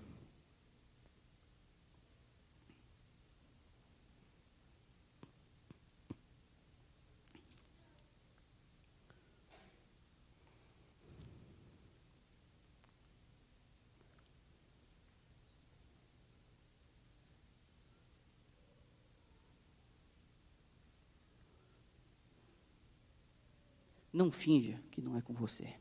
Não 24.13 24.31
finja 24.31 24.79
que 24.91 25.01
não 25.01 25.17
é 25.17 25.23
com 25.23 25.33
você. 25.33 25.75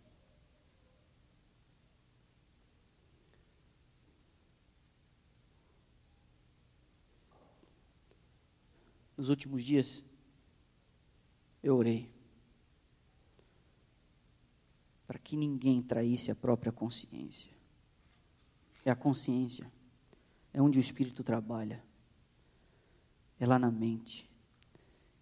Nos 9.17 9.29
últimos 9.29 9.63
dias, 9.63 10.03
eu 11.61 11.75
orei 11.75 12.09
para 15.05 15.19
que 15.19 15.36
ninguém 15.36 15.82
traísse 15.82 16.32
a 16.32 16.36
própria 16.36 16.71
consciência. 16.71 17.51
É 18.84 18.89
a 18.89 18.95
consciência, 18.95 19.71
é 20.53 20.61
onde 20.61 20.79
o 20.79 20.82
Espírito 20.82 21.23
trabalha, 21.23 21.84
é 23.39 23.45
lá 23.45 23.59
na 23.59 23.69
mente. 23.69 24.27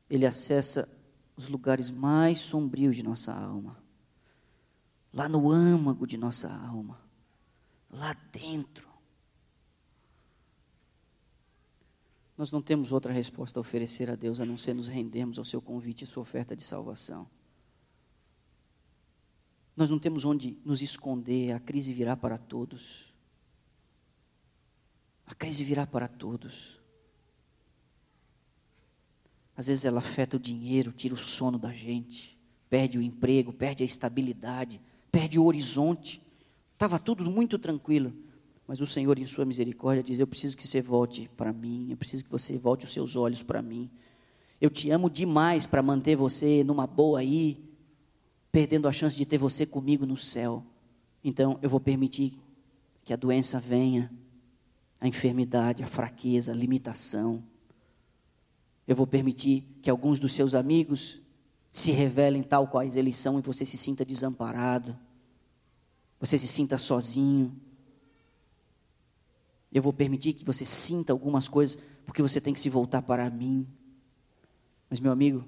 Ele 0.10 0.26
acessa 0.26 0.88
os 1.40 1.48
lugares 1.48 1.90
mais 1.90 2.40
sombrios 2.40 2.98
de 2.98 3.02
nossa 3.02 3.34
alma, 3.34 3.82
lá 5.14 5.30
no 5.30 5.50
âmago 5.50 6.06
de 6.06 6.18
nossa 6.18 6.52
alma, 6.54 7.00
lá 7.90 8.14
dentro. 8.30 8.90
Nós 12.38 12.52
não 12.52 12.62
temos 12.62 12.92
outra 12.92 13.14
resposta 13.14 13.58
a 13.58 13.62
oferecer 13.62 14.10
a 14.10 14.16
Deus 14.16 14.42
a 14.42 14.46
não 14.46 14.58
ser 14.58 14.74
nos 14.74 14.90
rendermos 14.90 15.40
ao 15.40 15.46
seu 15.46 15.62
convite 15.62 16.04
e 16.04 16.08
sua 16.08 16.24
oferta 16.24 16.58
de 16.58 16.62
salvação. 16.62 17.26
Nós 19.78 19.90
não 19.90 19.98
temos 19.98 20.26
onde 20.26 20.60
nos 20.66 20.82
esconder, 20.82 21.54
a 21.54 21.60
crise 21.62 21.94
virá 21.94 22.18
para 22.18 22.38
todos. 22.38 23.14
A 25.26 25.34
crise 25.34 25.64
virá 25.64 25.88
para 25.88 26.10
todos. 26.10 26.79
Às 29.60 29.68
vezes 29.68 29.84
ela 29.84 30.00
afeta 30.00 30.38
o 30.38 30.40
dinheiro, 30.40 30.94
tira 30.94 31.14
o 31.14 31.18
sono 31.18 31.60
da 31.60 31.74
gente, 31.74 32.40
perde 32.70 32.98
o 32.98 33.02
emprego, 33.02 33.52
perde 33.52 33.84
a 33.84 33.86
estabilidade, 33.86 34.80
perde 35.12 35.38
o 35.38 35.44
horizonte. 35.44 36.22
Estava 36.72 36.98
tudo 36.98 37.30
muito 37.30 37.60
tranquilo, 37.60 38.14
mas 38.66 38.80
o 38.80 38.86
Senhor, 38.86 39.20
em 39.20 39.26
Sua 39.26 39.44
misericórdia, 39.44 40.02
diz: 40.02 40.18
Eu 40.18 40.28
preciso 40.28 40.56
que 40.56 40.66
você 40.66 40.82
volte 40.82 41.30
para 41.36 41.52
mim, 41.52 41.88
eu 41.90 41.98
preciso 41.98 42.24
que 42.24 42.32
você 42.32 42.58
volte 42.58 42.86
os 42.86 42.94
seus 42.94 43.18
olhos 43.18 43.44
para 43.44 43.62
mim. 43.62 43.92
Eu 44.62 44.70
te 44.70 44.92
amo 44.92 45.10
demais 45.10 45.66
para 45.66 45.82
manter 45.82 46.16
você 46.16 46.64
numa 46.64 46.88
boa 46.88 47.20
aí, 47.20 47.62
perdendo 48.54 48.88
a 48.88 48.94
chance 48.94 49.18
de 49.18 49.26
ter 49.26 49.38
você 49.38 49.66
comigo 49.66 50.06
no 50.06 50.16
céu. 50.16 50.64
Então 51.22 51.60
eu 51.62 51.70
vou 51.70 51.82
permitir 51.82 52.40
que 53.04 53.12
a 53.12 53.18
doença 53.18 53.60
venha, 53.60 54.10
a 55.02 55.08
enfermidade, 55.10 55.84
a 55.84 55.88
fraqueza, 55.88 56.54
a 56.54 56.56
limitação 56.56 57.44
eu 58.90 58.96
vou 58.96 59.06
permitir 59.06 59.68
que 59.84 59.90
alguns 59.92 60.20
dos 60.20 60.34
seus 60.34 60.56
amigos 60.56 61.20
se 61.72 61.92
revelem 61.92 62.42
tal 62.42 62.68
quais 62.68 62.96
eles 62.96 63.16
são 63.18 63.38
e 63.38 63.42
você 63.44 63.64
se 63.64 63.78
sinta 63.78 64.04
desamparado. 64.04 64.98
Você 66.20 66.40
se 66.40 66.48
sinta 66.48 66.76
sozinho. 66.76 67.56
Eu 69.72 69.84
vou 69.84 69.94
permitir 69.94 70.34
que 70.34 70.44
você 70.44 70.66
sinta 70.66 71.14
algumas 71.14 71.48
coisas, 71.48 71.78
porque 72.04 72.20
você 72.20 72.42
tem 72.42 72.52
que 72.52 72.60
se 72.60 72.68
voltar 72.68 73.04
para 73.04 73.30
mim. 73.30 73.68
Mas, 74.90 75.00
meu 75.00 75.12
amigo, 75.12 75.46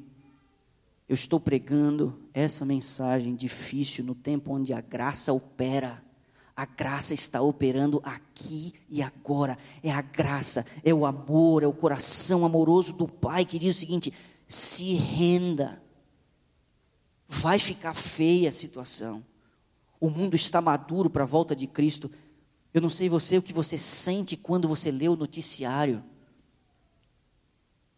eu 1.10 1.16
estou 1.16 1.40
pregando 1.40 2.22
essa 2.36 2.64
mensagem 2.64 3.36
difícil 3.36 4.06
no 4.06 4.14
tempo 4.14 4.54
onde 4.54 4.72
a 4.72 4.82
graça 4.82 5.34
opera. 5.34 6.06
A 6.56 6.66
graça 6.66 7.14
está 7.14 7.42
operando 7.42 8.02
aqui 8.04 8.74
e 8.90 9.02
agora. 9.02 9.58
É 9.82 9.92
a 9.92 10.02
graça, 10.02 10.66
é 10.84 10.94
o 10.94 11.06
amor, 11.06 11.64
é 11.64 11.68
o 11.68 11.74
coração 11.74 12.46
amoroso 12.46 12.94
do 12.94 13.08
Pai 13.08 13.46
que 13.46 13.58
diz 13.58 13.78
o 13.78 13.80
seguinte: 13.80 14.14
se 14.48 14.94
renda. 14.94 15.82
Vai 17.28 17.58
ficar 17.58 17.94
feia 17.94 18.50
a 18.50 18.54
situação. 18.54 19.24
O 20.00 20.10
mundo 20.10 20.36
está 20.36 20.60
maduro 20.60 21.10
para 21.10 21.24
a 21.24 21.28
volta 21.28 21.56
de 21.56 21.68
Cristo. 21.68 22.12
Eu 22.74 22.82
não 22.82 22.90
sei 22.90 23.08
você 23.08 23.38
o 23.38 23.42
que 23.42 23.54
você 23.54 23.78
sente 23.78 24.36
quando 24.36 24.68
você 24.68 24.92
lê 24.92 25.08
o 25.08 25.16
noticiário. 25.16 26.04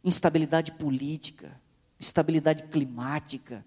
Instabilidade 0.04 0.74
política, 0.74 1.60
instabilidade 1.99 2.64
climática, 2.64 3.66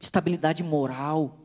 estabilidade 0.00 0.62
moral 0.62 1.41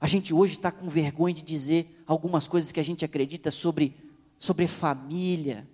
a 0.00 0.06
gente 0.06 0.34
hoje 0.34 0.54
está 0.54 0.70
com 0.70 0.86
vergonha 0.88 1.34
de 1.34 1.42
dizer 1.42 2.02
algumas 2.06 2.46
coisas 2.46 2.70
que 2.70 2.80
a 2.80 2.84
gente 2.84 3.04
acredita 3.04 3.50
sobre, 3.50 3.96
sobre 4.36 4.66
família, 4.66 5.66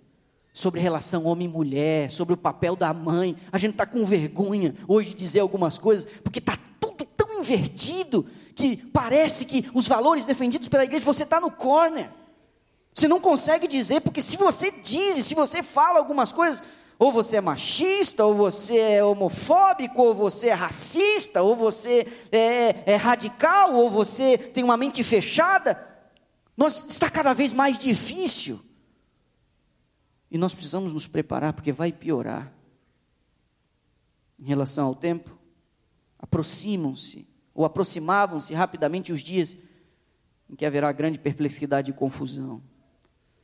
sobre 0.53 0.79
relação 0.79 1.25
homem-mulher, 1.25 2.09
sobre 2.09 2.33
o 2.33 2.37
papel 2.37 2.75
da 2.75 2.93
mãe. 2.93 3.35
A 3.51 3.57
gente 3.57 3.71
está 3.71 3.85
com 3.85 4.05
vergonha 4.05 4.75
hoje 4.87 5.09
de 5.09 5.15
dizer 5.15 5.41
algumas 5.41 5.77
coisas, 5.77 6.07
porque 6.23 6.39
está 6.39 6.57
tudo 6.79 7.05
tão 7.05 7.39
invertido 7.39 8.25
que 8.55 8.77
parece 8.77 9.45
que 9.45 9.69
os 9.73 9.87
valores 9.87 10.25
defendidos 10.25 10.69
pela 10.69 10.83
igreja, 10.83 11.03
você 11.03 11.23
está 11.23 11.41
no 11.41 11.51
corner. 11.51 12.09
Você 12.93 13.07
não 13.07 13.19
consegue 13.19 13.67
dizer, 13.67 14.01
porque 14.01 14.21
se 14.21 14.37
você 14.37 14.71
diz, 14.71 15.25
se 15.25 15.33
você 15.33 15.63
fala 15.63 15.97
algumas 15.97 16.31
coisas, 16.31 16.63
ou 17.03 17.11
você 17.11 17.35
é 17.35 17.41
machista, 17.41 18.25
ou 18.25 18.33
você 18.33 18.77
é 18.77 19.03
homofóbico, 19.03 20.01
ou 20.01 20.15
você 20.15 20.47
é 20.47 20.53
racista, 20.53 21.41
ou 21.41 21.53
você 21.53 22.07
é, 22.31 22.93
é 22.93 22.95
radical, 22.95 23.73
ou 23.73 23.89
você 23.89 24.37
tem 24.37 24.63
uma 24.63 24.77
mente 24.77 25.03
fechada. 25.03 25.77
Nós, 26.55 26.85
está 26.87 27.09
cada 27.09 27.33
vez 27.33 27.51
mais 27.51 27.77
difícil. 27.77 28.57
E 30.31 30.37
nós 30.37 30.53
precisamos 30.53 30.93
nos 30.93 31.05
preparar, 31.05 31.51
porque 31.51 31.73
vai 31.73 31.91
piorar. 31.91 32.53
Em 34.41 34.45
relação 34.45 34.87
ao 34.87 34.95
tempo, 34.95 35.37
aproximam-se, 36.17 37.27
ou 37.53 37.65
aproximavam-se 37.65 38.53
rapidamente 38.53 39.11
os 39.11 39.21
dias 39.21 39.57
em 40.49 40.55
que 40.55 40.65
haverá 40.65 40.89
grande 40.93 41.19
perplexidade 41.19 41.91
e 41.91 41.93
confusão. 41.93 42.61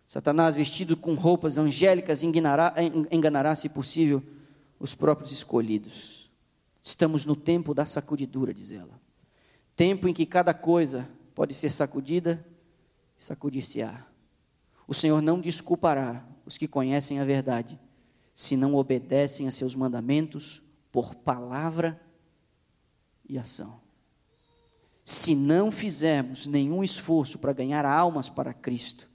Satanás, 0.10 0.56
vestido 0.56 0.98
com 0.98 1.14
roupas 1.14 1.60
angélicas, 1.60 2.24
enganará, 2.24 2.74
enganará, 3.12 3.56
se 3.56 3.70
possível, 3.70 4.24
os 4.80 4.96
próprios 4.96 5.32
escolhidos. 5.32 6.32
Estamos 6.82 7.26
no 7.26 7.36
tempo 7.36 7.76
da 7.76 7.86
sacudidura, 7.86 8.52
diz 8.52 8.72
ela. 8.72 9.00
Tempo 9.76 10.08
em 10.08 10.14
que 10.14 10.26
cada 10.26 10.52
coisa 10.52 11.08
pode 11.36 11.54
ser 11.54 11.72
sacudida 11.72 12.44
e 13.20 13.24
sacudir-se-á. 13.24 14.04
O 14.88 14.96
Senhor 14.96 15.22
não 15.22 15.40
desculpará 15.40 16.26
os 16.44 16.58
que 16.58 16.68
conhecem 16.68 17.20
a 17.20 17.24
verdade, 17.24 17.80
se 18.34 18.58
não 18.58 18.74
obedecem 18.74 19.48
a 19.48 19.52
seus 19.52 19.76
mandamentos 19.76 20.60
por 20.92 21.14
palavra 21.14 22.02
e 23.30 23.38
ação. 23.38 23.80
Se 25.06 25.36
não 25.36 25.70
fizermos 25.70 26.48
nenhum 26.48 26.84
esforço 26.84 27.38
para 27.38 27.54
ganhar 27.54 27.86
almas 27.86 28.28
para 28.28 28.56
Cristo, 28.56 29.09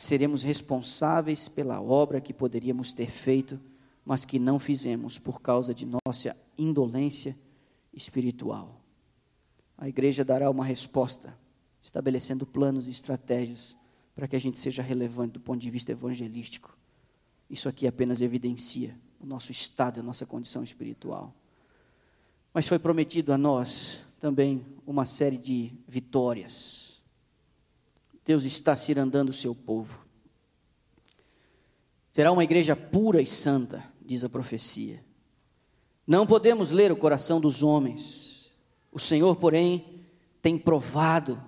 seremos 0.00 0.44
responsáveis 0.44 1.48
pela 1.48 1.80
obra 1.80 2.20
que 2.20 2.32
poderíamos 2.32 2.92
ter 2.92 3.10
feito, 3.10 3.58
mas 4.04 4.24
que 4.24 4.38
não 4.38 4.56
fizemos 4.56 5.18
por 5.18 5.42
causa 5.42 5.74
de 5.74 5.84
nossa 5.84 6.36
indolência 6.56 7.36
espiritual. 7.92 8.80
A 9.76 9.88
igreja 9.88 10.24
dará 10.24 10.48
uma 10.48 10.64
resposta, 10.64 11.36
estabelecendo 11.82 12.46
planos 12.46 12.86
e 12.86 12.92
estratégias 12.92 13.76
para 14.14 14.28
que 14.28 14.36
a 14.36 14.38
gente 14.38 14.60
seja 14.60 14.82
relevante 14.82 15.32
do 15.32 15.40
ponto 15.40 15.60
de 15.60 15.68
vista 15.68 15.90
evangelístico. 15.90 16.78
Isso 17.50 17.68
aqui 17.68 17.84
apenas 17.84 18.20
evidencia 18.20 18.96
o 19.18 19.26
nosso 19.26 19.50
estado, 19.50 19.98
a 19.98 20.02
nossa 20.02 20.24
condição 20.24 20.62
espiritual. 20.62 21.34
Mas 22.54 22.68
foi 22.68 22.78
prometido 22.78 23.32
a 23.32 23.38
nós 23.38 23.98
também 24.20 24.64
uma 24.86 25.04
série 25.04 25.38
de 25.38 25.72
vitórias. 25.88 26.87
Deus 28.28 28.44
está 28.44 28.76
cirandando 28.76 29.30
o 29.30 29.34
seu 29.34 29.54
povo. 29.54 30.06
Será 32.12 32.30
uma 32.30 32.44
igreja 32.44 32.76
pura 32.76 33.22
e 33.22 33.26
santa, 33.26 33.82
diz 34.04 34.22
a 34.22 34.28
profecia. 34.28 35.02
Não 36.06 36.26
podemos 36.26 36.70
ler 36.70 36.92
o 36.92 36.96
coração 36.96 37.40
dos 37.40 37.62
homens. 37.62 38.52
O 38.92 39.00
Senhor, 39.00 39.36
porém, 39.36 40.04
tem 40.42 40.58
provado 40.58 41.42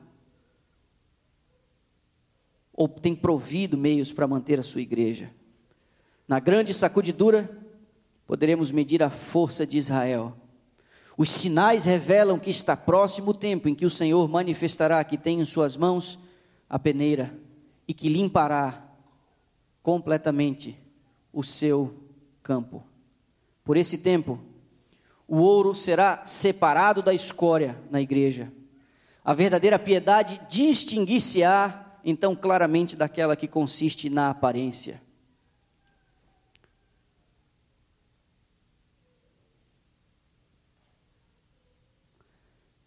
ou 2.73 2.89
tem 2.89 3.15
provido 3.15 3.77
meios 3.77 4.11
para 4.11 4.27
manter 4.27 4.59
a 4.59 4.63
sua 4.63 4.81
igreja. 4.81 5.31
Na 6.27 6.41
grande 6.41 6.73
sacudidura, 6.73 7.63
poderemos 8.27 8.71
medir 8.71 9.03
a 9.03 9.11
força 9.11 9.67
de 9.67 9.77
Israel. 9.77 10.35
Os 11.19 11.29
sinais 11.29 11.85
revelam 11.85 12.39
que 12.39 12.49
está 12.49 12.75
próximo 12.75 13.33
o 13.33 13.35
tempo 13.35 13.69
em 13.69 13.75
que 13.75 13.85
o 13.85 13.91
Senhor 13.91 14.27
manifestará 14.27 15.05
que 15.05 15.19
tem 15.19 15.41
em 15.41 15.45
suas 15.45 15.77
mãos 15.77 16.30
a 16.71 16.79
peneira 16.79 17.37
e 17.89 17.93
que 17.93 18.09
limpará 18.09 18.89
completamente 19.83 20.79
o 21.33 21.43
seu 21.43 21.93
campo. 22.41 22.85
Por 23.65 23.77
esse 23.77 23.99
tempo, 23.99 24.39
o 25.27 25.39
ouro 25.39 25.75
será 25.75 26.25
separado 26.25 27.03
da 27.03 27.13
escória 27.13 27.77
na 27.91 28.01
igreja. 28.01 28.53
A 29.25 29.35
verdadeira 29.35 29.79
piedade 29.79 30.41
distinguir-se-á 30.49 31.99
então 32.05 32.37
claramente 32.37 32.95
daquela 32.97 33.35
que 33.35 33.49
consiste 33.49 34.09
na 34.09 34.31
aparência. 34.31 35.03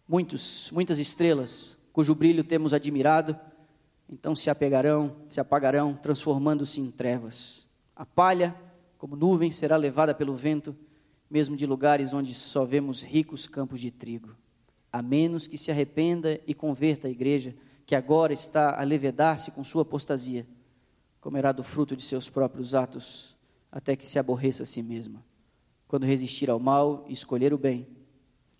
Muitos, 0.08 0.70
muitas 0.70 0.98
estrelas, 0.98 1.76
cujo 1.92 2.14
brilho 2.14 2.44
temos 2.44 2.74
admirado, 2.74 3.38
então 4.08 4.34
se 4.36 4.50
apegarão, 4.50 5.16
se 5.30 5.40
apagarão, 5.40 5.94
transformando-se 5.94 6.80
em 6.80 6.90
trevas. 6.90 7.66
A 7.96 8.04
palha, 8.04 8.54
como 8.98 9.16
nuvem, 9.16 9.50
será 9.50 9.76
levada 9.76 10.14
pelo 10.14 10.34
vento, 10.34 10.76
mesmo 11.30 11.56
de 11.56 11.66
lugares 11.66 12.12
onde 12.12 12.34
só 12.34 12.64
vemos 12.64 13.02
ricos 13.02 13.46
campos 13.46 13.80
de 13.80 13.90
trigo. 13.90 14.36
A 14.92 15.02
menos 15.02 15.46
que 15.46 15.58
se 15.58 15.70
arrependa 15.70 16.40
e 16.46 16.54
converta 16.54 17.08
a 17.08 17.10
igreja, 17.10 17.54
que 17.86 17.94
agora 17.94 18.32
está 18.32 18.80
a 18.80 18.84
levedar-se 18.84 19.50
com 19.50 19.64
sua 19.64 19.82
apostasia, 19.82 20.46
comerá 21.20 21.52
do 21.52 21.62
fruto 21.62 21.96
de 21.96 22.02
seus 22.02 22.28
próprios 22.28 22.74
atos, 22.74 23.36
até 23.70 23.96
que 23.96 24.06
se 24.06 24.18
aborreça 24.18 24.62
a 24.62 24.66
si 24.66 24.82
mesma. 24.82 25.24
Quando 25.88 26.06
resistir 26.06 26.48
ao 26.48 26.60
mal 26.60 27.04
e 27.08 27.12
escolher 27.12 27.52
o 27.52 27.58
bem, 27.58 27.86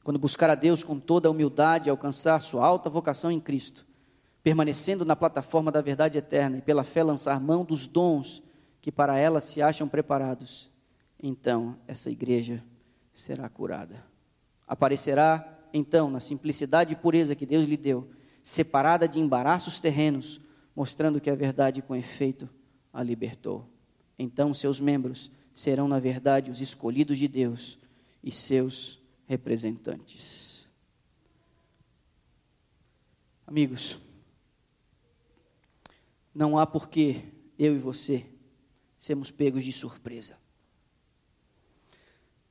quando 0.03 0.19
buscar 0.19 0.51
a 0.51 0.55
Deus 0.55 0.85
com 0.85 0.99
toda 0.99 1.29
a 1.29 1.31
humildade 1.31 1.89
e 1.89 1.91
alcançar 1.91 2.41
sua 2.41 2.67
alta 2.67 2.91
vocação 2.91 3.31
em 3.31 3.41
Cristo, 3.41 3.87
permanecendo 4.45 5.07
na 5.07 5.17
plataforma 5.17 5.73
da 5.73 5.81
verdade 5.81 6.19
eterna 6.19 6.59
e 6.59 6.63
pela 6.63 6.85
fé 6.85 7.03
lançar 7.03 7.41
mão 7.41 7.65
dos 7.65 7.87
dons 7.87 8.43
que 8.83 8.93
para 8.93 9.19
ela 9.19 9.41
se 9.41 9.63
acham 9.63 9.89
preparados, 9.89 10.71
então 11.21 11.79
essa 11.89 12.11
igreja 12.11 12.63
será 13.11 13.49
curada. 13.49 14.05
Aparecerá 14.69 15.59
então 15.73 16.11
na 16.11 16.21
simplicidade 16.21 16.93
e 16.93 16.97
pureza 16.97 17.35
que 17.35 17.47
Deus 17.47 17.67
lhe 17.67 17.79
deu 17.79 18.11
separada 18.43 19.09
de 19.09 19.19
embaraços 19.19 19.81
terrenos, 19.81 20.39
mostrando 20.77 21.19
que 21.19 21.31
a 21.31 21.35
verdade 21.35 21.81
com 21.81 21.97
efeito 21.97 22.47
a 22.93 23.03
libertou. 23.03 23.67
Então 24.19 24.53
seus 24.53 24.79
membros 24.79 25.31
serão, 25.55 25.89
na 25.89 25.99
verdade, 25.99 26.51
os 26.51 26.61
escolhidos 26.61 27.17
de 27.17 27.27
Deus 27.27 27.79
e 28.23 28.31
seus 28.31 29.01
representantes. 29.27 30.67
Amigos, 33.47 33.99
não 36.35 36.59
há 36.59 36.67
porquê 36.67 37.25
eu 37.59 37.75
e 37.75 37.79
você 37.79 38.27
sermos 38.97 39.31
pegos 39.31 39.65
de 39.65 39.73
surpresa. 39.73 40.37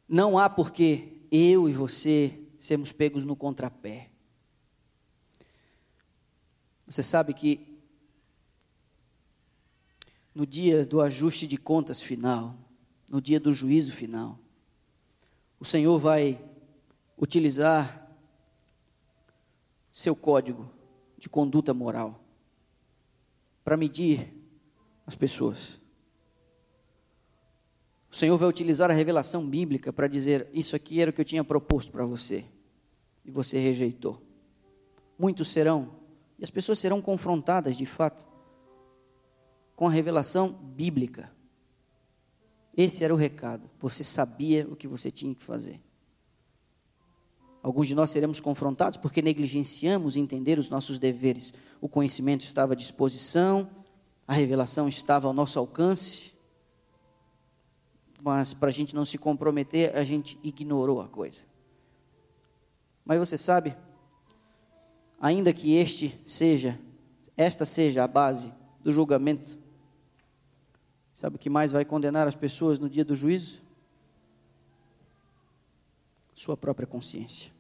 Não 0.07 0.37
há 0.37 0.49
porquê 0.49 1.17
eu 1.31 1.67
e 1.67 1.73
você 1.73 2.39
sermos 2.57 2.91
pegos 2.91 3.25
no 3.25 3.35
contrapé. 3.35 4.09
Você 6.85 7.03
sabe 7.03 7.33
que 7.33 7.81
no 10.33 10.45
dia 10.45 10.85
do 10.85 11.01
ajuste 11.01 11.45
de 11.45 11.57
contas 11.57 12.01
final, 12.01 12.55
no 13.09 13.21
dia 13.21 13.39
do 13.39 13.51
juízo 13.51 13.91
final, 13.91 14.39
o 15.59 15.65
Senhor 15.65 15.97
vai 15.99 16.43
utilizar 17.17 17.99
seu 19.91 20.15
código 20.15 20.71
de 21.17 21.29
conduta 21.29 21.73
moral 21.73 22.22
para 23.63 23.77
medir 23.77 24.33
as 25.05 25.15
pessoas. 25.15 25.81
O 28.11 28.15
Senhor 28.15 28.37
vai 28.37 28.47
utilizar 28.47 28.91
a 28.91 28.93
revelação 28.93 29.47
bíblica 29.47 29.91
para 29.91 30.07
dizer: 30.07 30.47
Isso 30.53 30.75
aqui 30.75 31.01
era 31.01 31.11
o 31.11 31.13
que 31.13 31.21
eu 31.21 31.25
tinha 31.25 31.43
proposto 31.43 31.91
para 31.91 32.05
você, 32.05 32.45
e 33.25 33.31
você 33.31 33.57
rejeitou. 33.57 34.21
Muitos 35.17 35.47
serão 35.47 36.03
e 36.43 36.43
as 36.43 36.51
pessoas 36.51 36.79
serão 36.79 37.01
confrontadas, 37.01 37.77
de 37.77 37.85
fato, 37.85 38.27
com 39.75 39.87
a 39.87 39.91
revelação 39.91 40.51
bíblica. 40.51 41.31
Esse 42.75 43.03
era 43.03 43.13
o 43.13 43.17
recado. 43.17 43.69
Você 43.79 44.03
sabia 44.03 44.67
o 44.67 44.75
que 44.75 44.87
você 44.87 45.11
tinha 45.11 45.33
que 45.33 45.43
fazer. 45.43 45.79
Alguns 47.63 47.87
de 47.87 47.95
nós 47.95 48.09
seremos 48.11 48.41
confrontados 48.41 48.97
porque 48.97 49.21
negligenciamos 49.21 50.17
entender 50.17 50.59
os 50.59 50.69
nossos 50.69 50.99
deveres. 50.99 51.53
O 51.79 51.87
conhecimento 51.87 52.43
estava 52.43 52.73
à 52.73 52.75
disposição, 52.75 53.69
a 54.27 54.33
revelação 54.33 54.89
estava 54.89 55.27
ao 55.27 55.33
nosso 55.33 55.57
alcance, 55.57 56.33
mas 58.21 58.53
para 58.53 58.67
a 58.67 58.71
gente 58.71 58.93
não 58.93 59.05
se 59.05 59.17
comprometer, 59.17 59.95
a 59.95 60.03
gente 60.03 60.37
ignorou 60.43 61.01
a 61.01 61.07
coisa. 61.07 61.43
Mas 63.05 63.17
você 63.17 63.37
sabe, 63.37 63.73
ainda 65.17 65.53
que 65.53 65.73
este 65.73 66.19
seja, 66.25 66.77
esta 67.37 67.65
seja 67.65 68.03
a 68.03 68.07
base 68.07 68.51
do 68.81 68.91
julgamento. 68.91 69.57
Sabe 71.13 71.37
o 71.37 71.39
que 71.39 71.49
mais 71.49 71.71
vai 71.71 71.85
condenar 71.85 72.27
as 72.27 72.35
pessoas 72.35 72.77
no 72.77 72.89
dia 72.89 73.05
do 73.05 73.15
juízo? 73.15 73.61
Sua 76.33 76.57
própria 76.57 76.85
consciência. 76.85 77.52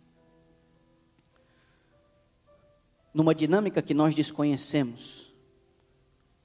Numa 3.13 3.35
dinâmica 3.35 3.81
que 3.81 3.93
nós 3.93 4.15
desconhecemos, 4.15 5.31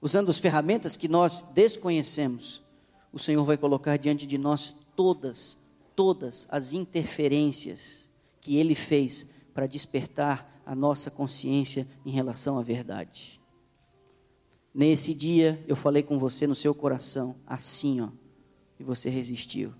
usando 0.00 0.30
as 0.30 0.38
ferramentas 0.38 0.96
que 0.96 1.08
nós 1.08 1.42
desconhecemos, 1.54 2.62
o 3.12 3.18
Senhor 3.18 3.44
vai 3.44 3.56
colocar 3.56 3.96
diante 3.96 4.26
de 4.26 4.36
nós 4.36 4.74
todas, 4.94 5.56
todas 5.96 6.46
as 6.50 6.72
interferências 6.72 8.10
que 8.40 8.56
Ele 8.56 8.74
fez 8.74 9.26
para 9.54 9.66
despertar 9.66 10.62
a 10.64 10.74
nossa 10.74 11.10
consciência 11.10 11.88
em 12.04 12.10
relação 12.10 12.58
à 12.58 12.62
verdade. 12.62 13.40
Nesse 14.74 15.14
dia 15.14 15.64
eu 15.66 15.74
falei 15.74 16.02
com 16.02 16.18
você 16.18 16.46
no 16.46 16.54
seu 16.54 16.74
coração, 16.74 17.34
assim, 17.46 18.00
ó, 18.00 18.10
e 18.78 18.84
você 18.84 19.08
resistiu. 19.08 19.74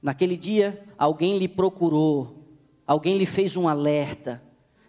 Naquele 0.00 0.36
dia 0.36 0.86
alguém 0.96 1.38
lhe 1.38 1.48
procurou, 1.48 2.44
alguém 2.86 3.16
lhe 3.16 3.26
fez 3.26 3.56
um 3.56 3.66
alerta. 3.66 4.42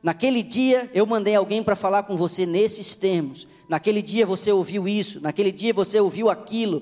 Naquele 0.08 0.42
dia 0.42 0.90
eu 0.94 1.06
mandei 1.06 1.36
alguém 1.36 1.62
para 1.62 1.76
falar 1.76 2.04
com 2.04 2.16
você 2.16 2.46
nesses 2.46 2.96
termos. 2.96 3.46
Naquele 3.68 4.02
dia 4.02 4.26
você 4.26 4.54
ouviu 4.54 4.88
isso, 4.88 5.20
naquele 5.20 5.52
dia 5.52 5.74
você 5.74 6.00
ouviu 6.00 6.30
aquilo. 6.30 6.82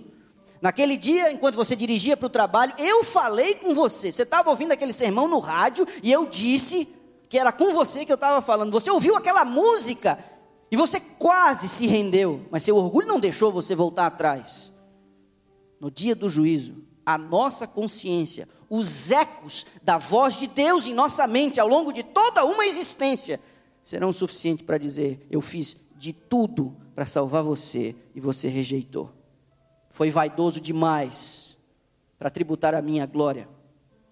Naquele 0.61 0.95
dia, 0.95 1.31
enquanto 1.31 1.55
você 1.55 1.75
dirigia 1.75 2.15
para 2.15 2.27
o 2.27 2.29
trabalho, 2.29 2.75
eu 2.77 3.03
falei 3.03 3.55
com 3.55 3.73
você. 3.73 4.11
Você 4.11 4.21
estava 4.21 4.51
ouvindo 4.51 4.73
aquele 4.73 4.93
sermão 4.93 5.27
no 5.27 5.39
rádio 5.39 5.87
e 6.03 6.11
eu 6.11 6.27
disse 6.27 6.87
que 7.27 7.39
era 7.39 7.51
com 7.51 7.73
você 7.73 8.05
que 8.05 8.11
eu 8.11 8.15
estava 8.15 8.43
falando. 8.43 8.71
Você 8.71 8.91
ouviu 8.91 9.15
aquela 9.15 9.43
música 9.43 10.19
e 10.69 10.77
você 10.77 10.99
quase 10.99 11.67
se 11.67 11.87
rendeu, 11.87 12.41
mas 12.51 12.61
seu 12.61 12.75
orgulho 12.75 13.07
não 13.07 13.19
deixou 13.19 13.51
você 13.51 13.73
voltar 13.73 14.05
atrás. 14.05 14.71
No 15.81 15.89
dia 15.89 16.13
do 16.13 16.29
juízo, 16.29 16.75
a 17.03 17.17
nossa 17.17 17.65
consciência, 17.65 18.47
os 18.69 19.11
ecos 19.11 19.65
da 19.83 19.97
voz 19.97 20.37
de 20.37 20.47
Deus 20.47 20.85
em 20.85 20.93
nossa 20.93 21.27
mente 21.27 21.59
ao 21.59 21.67
longo 21.67 21.91
de 21.91 22.03
toda 22.03 22.45
uma 22.45 22.65
existência 22.65 23.39
serão 23.83 24.11
suficientes 24.11 24.65
para 24.65 24.77
dizer: 24.77 25.25
Eu 25.29 25.41
fiz 25.41 25.77
de 25.95 26.11
tudo 26.11 26.75
para 26.93 27.05
salvar 27.05 27.43
você 27.43 27.95
e 28.13 28.19
você 28.19 28.47
rejeitou. 28.47 29.11
Foi 29.89 30.09
vaidoso 30.09 30.59
demais 30.59 31.57
para 32.17 32.29
tributar 32.29 32.73
a 32.73 32.81
minha 32.81 33.05
glória. 33.05 33.47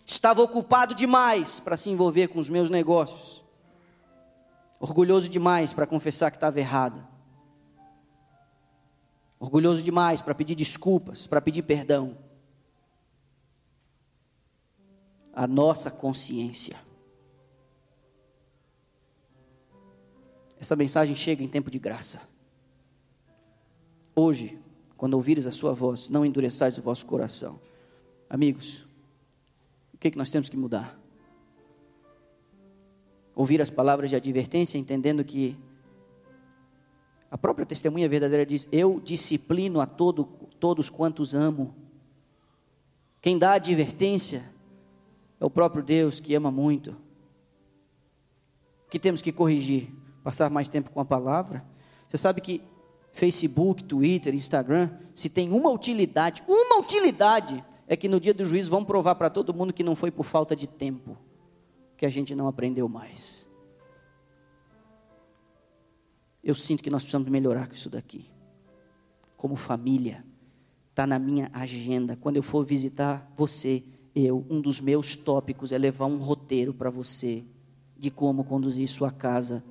Estava 0.05 0.41
ocupado 0.41 0.93
demais 0.93 1.59
para 1.59 1.77
se 1.77 1.89
envolver 1.89 2.27
com 2.27 2.39
os 2.39 2.49
meus 2.49 2.69
negócios. 2.69 3.43
Orgulhoso 4.79 5.29
demais 5.29 5.73
para 5.73 5.87
confessar 5.87 6.29
que 6.29 6.37
estava 6.37 6.59
errado. 6.59 7.05
Orgulhoso 9.39 9.81
demais 9.81 10.21
para 10.21 10.35
pedir 10.35 10.55
desculpas, 10.55 11.25
para 11.25 11.41
pedir 11.41 11.63
perdão. 11.63 12.17
A 15.33 15.47
nossa 15.47 15.89
consciência. 15.89 16.77
Essa 20.59 20.75
mensagem 20.75 21.15
chega 21.15 21.43
em 21.43 21.47
tempo 21.47 21.69
de 21.69 21.79
graça. 21.79 22.21
Hoje, 24.15 24.57
quando 24.95 25.15
ouvires 25.15 25.47
a 25.47 25.51
sua 25.51 25.73
voz, 25.73 26.07
não 26.07 26.25
endureçais 26.25 26.77
o 26.77 26.81
vosso 26.81 27.05
coração. 27.05 27.59
Amigos, 28.29 28.85
o 29.93 29.97
que, 29.97 30.07
é 30.07 30.11
que 30.11 30.17
nós 30.17 30.29
temos 30.29 30.47
que 30.47 30.55
mudar? 30.55 30.97
Ouvir 33.35 33.61
as 33.61 33.69
palavras 33.69 34.09
de 34.09 34.15
advertência, 34.15 34.77
entendendo 34.77 35.23
que 35.25 35.57
a 37.29 37.37
própria 37.37 37.65
testemunha 37.65 38.07
verdadeira 38.07 38.45
diz: 38.45 38.67
Eu 38.71 39.01
disciplino 39.03 39.81
a 39.81 39.87
todo, 39.87 40.25
todos 40.59 40.89
quantos 40.89 41.33
amo. 41.33 41.75
Quem 43.19 43.39
dá 43.39 43.53
advertência 43.53 44.52
é 45.43 45.45
o 45.45 45.49
próprio 45.49 45.83
Deus 45.83 46.21
que 46.21 46.33
ama 46.33 46.49
muito. 46.49 46.91
O 48.87 48.89
que 48.89 48.97
temos 48.97 49.21
que 49.21 49.29
corrigir? 49.29 49.89
Passar 50.23 50.49
mais 50.49 50.69
tempo 50.69 50.89
com 50.89 51.01
a 51.01 51.05
palavra? 51.05 51.65
Você 52.07 52.17
sabe 52.17 52.39
que 52.39 52.61
Facebook, 53.11 53.83
Twitter, 53.83 54.33
Instagram, 54.33 54.89
se 55.13 55.29
tem 55.29 55.51
uma 55.51 55.69
utilidade, 55.69 56.41
uma 56.47 56.79
utilidade, 56.79 57.61
é 57.89 57.97
que 57.97 58.07
no 58.07 58.21
dia 58.21 58.33
do 58.33 58.45
juízo 58.45 58.71
vão 58.71 58.85
provar 58.85 59.15
para 59.15 59.29
todo 59.29 59.53
mundo 59.53 59.73
que 59.73 59.83
não 59.83 59.97
foi 59.97 60.11
por 60.11 60.23
falta 60.23 60.55
de 60.55 60.65
tempo, 60.65 61.17
que 61.97 62.05
a 62.05 62.09
gente 62.09 62.33
não 62.33 62.47
aprendeu 62.47 62.87
mais. 62.87 63.45
Eu 66.41 66.55
sinto 66.55 66.81
que 66.81 66.89
nós 66.89 67.03
precisamos 67.03 67.27
melhorar 67.27 67.67
com 67.67 67.73
isso 67.73 67.89
daqui. 67.89 68.27
Como 69.35 69.57
família, 69.57 70.23
está 70.89 71.05
na 71.05 71.19
minha 71.19 71.51
agenda. 71.53 72.15
Quando 72.15 72.37
eu 72.37 72.43
for 72.43 72.65
visitar 72.65 73.29
você, 73.35 73.83
eu, 74.15 74.45
um 74.49 74.61
dos 74.61 74.79
meus 74.79 75.15
tópicos 75.15 75.71
é 75.71 75.77
levar 75.77 76.05
um 76.05 76.17
roteiro 76.17 76.73
para 76.73 76.89
você 76.89 77.43
de 77.97 78.11
como 78.11 78.43
conduzir 78.43 78.87
sua 78.87 79.11
casa 79.11 79.63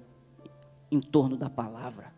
em 0.91 1.01
torno 1.01 1.37
da 1.37 1.49
palavra 1.49 2.13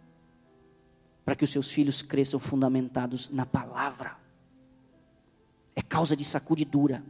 para 1.25 1.35
que 1.35 1.45
os 1.45 1.51
seus 1.51 1.73
filhos 1.73 2.03
cresçam 2.03 2.39
fundamentados 2.39 3.31
na 3.31 3.47
palavra. 3.47 4.17
É 5.75 5.81
causa 5.81 6.15
de 6.15 6.25
sacudidura. 6.25 7.03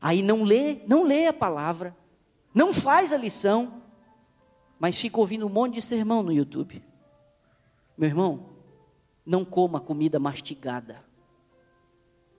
Aí 0.00 0.22
não 0.22 0.42
lê, 0.42 0.80
não 0.86 1.04
lê 1.04 1.26
a 1.26 1.32
palavra, 1.32 1.96
não 2.52 2.72
faz 2.72 3.12
a 3.12 3.16
lição, 3.16 3.82
mas 4.78 4.98
fica 4.98 5.18
ouvindo 5.20 5.46
um 5.46 5.50
monte 5.50 5.74
de 5.74 5.82
sermão 5.82 6.22
no 6.22 6.32
YouTube. 6.32 6.82
Meu 7.96 8.08
irmão, 8.08 8.46
não 9.24 9.44
coma 9.44 9.78
comida 9.78 10.18
mastigada. 10.18 11.04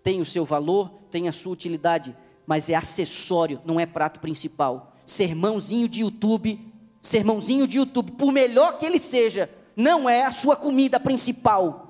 Tem 0.03 0.21
o 0.21 0.25
seu 0.25 0.43
valor, 0.43 0.89
tem 1.09 1.27
a 1.27 1.31
sua 1.31 1.53
utilidade, 1.53 2.15
mas 2.45 2.69
é 2.69 2.75
acessório, 2.75 3.61
não 3.65 3.79
é 3.79 3.85
prato 3.85 4.19
principal. 4.19 4.95
Sermãozinho 5.05 5.87
de 5.87 6.01
YouTube, 6.01 6.59
sermãozinho 7.01 7.67
de 7.67 7.77
YouTube, 7.77 8.11
por 8.11 8.31
melhor 8.31 8.77
que 8.77 8.85
ele 8.85 8.99
seja, 8.99 9.49
não 9.75 10.09
é 10.09 10.23
a 10.23 10.31
sua 10.31 10.55
comida 10.55 10.99
principal. 10.99 11.87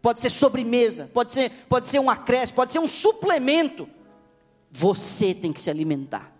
Pode 0.00 0.20
ser 0.20 0.30
sobremesa, 0.30 1.08
pode 1.12 1.32
ser, 1.32 1.50
pode 1.68 1.86
ser 1.86 2.00
um 2.00 2.10
acréscimo, 2.10 2.56
pode 2.56 2.72
ser 2.72 2.78
um 2.80 2.88
suplemento. 2.88 3.88
Você 4.70 5.34
tem 5.34 5.52
que 5.52 5.60
se 5.60 5.70
alimentar. 5.70 6.32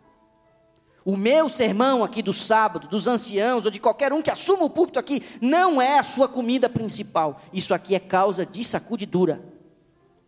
O 1.05 1.17
meu 1.17 1.49
sermão 1.49 2.05
aqui 2.05 2.23
do 2.23 2.33
sábado, 2.33 2.89
dos 2.89 3.07
anciãos, 3.07 3.65
ou 3.65 3.71
de 3.71 3.81
qualquer 3.81 4.13
um 4.13 4.23
que 4.23 4.31
assuma 4.31 4.65
o 4.65 4.71
púlpito 4.71 4.99
aqui, 4.99 5.23
não 5.41 5.83
é 5.83 5.99
a 5.99 6.03
sua 6.03 6.29
comida 6.29 6.69
principal. 6.69 7.41
Isso 7.53 7.75
aqui 7.75 7.95
é 7.95 8.01
causa 8.01 8.47
de 8.47 8.65
sacudidura. 8.65 9.52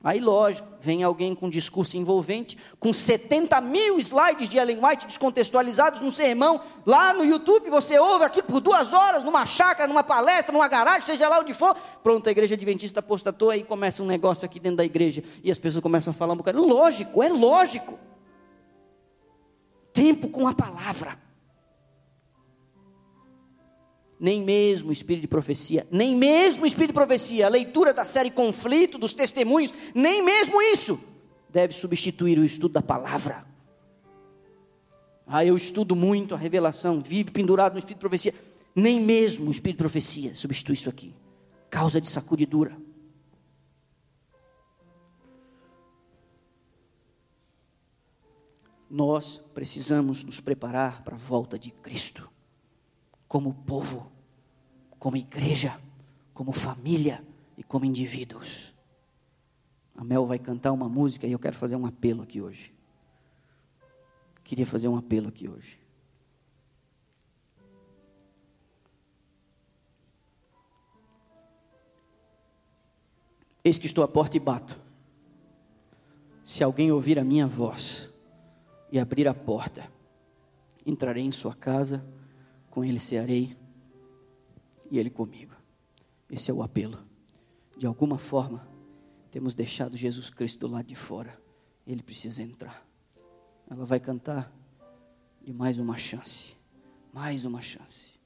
Aí, 0.04 0.20
lógico, 0.20 0.68
vem 0.78 1.02
alguém 1.02 1.34
com 1.34 1.46
um 1.46 1.50
discurso 1.50 1.96
envolvente, 1.96 2.58
com 2.78 2.92
70 2.92 3.58
mil 3.62 3.98
slides 3.98 4.50
de 4.50 4.58
Ellen 4.58 4.78
White 4.84 5.06
descontextualizados 5.06 6.02
no 6.02 6.12
sermão, 6.12 6.60
lá 6.84 7.14
no 7.14 7.24
YouTube, 7.24 7.70
você 7.70 7.98
ouve 7.98 8.22
aqui 8.22 8.42
por 8.42 8.60
duas 8.60 8.92
horas, 8.92 9.22
numa 9.22 9.46
chácara, 9.46 9.88
numa 9.88 10.04
palestra, 10.04 10.52
numa 10.52 10.68
garagem, 10.68 11.06
seja 11.06 11.26
lá 11.26 11.40
onde 11.40 11.54
for. 11.54 11.74
Pronto, 12.02 12.28
a 12.28 12.32
igreja 12.32 12.54
adventista 12.54 13.00
apostatou, 13.00 13.48
aí 13.48 13.64
começa 13.64 14.02
um 14.02 14.06
negócio 14.06 14.44
aqui 14.44 14.60
dentro 14.60 14.76
da 14.76 14.84
igreja, 14.84 15.24
e 15.42 15.50
as 15.50 15.58
pessoas 15.58 15.82
começam 15.82 16.10
a 16.10 16.14
falar 16.14 16.34
um 16.34 16.36
bocado. 16.36 16.62
Lógico, 16.62 17.22
é 17.22 17.30
lógico. 17.30 17.98
Tempo 19.90 20.28
com 20.28 20.46
a 20.46 20.52
palavra 20.52 21.23
nem 24.24 24.42
mesmo 24.42 24.88
o 24.88 24.92
espírito 24.92 25.20
de 25.20 25.28
profecia, 25.28 25.86
nem 25.90 26.16
mesmo 26.16 26.64
o 26.64 26.66
espírito 26.66 26.92
de 26.92 26.94
profecia, 26.94 27.44
a 27.44 27.50
leitura 27.50 27.92
da 27.92 28.06
série 28.06 28.30
Conflito, 28.30 28.96
dos 28.96 29.12
testemunhos, 29.12 29.74
nem 29.94 30.24
mesmo 30.24 30.62
isso 30.62 30.98
deve 31.50 31.74
substituir 31.74 32.38
o 32.38 32.44
estudo 32.44 32.72
da 32.72 32.80
palavra. 32.80 33.44
Ah, 35.26 35.44
eu 35.44 35.54
estudo 35.54 35.94
muito 35.94 36.34
a 36.34 36.38
revelação, 36.38 37.02
vivo 37.02 37.32
pendurado 37.32 37.74
no 37.74 37.78
espírito 37.78 37.98
de 37.98 38.00
profecia. 38.00 38.34
Nem 38.74 38.98
mesmo 38.98 39.48
o 39.48 39.50
espírito 39.50 39.76
de 39.76 39.82
profecia 39.82 40.34
substitui 40.34 40.74
isso 40.74 40.88
aqui. 40.88 41.14
Causa 41.68 42.00
de 42.00 42.08
sacudidura. 42.08 42.74
Nós 48.88 49.36
precisamos 49.52 50.24
nos 50.24 50.40
preparar 50.40 51.02
para 51.02 51.14
a 51.14 51.18
volta 51.18 51.58
de 51.58 51.70
Cristo 51.70 52.30
como 53.28 53.52
povo, 53.52 54.13
como 55.04 55.18
igreja, 55.18 55.78
como 56.32 56.50
família 56.50 57.22
e 57.58 57.62
como 57.62 57.84
indivíduos. 57.84 58.74
A 59.94 60.02
Mel 60.02 60.24
vai 60.24 60.38
cantar 60.38 60.72
uma 60.72 60.88
música 60.88 61.26
e 61.26 61.32
eu 61.32 61.38
quero 61.38 61.54
fazer 61.54 61.76
um 61.76 61.84
apelo 61.84 62.22
aqui 62.22 62.40
hoje. 62.40 62.72
Queria 64.42 64.66
fazer 64.66 64.88
um 64.88 64.96
apelo 64.96 65.28
aqui 65.28 65.46
hoje. 65.46 65.78
Eis 73.62 73.76
que 73.78 73.84
estou 73.84 74.02
à 74.02 74.08
porta 74.08 74.38
e 74.38 74.40
bato. 74.40 74.80
Se 76.42 76.64
alguém 76.64 76.90
ouvir 76.90 77.18
a 77.18 77.24
minha 77.24 77.46
voz 77.46 78.10
e 78.90 78.98
abrir 78.98 79.28
a 79.28 79.34
porta, 79.34 79.86
entrarei 80.86 81.24
em 81.24 81.30
sua 81.30 81.54
casa 81.54 82.02
com 82.70 82.82
ele 82.82 82.98
cearei 82.98 83.54
e 84.94 84.98
ele 84.98 85.10
comigo. 85.10 85.54
Esse 86.30 86.50
é 86.50 86.54
o 86.54 86.62
apelo. 86.62 86.98
De 87.76 87.86
alguma 87.86 88.18
forma, 88.18 88.66
temos 89.30 89.54
deixado 89.54 89.96
Jesus 89.96 90.30
Cristo 90.30 90.60
do 90.60 90.72
lado 90.72 90.86
de 90.86 90.94
fora. 90.94 91.38
Ele 91.86 92.02
precisa 92.02 92.42
entrar. 92.42 92.86
Ela 93.68 93.84
vai 93.84 93.98
cantar 93.98 94.52
de 95.42 95.52
mais 95.52 95.78
uma 95.78 95.96
chance. 95.96 96.54
Mais 97.12 97.44
uma 97.44 97.60
chance. 97.60 98.18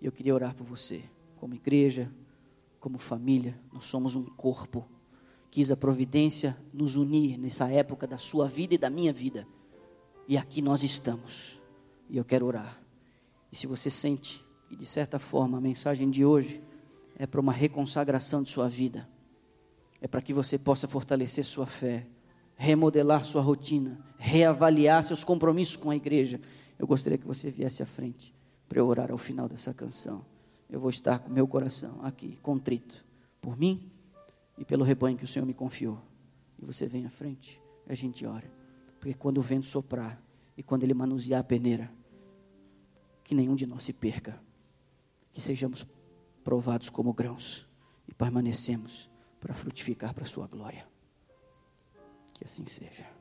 E 0.00 0.06
eu 0.06 0.12
queria 0.12 0.34
orar 0.34 0.54
por 0.54 0.64
você, 0.64 1.02
como 1.36 1.54
igreja, 1.54 2.12
como 2.80 2.98
família, 2.98 3.60
nós 3.72 3.84
somos 3.84 4.16
um 4.16 4.24
corpo. 4.24 4.88
Quis 5.50 5.70
a 5.70 5.76
providência 5.76 6.56
nos 6.72 6.96
unir 6.96 7.38
nessa 7.38 7.68
época 7.70 8.06
da 8.06 8.18
sua 8.18 8.48
vida 8.48 8.74
e 8.74 8.78
da 8.78 8.88
minha 8.88 9.12
vida. 9.12 9.46
E 10.26 10.36
aqui 10.36 10.62
nós 10.62 10.82
estamos. 10.82 11.60
E 12.08 12.16
eu 12.16 12.24
quero 12.24 12.46
orar 12.46 12.82
e 13.52 13.56
se 13.56 13.66
você 13.66 13.90
sente 13.90 14.42
que, 14.72 14.76
de 14.76 14.86
certa 14.86 15.18
forma, 15.18 15.58
a 15.58 15.60
mensagem 15.60 16.08
de 16.08 16.24
hoje 16.24 16.62
é 17.18 17.26
para 17.26 17.38
uma 17.38 17.52
reconsagração 17.52 18.42
de 18.42 18.48
sua 18.48 18.70
vida, 18.70 19.06
é 20.00 20.08
para 20.08 20.22
que 20.22 20.32
você 20.32 20.56
possa 20.56 20.88
fortalecer 20.88 21.44
sua 21.44 21.66
fé, 21.66 22.06
remodelar 22.56 23.22
sua 23.22 23.42
rotina, 23.42 24.00
reavaliar 24.16 25.04
seus 25.04 25.22
compromissos 25.22 25.76
com 25.76 25.90
a 25.90 25.96
igreja, 25.96 26.40
eu 26.78 26.86
gostaria 26.86 27.18
que 27.18 27.26
você 27.26 27.50
viesse 27.50 27.82
à 27.82 27.86
frente 27.86 28.34
para 28.66 28.78
eu 28.78 28.86
orar 28.86 29.12
ao 29.12 29.18
final 29.18 29.46
dessa 29.46 29.74
canção. 29.74 30.24
Eu 30.70 30.80
vou 30.80 30.88
estar 30.88 31.18
com 31.18 31.30
meu 31.30 31.46
coração 31.46 32.00
aqui, 32.02 32.38
contrito, 32.42 33.04
por 33.42 33.58
mim 33.58 33.92
e 34.56 34.64
pelo 34.64 34.84
rebanho 34.84 35.18
que 35.18 35.24
o 35.24 35.28
Senhor 35.28 35.44
me 35.44 35.52
confiou. 35.52 36.00
E 36.58 36.64
você 36.64 36.86
vem 36.86 37.04
à 37.04 37.10
frente, 37.10 37.60
e 37.86 37.92
a 37.92 37.94
gente 37.94 38.24
ora. 38.24 38.50
Porque 38.98 39.12
quando 39.12 39.36
o 39.36 39.42
vento 39.42 39.66
soprar 39.66 40.18
e 40.56 40.62
quando 40.62 40.82
ele 40.82 40.94
manusear 40.94 41.40
a 41.40 41.44
peneira, 41.44 41.92
que 43.22 43.34
nenhum 43.34 43.54
de 43.54 43.66
nós 43.66 43.82
se 43.82 43.92
perca. 43.92 44.40
Que 45.32 45.40
sejamos 45.40 45.86
provados 46.44 46.90
como 46.90 47.12
grãos 47.12 47.68
e 48.06 48.14
permanecemos 48.14 49.10
para 49.40 49.54
frutificar 49.54 50.14
para 50.14 50.24
a 50.24 50.26
Sua 50.26 50.46
glória. 50.46 50.86
Que 52.34 52.44
assim 52.44 52.66
seja. 52.66 53.11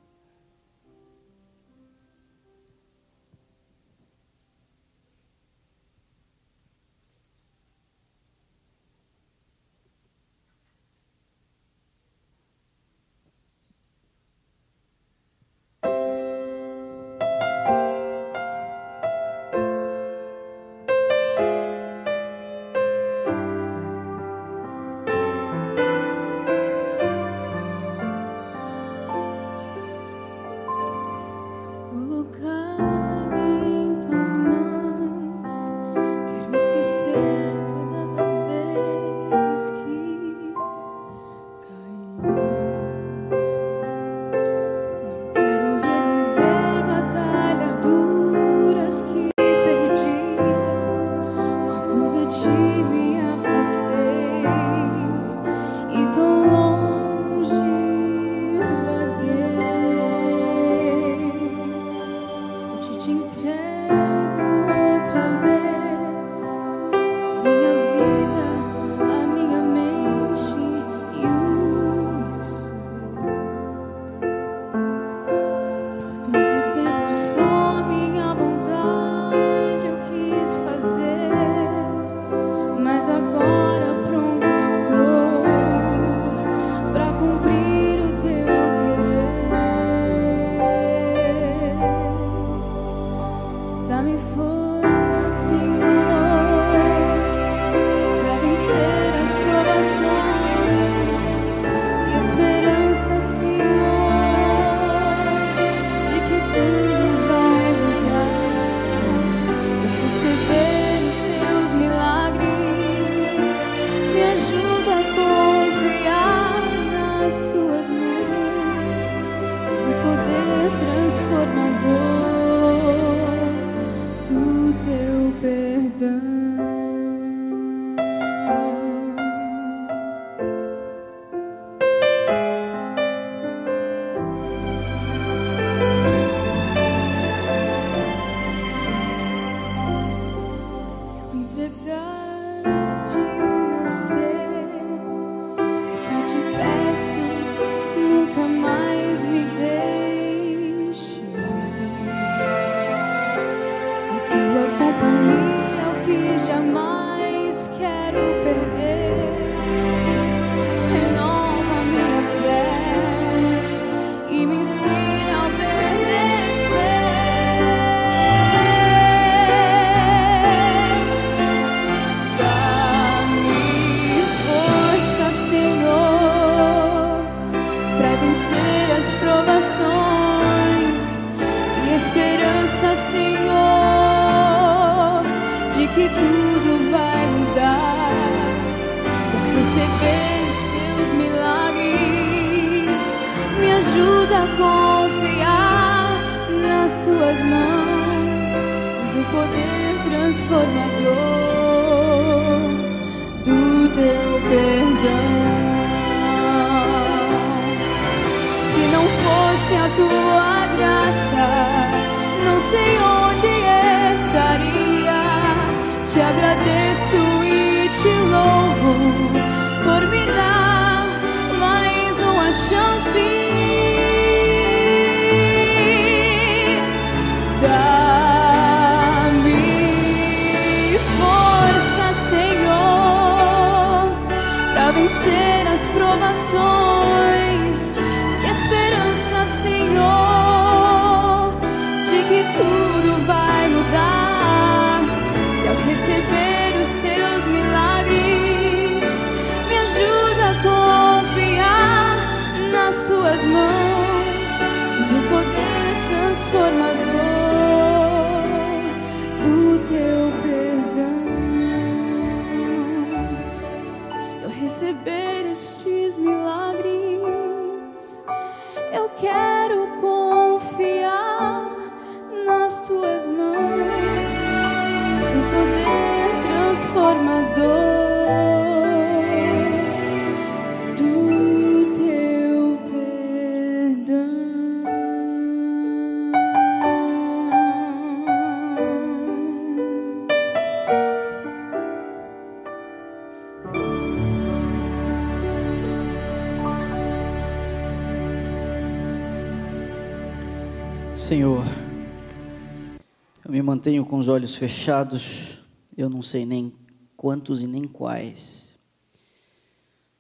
Mantenho 303.82 304.06
com 304.06 304.20
os 304.20 304.28
olhos 304.28 304.54
fechados, 304.54 305.58
eu 305.98 306.08
não 306.08 306.22
sei 306.22 306.46
nem 306.46 306.72
quantos 307.18 307.64
e 307.64 307.66
nem 307.66 307.86
quais, 307.86 308.76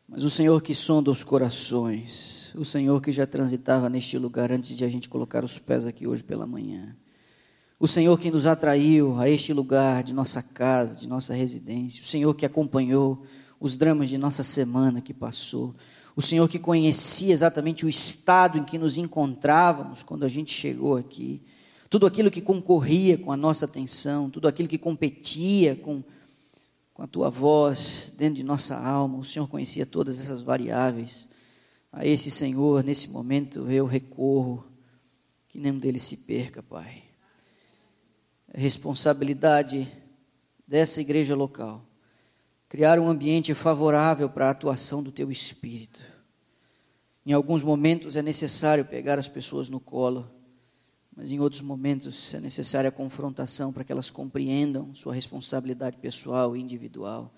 mas 0.09 0.23
o 0.23 0.31
Senhor 0.31 0.63
que 0.63 0.73
sonda 0.73 1.11
os 1.11 1.23
corações, 1.23 2.55
o 2.55 2.65
Senhor 2.65 2.99
que 2.99 3.11
já 3.11 3.27
transitava 3.27 3.87
neste 3.87 4.17
lugar 4.17 4.51
antes 4.51 4.75
de 4.75 4.83
a 4.83 4.89
gente 4.89 5.07
colocar 5.07 5.45
os 5.45 5.59
pés 5.59 5.85
aqui 5.85 6.07
hoje 6.07 6.23
pela 6.23 6.47
manhã, 6.47 6.97
o 7.79 7.87
Senhor 7.87 8.17
que 8.19 8.31
nos 8.31 8.47
atraiu 8.47 9.19
a 9.19 9.29
este 9.29 9.53
lugar 9.53 10.01
de 10.01 10.11
nossa 10.11 10.41
casa, 10.41 10.95
de 10.95 11.07
nossa 11.07 11.35
residência, 11.35 12.01
o 12.01 12.05
Senhor 12.05 12.33
que 12.33 12.47
acompanhou 12.47 13.21
os 13.59 13.77
dramas 13.77 14.09
de 14.09 14.17
nossa 14.17 14.41
semana 14.41 15.01
que 15.01 15.13
passou, 15.13 15.75
o 16.15 16.21
Senhor 16.21 16.49
que 16.49 16.57
conhecia 16.57 17.31
exatamente 17.31 17.85
o 17.85 17.89
estado 17.89 18.57
em 18.57 18.63
que 18.63 18.79
nos 18.79 18.97
encontrávamos 18.97 20.01
quando 20.01 20.23
a 20.23 20.27
gente 20.27 20.51
chegou 20.51 20.97
aqui, 20.97 21.43
tudo 21.91 22.05
aquilo 22.05 22.31
que 22.31 22.39
concorria 22.39 23.17
com 23.17 23.33
a 23.33 23.37
nossa 23.37 23.65
atenção, 23.65 24.29
tudo 24.29 24.47
aquilo 24.47 24.69
que 24.69 24.77
competia 24.77 25.75
com, 25.75 26.01
com 26.93 27.03
a 27.03 27.07
tua 27.07 27.29
voz 27.29 28.13
dentro 28.17 28.35
de 28.35 28.43
nossa 28.43 28.77
alma, 28.77 29.17
o 29.17 29.25
Senhor 29.25 29.45
conhecia 29.45 29.85
todas 29.85 30.17
essas 30.17 30.41
variáveis. 30.41 31.27
A 31.91 32.05
esse 32.05 32.31
Senhor, 32.31 32.81
nesse 32.81 33.09
momento, 33.09 33.69
eu 33.69 33.85
recorro, 33.85 34.65
que 35.49 35.59
nenhum 35.59 35.77
deles 35.77 36.03
se 36.03 36.15
perca, 36.15 36.63
Pai. 36.63 37.03
A 38.53 38.57
responsabilidade 38.57 39.85
dessa 40.65 41.01
igreja 41.01 41.35
local 41.35 41.85
criar 42.69 42.99
um 42.99 43.09
ambiente 43.09 43.53
favorável 43.53 44.29
para 44.29 44.47
a 44.47 44.51
atuação 44.51 45.03
do 45.03 45.11
teu 45.11 45.29
espírito. 45.29 45.99
Em 47.25 47.33
alguns 47.33 47.61
momentos 47.61 48.15
é 48.15 48.21
necessário 48.21 48.85
pegar 48.85 49.19
as 49.19 49.27
pessoas 49.27 49.67
no 49.67 49.81
colo, 49.81 50.39
mas 51.21 51.31
em 51.31 51.39
outros 51.39 51.61
momentos 51.61 52.33
é 52.33 52.39
necessária 52.39 52.87
a 52.87 52.91
confrontação 52.91 53.71
para 53.71 53.83
que 53.83 53.91
elas 53.91 54.09
compreendam 54.09 54.91
sua 54.95 55.13
responsabilidade 55.13 55.97
pessoal 55.97 56.57
e 56.57 56.59
individual. 56.59 57.31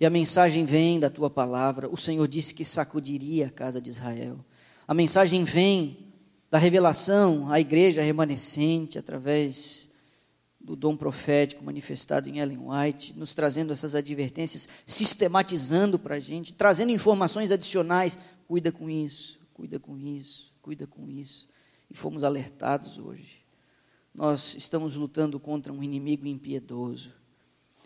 E 0.00 0.06
a 0.06 0.10
mensagem 0.10 0.64
vem 0.64 0.98
da 0.98 1.10
tua 1.10 1.28
palavra. 1.28 1.86
O 1.92 1.98
Senhor 1.98 2.26
disse 2.26 2.54
que 2.54 2.64
sacudiria 2.64 3.48
a 3.48 3.50
casa 3.50 3.78
de 3.78 3.90
Israel. 3.90 4.42
A 4.88 4.94
mensagem 4.94 5.44
vem 5.44 5.98
da 6.50 6.56
revelação 6.56 7.52
à 7.52 7.60
igreja 7.60 8.00
remanescente 8.00 8.98
através 8.98 9.90
do 10.58 10.74
dom 10.74 10.96
profético 10.96 11.62
manifestado 11.62 12.26
em 12.26 12.38
Ellen 12.38 12.60
White, 12.70 13.18
nos 13.18 13.34
trazendo 13.34 13.70
essas 13.70 13.94
advertências, 13.94 14.66
sistematizando 14.86 15.98
para 15.98 16.14
a 16.14 16.20
gente, 16.20 16.54
trazendo 16.54 16.90
informações 16.90 17.50
adicionais. 17.50 18.18
Cuida 18.48 18.72
com 18.72 18.88
isso, 18.88 19.38
cuida 19.52 19.78
com 19.78 19.98
isso, 19.98 20.54
cuida 20.62 20.86
com 20.86 21.06
isso. 21.06 21.49
E 21.90 21.96
fomos 21.96 22.22
alertados 22.22 22.98
hoje. 22.98 23.44
Nós 24.14 24.54
estamos 24.54 24.96
lutando 24.96 25.40
contra 25.40 25.72
um 25.72 25.82
inimigo 25.82 26.26
impiedoso. 26.26 27.12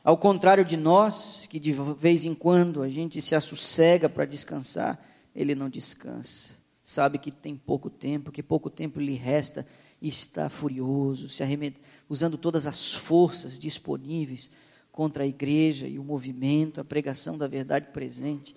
Ao 0.03 0.19
contrário 0.19 0.65
de 0.65 0.77
nós, 0.77 1.47
que 1.49 1.59
de 1.59 1.73
vez 1.73 2.25
em 2.25 2.35
quando 2.35 2.83
a 2.83 2.89
gente 2.89 3.23
se 3.23 3.35
assossega 3.35 4.09
para 4.09 4.27
descansar, 4.27 5.03
ele 5.35 5.55
não 5.55 5.71
descansa. 5.71 6.57
Sabe 6.83 7.19
que 7.19 7.33
tem 7.33 7.57
pouco 7.57 7.89
tempo, 7.89 8.31
que 8.31 8.43
pouco 8.43 8.69
tempo 8.69 9.01
lhe 9.01 9.15
resta 9.15 9.67
e 10.03 10.09
está 10.09 10.51
furioso, 10.51 11.31
se 11.31 11.43
arremet... 11.43 11.81
usando 12.11 12.37
todas 12.37 12.67
as 12.67 12.93
forças 12.93 13.59
disponíveis 13.59 14.51
contra 14.93 15.25
a 15.25 15.27
igreja 15.27 15.89
e 15.89 15.99
o 15.99 16.05
movimento, 16.05 16.81
a 16.81 16.85
pregação 16.85 17.39
da 17.39 17.47
verdade 17.47 17.87
presente. 17.91 18.55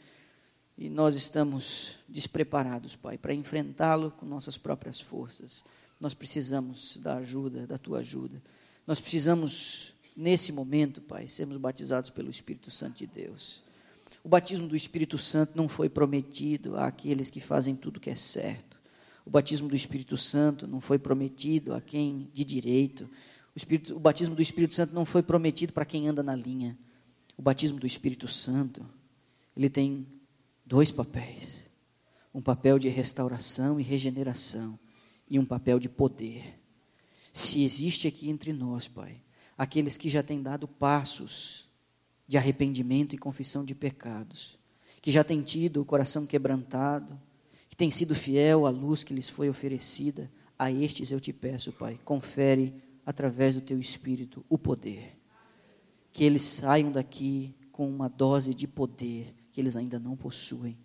E 0.78 0.90
nós 0.90 1.16
estamos 1.16 1.96
despreparados, 2.08 2.96
Pai, 2.96 3.18
para 3.18 3.34
enfrentá-lo 3.34 4.12
com 4.12 4.26
nossas 4.26 4.58
próprias 4.58 5.02
forças. 5.02 5.66
Nós 6.00 6.14
precisamos 6.14 6.98
da 6.98 7.18
ajuda, 7.18 7.66
da 7.66 7.80
tua 7.80 8.00
ajuda. 8.00 8.40
Nós 8.86 9.02
precisamos, 9.02 9.94
nesse 10.16 10.52
momento, 10.52 11.02
Pai, 11.02 11.28
sermos 11.28 11.58
batizados 11.58 12.12
pelo 12.12 12.30
Espírito 12.30 12.70
Santo 12.70 12.98
de 12.98 13.08
Deus. 13.08 13.64
O 14.24 14.30
batismo 14.30 14.68
do 14.68 14.76
Espírito 14.76 15.18
Santo 15.18 15.54
não 15.56 15.68
foi 15.68 15.90
prometido 15.90 16.78
àqueles 16.78 17.32
que 17.32 17.40
fazem 17.40 17.76
tudo 17.76 18.00
que 18.00 18.12
é 18.12 18.16
certo. 18.16 18.78
O 19.26 19.32
batismo 19.32 19.68
do 19.68 19.76
Espírito 19.76 20.16
Santo 20.16 20.68
não 20.68 20.80
foi 20.80 21.00
prometido 21.00 21.74
a 21.74 21.82
quem 21.82 22.30
de 22.32 22.44
direito. 22.44 23.10
O, 23.56 23.58
Espírito, 23.58 23.96
o 23.96 24.00
batismo 24.00 24.36
do 24.36 24.42
Espírito 24.42 24.76
Santo 24.76 24.94
não 24.94 25.06
foi 25.06 25.24
prometido 25.24 25.74
para 25.74 25.86
quem 25.86 26.08
anda 26.08 26.22
na 26.22 26.36
linha. 26.36 26.78
O 27.36 27.42
batismo 27.42 27.80
do 27.80 27.88
Espírito 27.88 28.28
Santo, 28.28 28.86
ele 29.56 29.70
tem 29.70 30.06
dois 30.68 30.92
papéis: 30.92 31.70
um 32.34 32.42
papel 32.42 32.78
de 32.78 32.90
restauração 32.90 33.80
e 33.80 33.84
regeneração, 33.84 34.78
e 35.30 35.40
um 35.40 35.46
papel 35.46 35.80
de 35.80 35.90
poder. 35.90 36.60
Se 37.32 37.64
existe 37.64 38.08
aqui 38.08 38.30
entre 38.30 38.52
nós, 38.52 38.88
Pai, 38.88 39.22
aqueles 39.58 39.98
que 39.98 40.10
já 40.10 40.22
têm 40.22 40.42
dado 40.42 40.68
passos 40.68 41.68
de 42.28 42.38
arrependimento 42.38 43.16
e 43.16 43.18
confissão 43.18 43.64
de 43.64 43.74
pecados, 43.74 44.58
que 45.02 45.12
já 45.12 45.24
têm 45.24 45.42
tido 45.42 45.82
o 45.82 45.86
coração 45.86 46.26
quebrantado, 46.26 47.20
tem 47.78 47.92
sido 47.92 48.16
fiel 48.16 48.66
à 48.66 48.72
luz 48.72 49.04
que 49.04 49.14
lhes 49.14 49.30
foi 49.30 49.48
oferecida, 49.48 50.32
a 50.58 50.72
estes 50.72 51.12
eu 51.12 51.20
te 51.20 51.32
peço, 51.32 51.72
Pai, 51.72 52.00
confere 52.04 52.74
através 53.06 53.54
do 53.54 53.62
teu 53.62 53.80
espírito 53.80 54.44
o 54.50 54.58
poder. 54.58 55.16
Que 56.12 56.24
eles 56.24 56.42
saiam 56.42 56.92
daqui 56.92 57.56
com 57.72 57.88
uma 57.88 58.10
dose 58.10 58.56
de 58.56 58.68
poder 58.68 59.36
que 59.58 59.62
eles 59.62 59.76
ainda 59.76 59.98
não 59.98 60.16
possuem. 60.16 60.78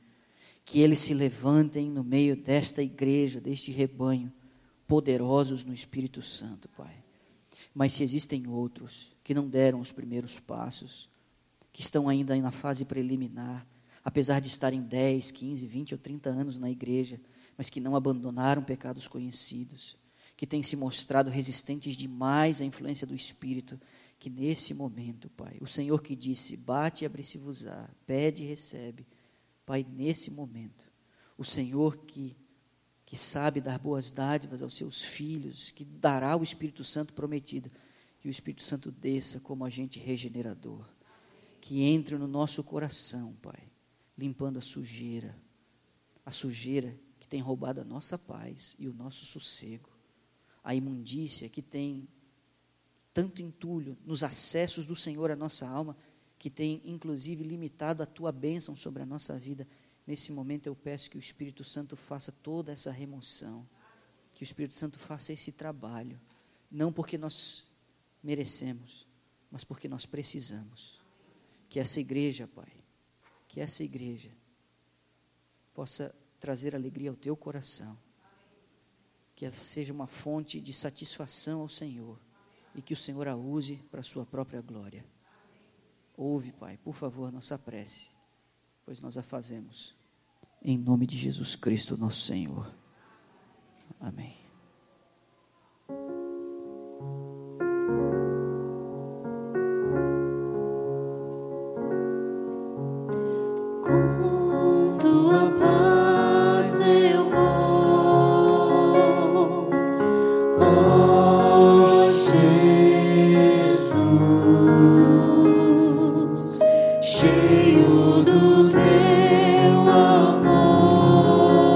Que 0.65 0.81
eles 0.81 0.99
se 0.99 1.13
levantem 1.13 1.91
no 1.91 2.03
meio 2.03 2.35
desta 2.35 2.83
igreja, 2.83 3.39
deste 3.39 3.71
rebanho, 3.71 4.33
poderosos 4.87 5.63
no 5.63 5.75
Espírito 5.75 6.23
Santo, 6.23 6.71
Pai. 6.71 7.05
Mas 7.75 7.93
se 7.93 8.03
existem 8.03 8.49
outros 8.49 9.13
que 9.23 9.35
não 9.35 9.47
deram 9.47 9.79
os 9.79 9.93
primeiros 9.93 10.39
passos, 10.41 11.07
que 11.71 11.83
estão 11.83 12.09
ainda 12.09 12.35
na 12.35 12.51
fase 12.51 12.87
preliminar, 12.87 13.67
apesar 14.03 14.41
de 14.41 14.49
estarem 14.49 14.81
10, 14.81 15.31
15, 15.33 15.67
20 15.67 15.93
ou 15.93 15.99
30 15.99 16.31
anos 16.31 16.59
na 16.59 16.71
igreja, 16.71 17.21
mas 17.59 17.69
que 17.69 17.79
não 17.79 17.95
abandonaram 17.95 18.63
pecados 18.63 19.07
conhecidos, 19.07 19.99
que 20.35 20.47
têm 20.47 20.63
se 20.63 20.77
mostrado 20.77 21.29
resistentes 21.29 21.95
demais 21.95 22.63
à 22.63 22.65
influência 22.65 23.07
do 23.07 23.15
Espírito, 23.15 23.79
que 24.23 24.31
nesse 24.31 24.73
momento, 24.73 25.29
Pai, 25.31 25.59
o 25.61 25.67
Senhor 25.67 26.01
que 26.01 26.15
disse: 26.15 26.57
bate 26.57 27.03
e 27.03 27.07
abre-se-vos-á, 27.07 27.91
pede 28.07 28.45
e 28.45 28.47
recebe, 28.47 29.05
Pai, 29.67 29.85
nesse 29.97 30.31
momento, 30.31 30.87
o 31.37 31.45
Senhor 31.45 31.97
que, 31.97 32.37
que 33.05 33.17
sabe 33.17 33.61
dar 33.61 33.81
boas 33.81 34.13
dádivas 34.13 34.63
aos 34.63 34.77
seus 34.77 35.03
filhos, 35.03 35.73
que 35.73 35.85
dará 35.85 36.37
o 36.37 36.45
Espírito 36.45 36.85
Santo 36.85 37.13
prometido, 37.13 37.69
que 38.21 38.29
o 38.29 38.31
Espírito 38.31 38.63
Santo 38.63 38.93
desça 38.93 39.41
como 39.41 39.65
agente 39.65 39.99
regenerador, 39.99 40.89
que 41.61 41.83
entre 41.83 42.17
no 42.17 42.29
nosso 42.29 42.63
coração, 42.63 43.35
Pai 43.43 43.73
limpando 44.17 44.59
a 44.59 44.63
sujeira, 44.63 45.37
a 46.25 46.31
sujeira 46.31 46.97
que 47.19 47.27
tem 47.27 47.41
roubado 47.41 47.81
a 47.81 47.85
nossa 47.85 48.17
paz 48.17 48.77
e 48.79 48.87
o 48.87 48.93
nosso 48.93 49.25
sossego, 49.25 49.91
a 50.63 50.77
imundícia 50.77 51.49
que 51.49 51.61
tem 51.61 52.07
tanto 53.13 53.43
entulho 53.43 53.97
nos 54.05 54.23
acessos 54.23 54.87
do 54.87 54.97
Senhor 54.97 55.31
à 55.31 55.37
nossa 55.37 55.69
alma, 55.69 55.97
que 56.39 56.51
tem 56.51 56.83
inclusive 56.85 57.45
limitado 57.45 58.03
a 58.03 58.07
tua 58.07 58.33
bênção 58.33 58.75
sobre 58.75 59.03
a 59.03 59.07
nossa 59.07 59.39
vida. 59.39 59.67
Nesse 60.07 60.33
momento 60.33 60.67
eu 60.67 60.75
peço 60.75 61.11
que 61.11 61.17
o 61.17 61.21
Espírito 61.21 61.63
Santo 61.63 61.97
faça 61.97 62.33
toda 62.33 62.73
essa 62.73 62.91
remoção, 62.91 63.69
que 64.33 64.43
o 64.43 64.45
Espírito 64.45 64.75
Santo 64.75 64.99
faça 64.99 65.33
esse 65.33 65.53
trabalho, 65.53 66.21
não 66.71 66.93
porque 66.93 67.19
nós 67.19 67.67
merecemos, 68.23 69.07
mas 69.51 69.63
porque 69.63 69.89
nós 69.89 70.07
precisamos. 70.07 71.01
Que 71.69 71.79
essa 71.79 72.01
igreja, 72.01 72.47
Pai, 72.47 72.73
que 73.47 73.61
essa 73.61 73.85
igreja 73.85 74.31
possa 75.75 76.15
trazer 76.41 76.75
alegria 76.75 77.11
ao 77.11 77.17
teu 77.17 77.37
coração. 77.37 77.99
Que 79.35 79.47
essa 79.47 79.63
seja 79.63 79.93
uma 79.93 80.07
fonte 80.07 80.61
de 80.61 80.73
satisfação 80.73 81.61
ao 81.61 81.69
Senhor 81.69 82.19
e 82.75 82.83
que 82.83 82.95
o 82.95 82.97
Senhor 82.97 83.29
a 83.29 83.37
use 83.37 83.77
para 83.91 84.01
a 84.01 84.05
sua 84.05 84.25
própria 84.25 84.61
glória. 84.61 85.05
Ouve, 86.17 86.53
Pai, 86.53 86.79
por 86.79 86.95
favor, 86.95 87.33
nossa 87.33 87.59
prece, 87.59 88.13
pois 88.85 89.01
nós 89.01 89.17
a 89.17 89.23
fazemos. 89.23 89.95
Em 90.63 90.79
nome 90.79 91.07
de 91.07 91.17
Jesus 91.17 91.57
Cristo, 91.57 91.97
nosso 91.97 92.21
Senhor. 92.21 92.73
Amém. 94.01 94.37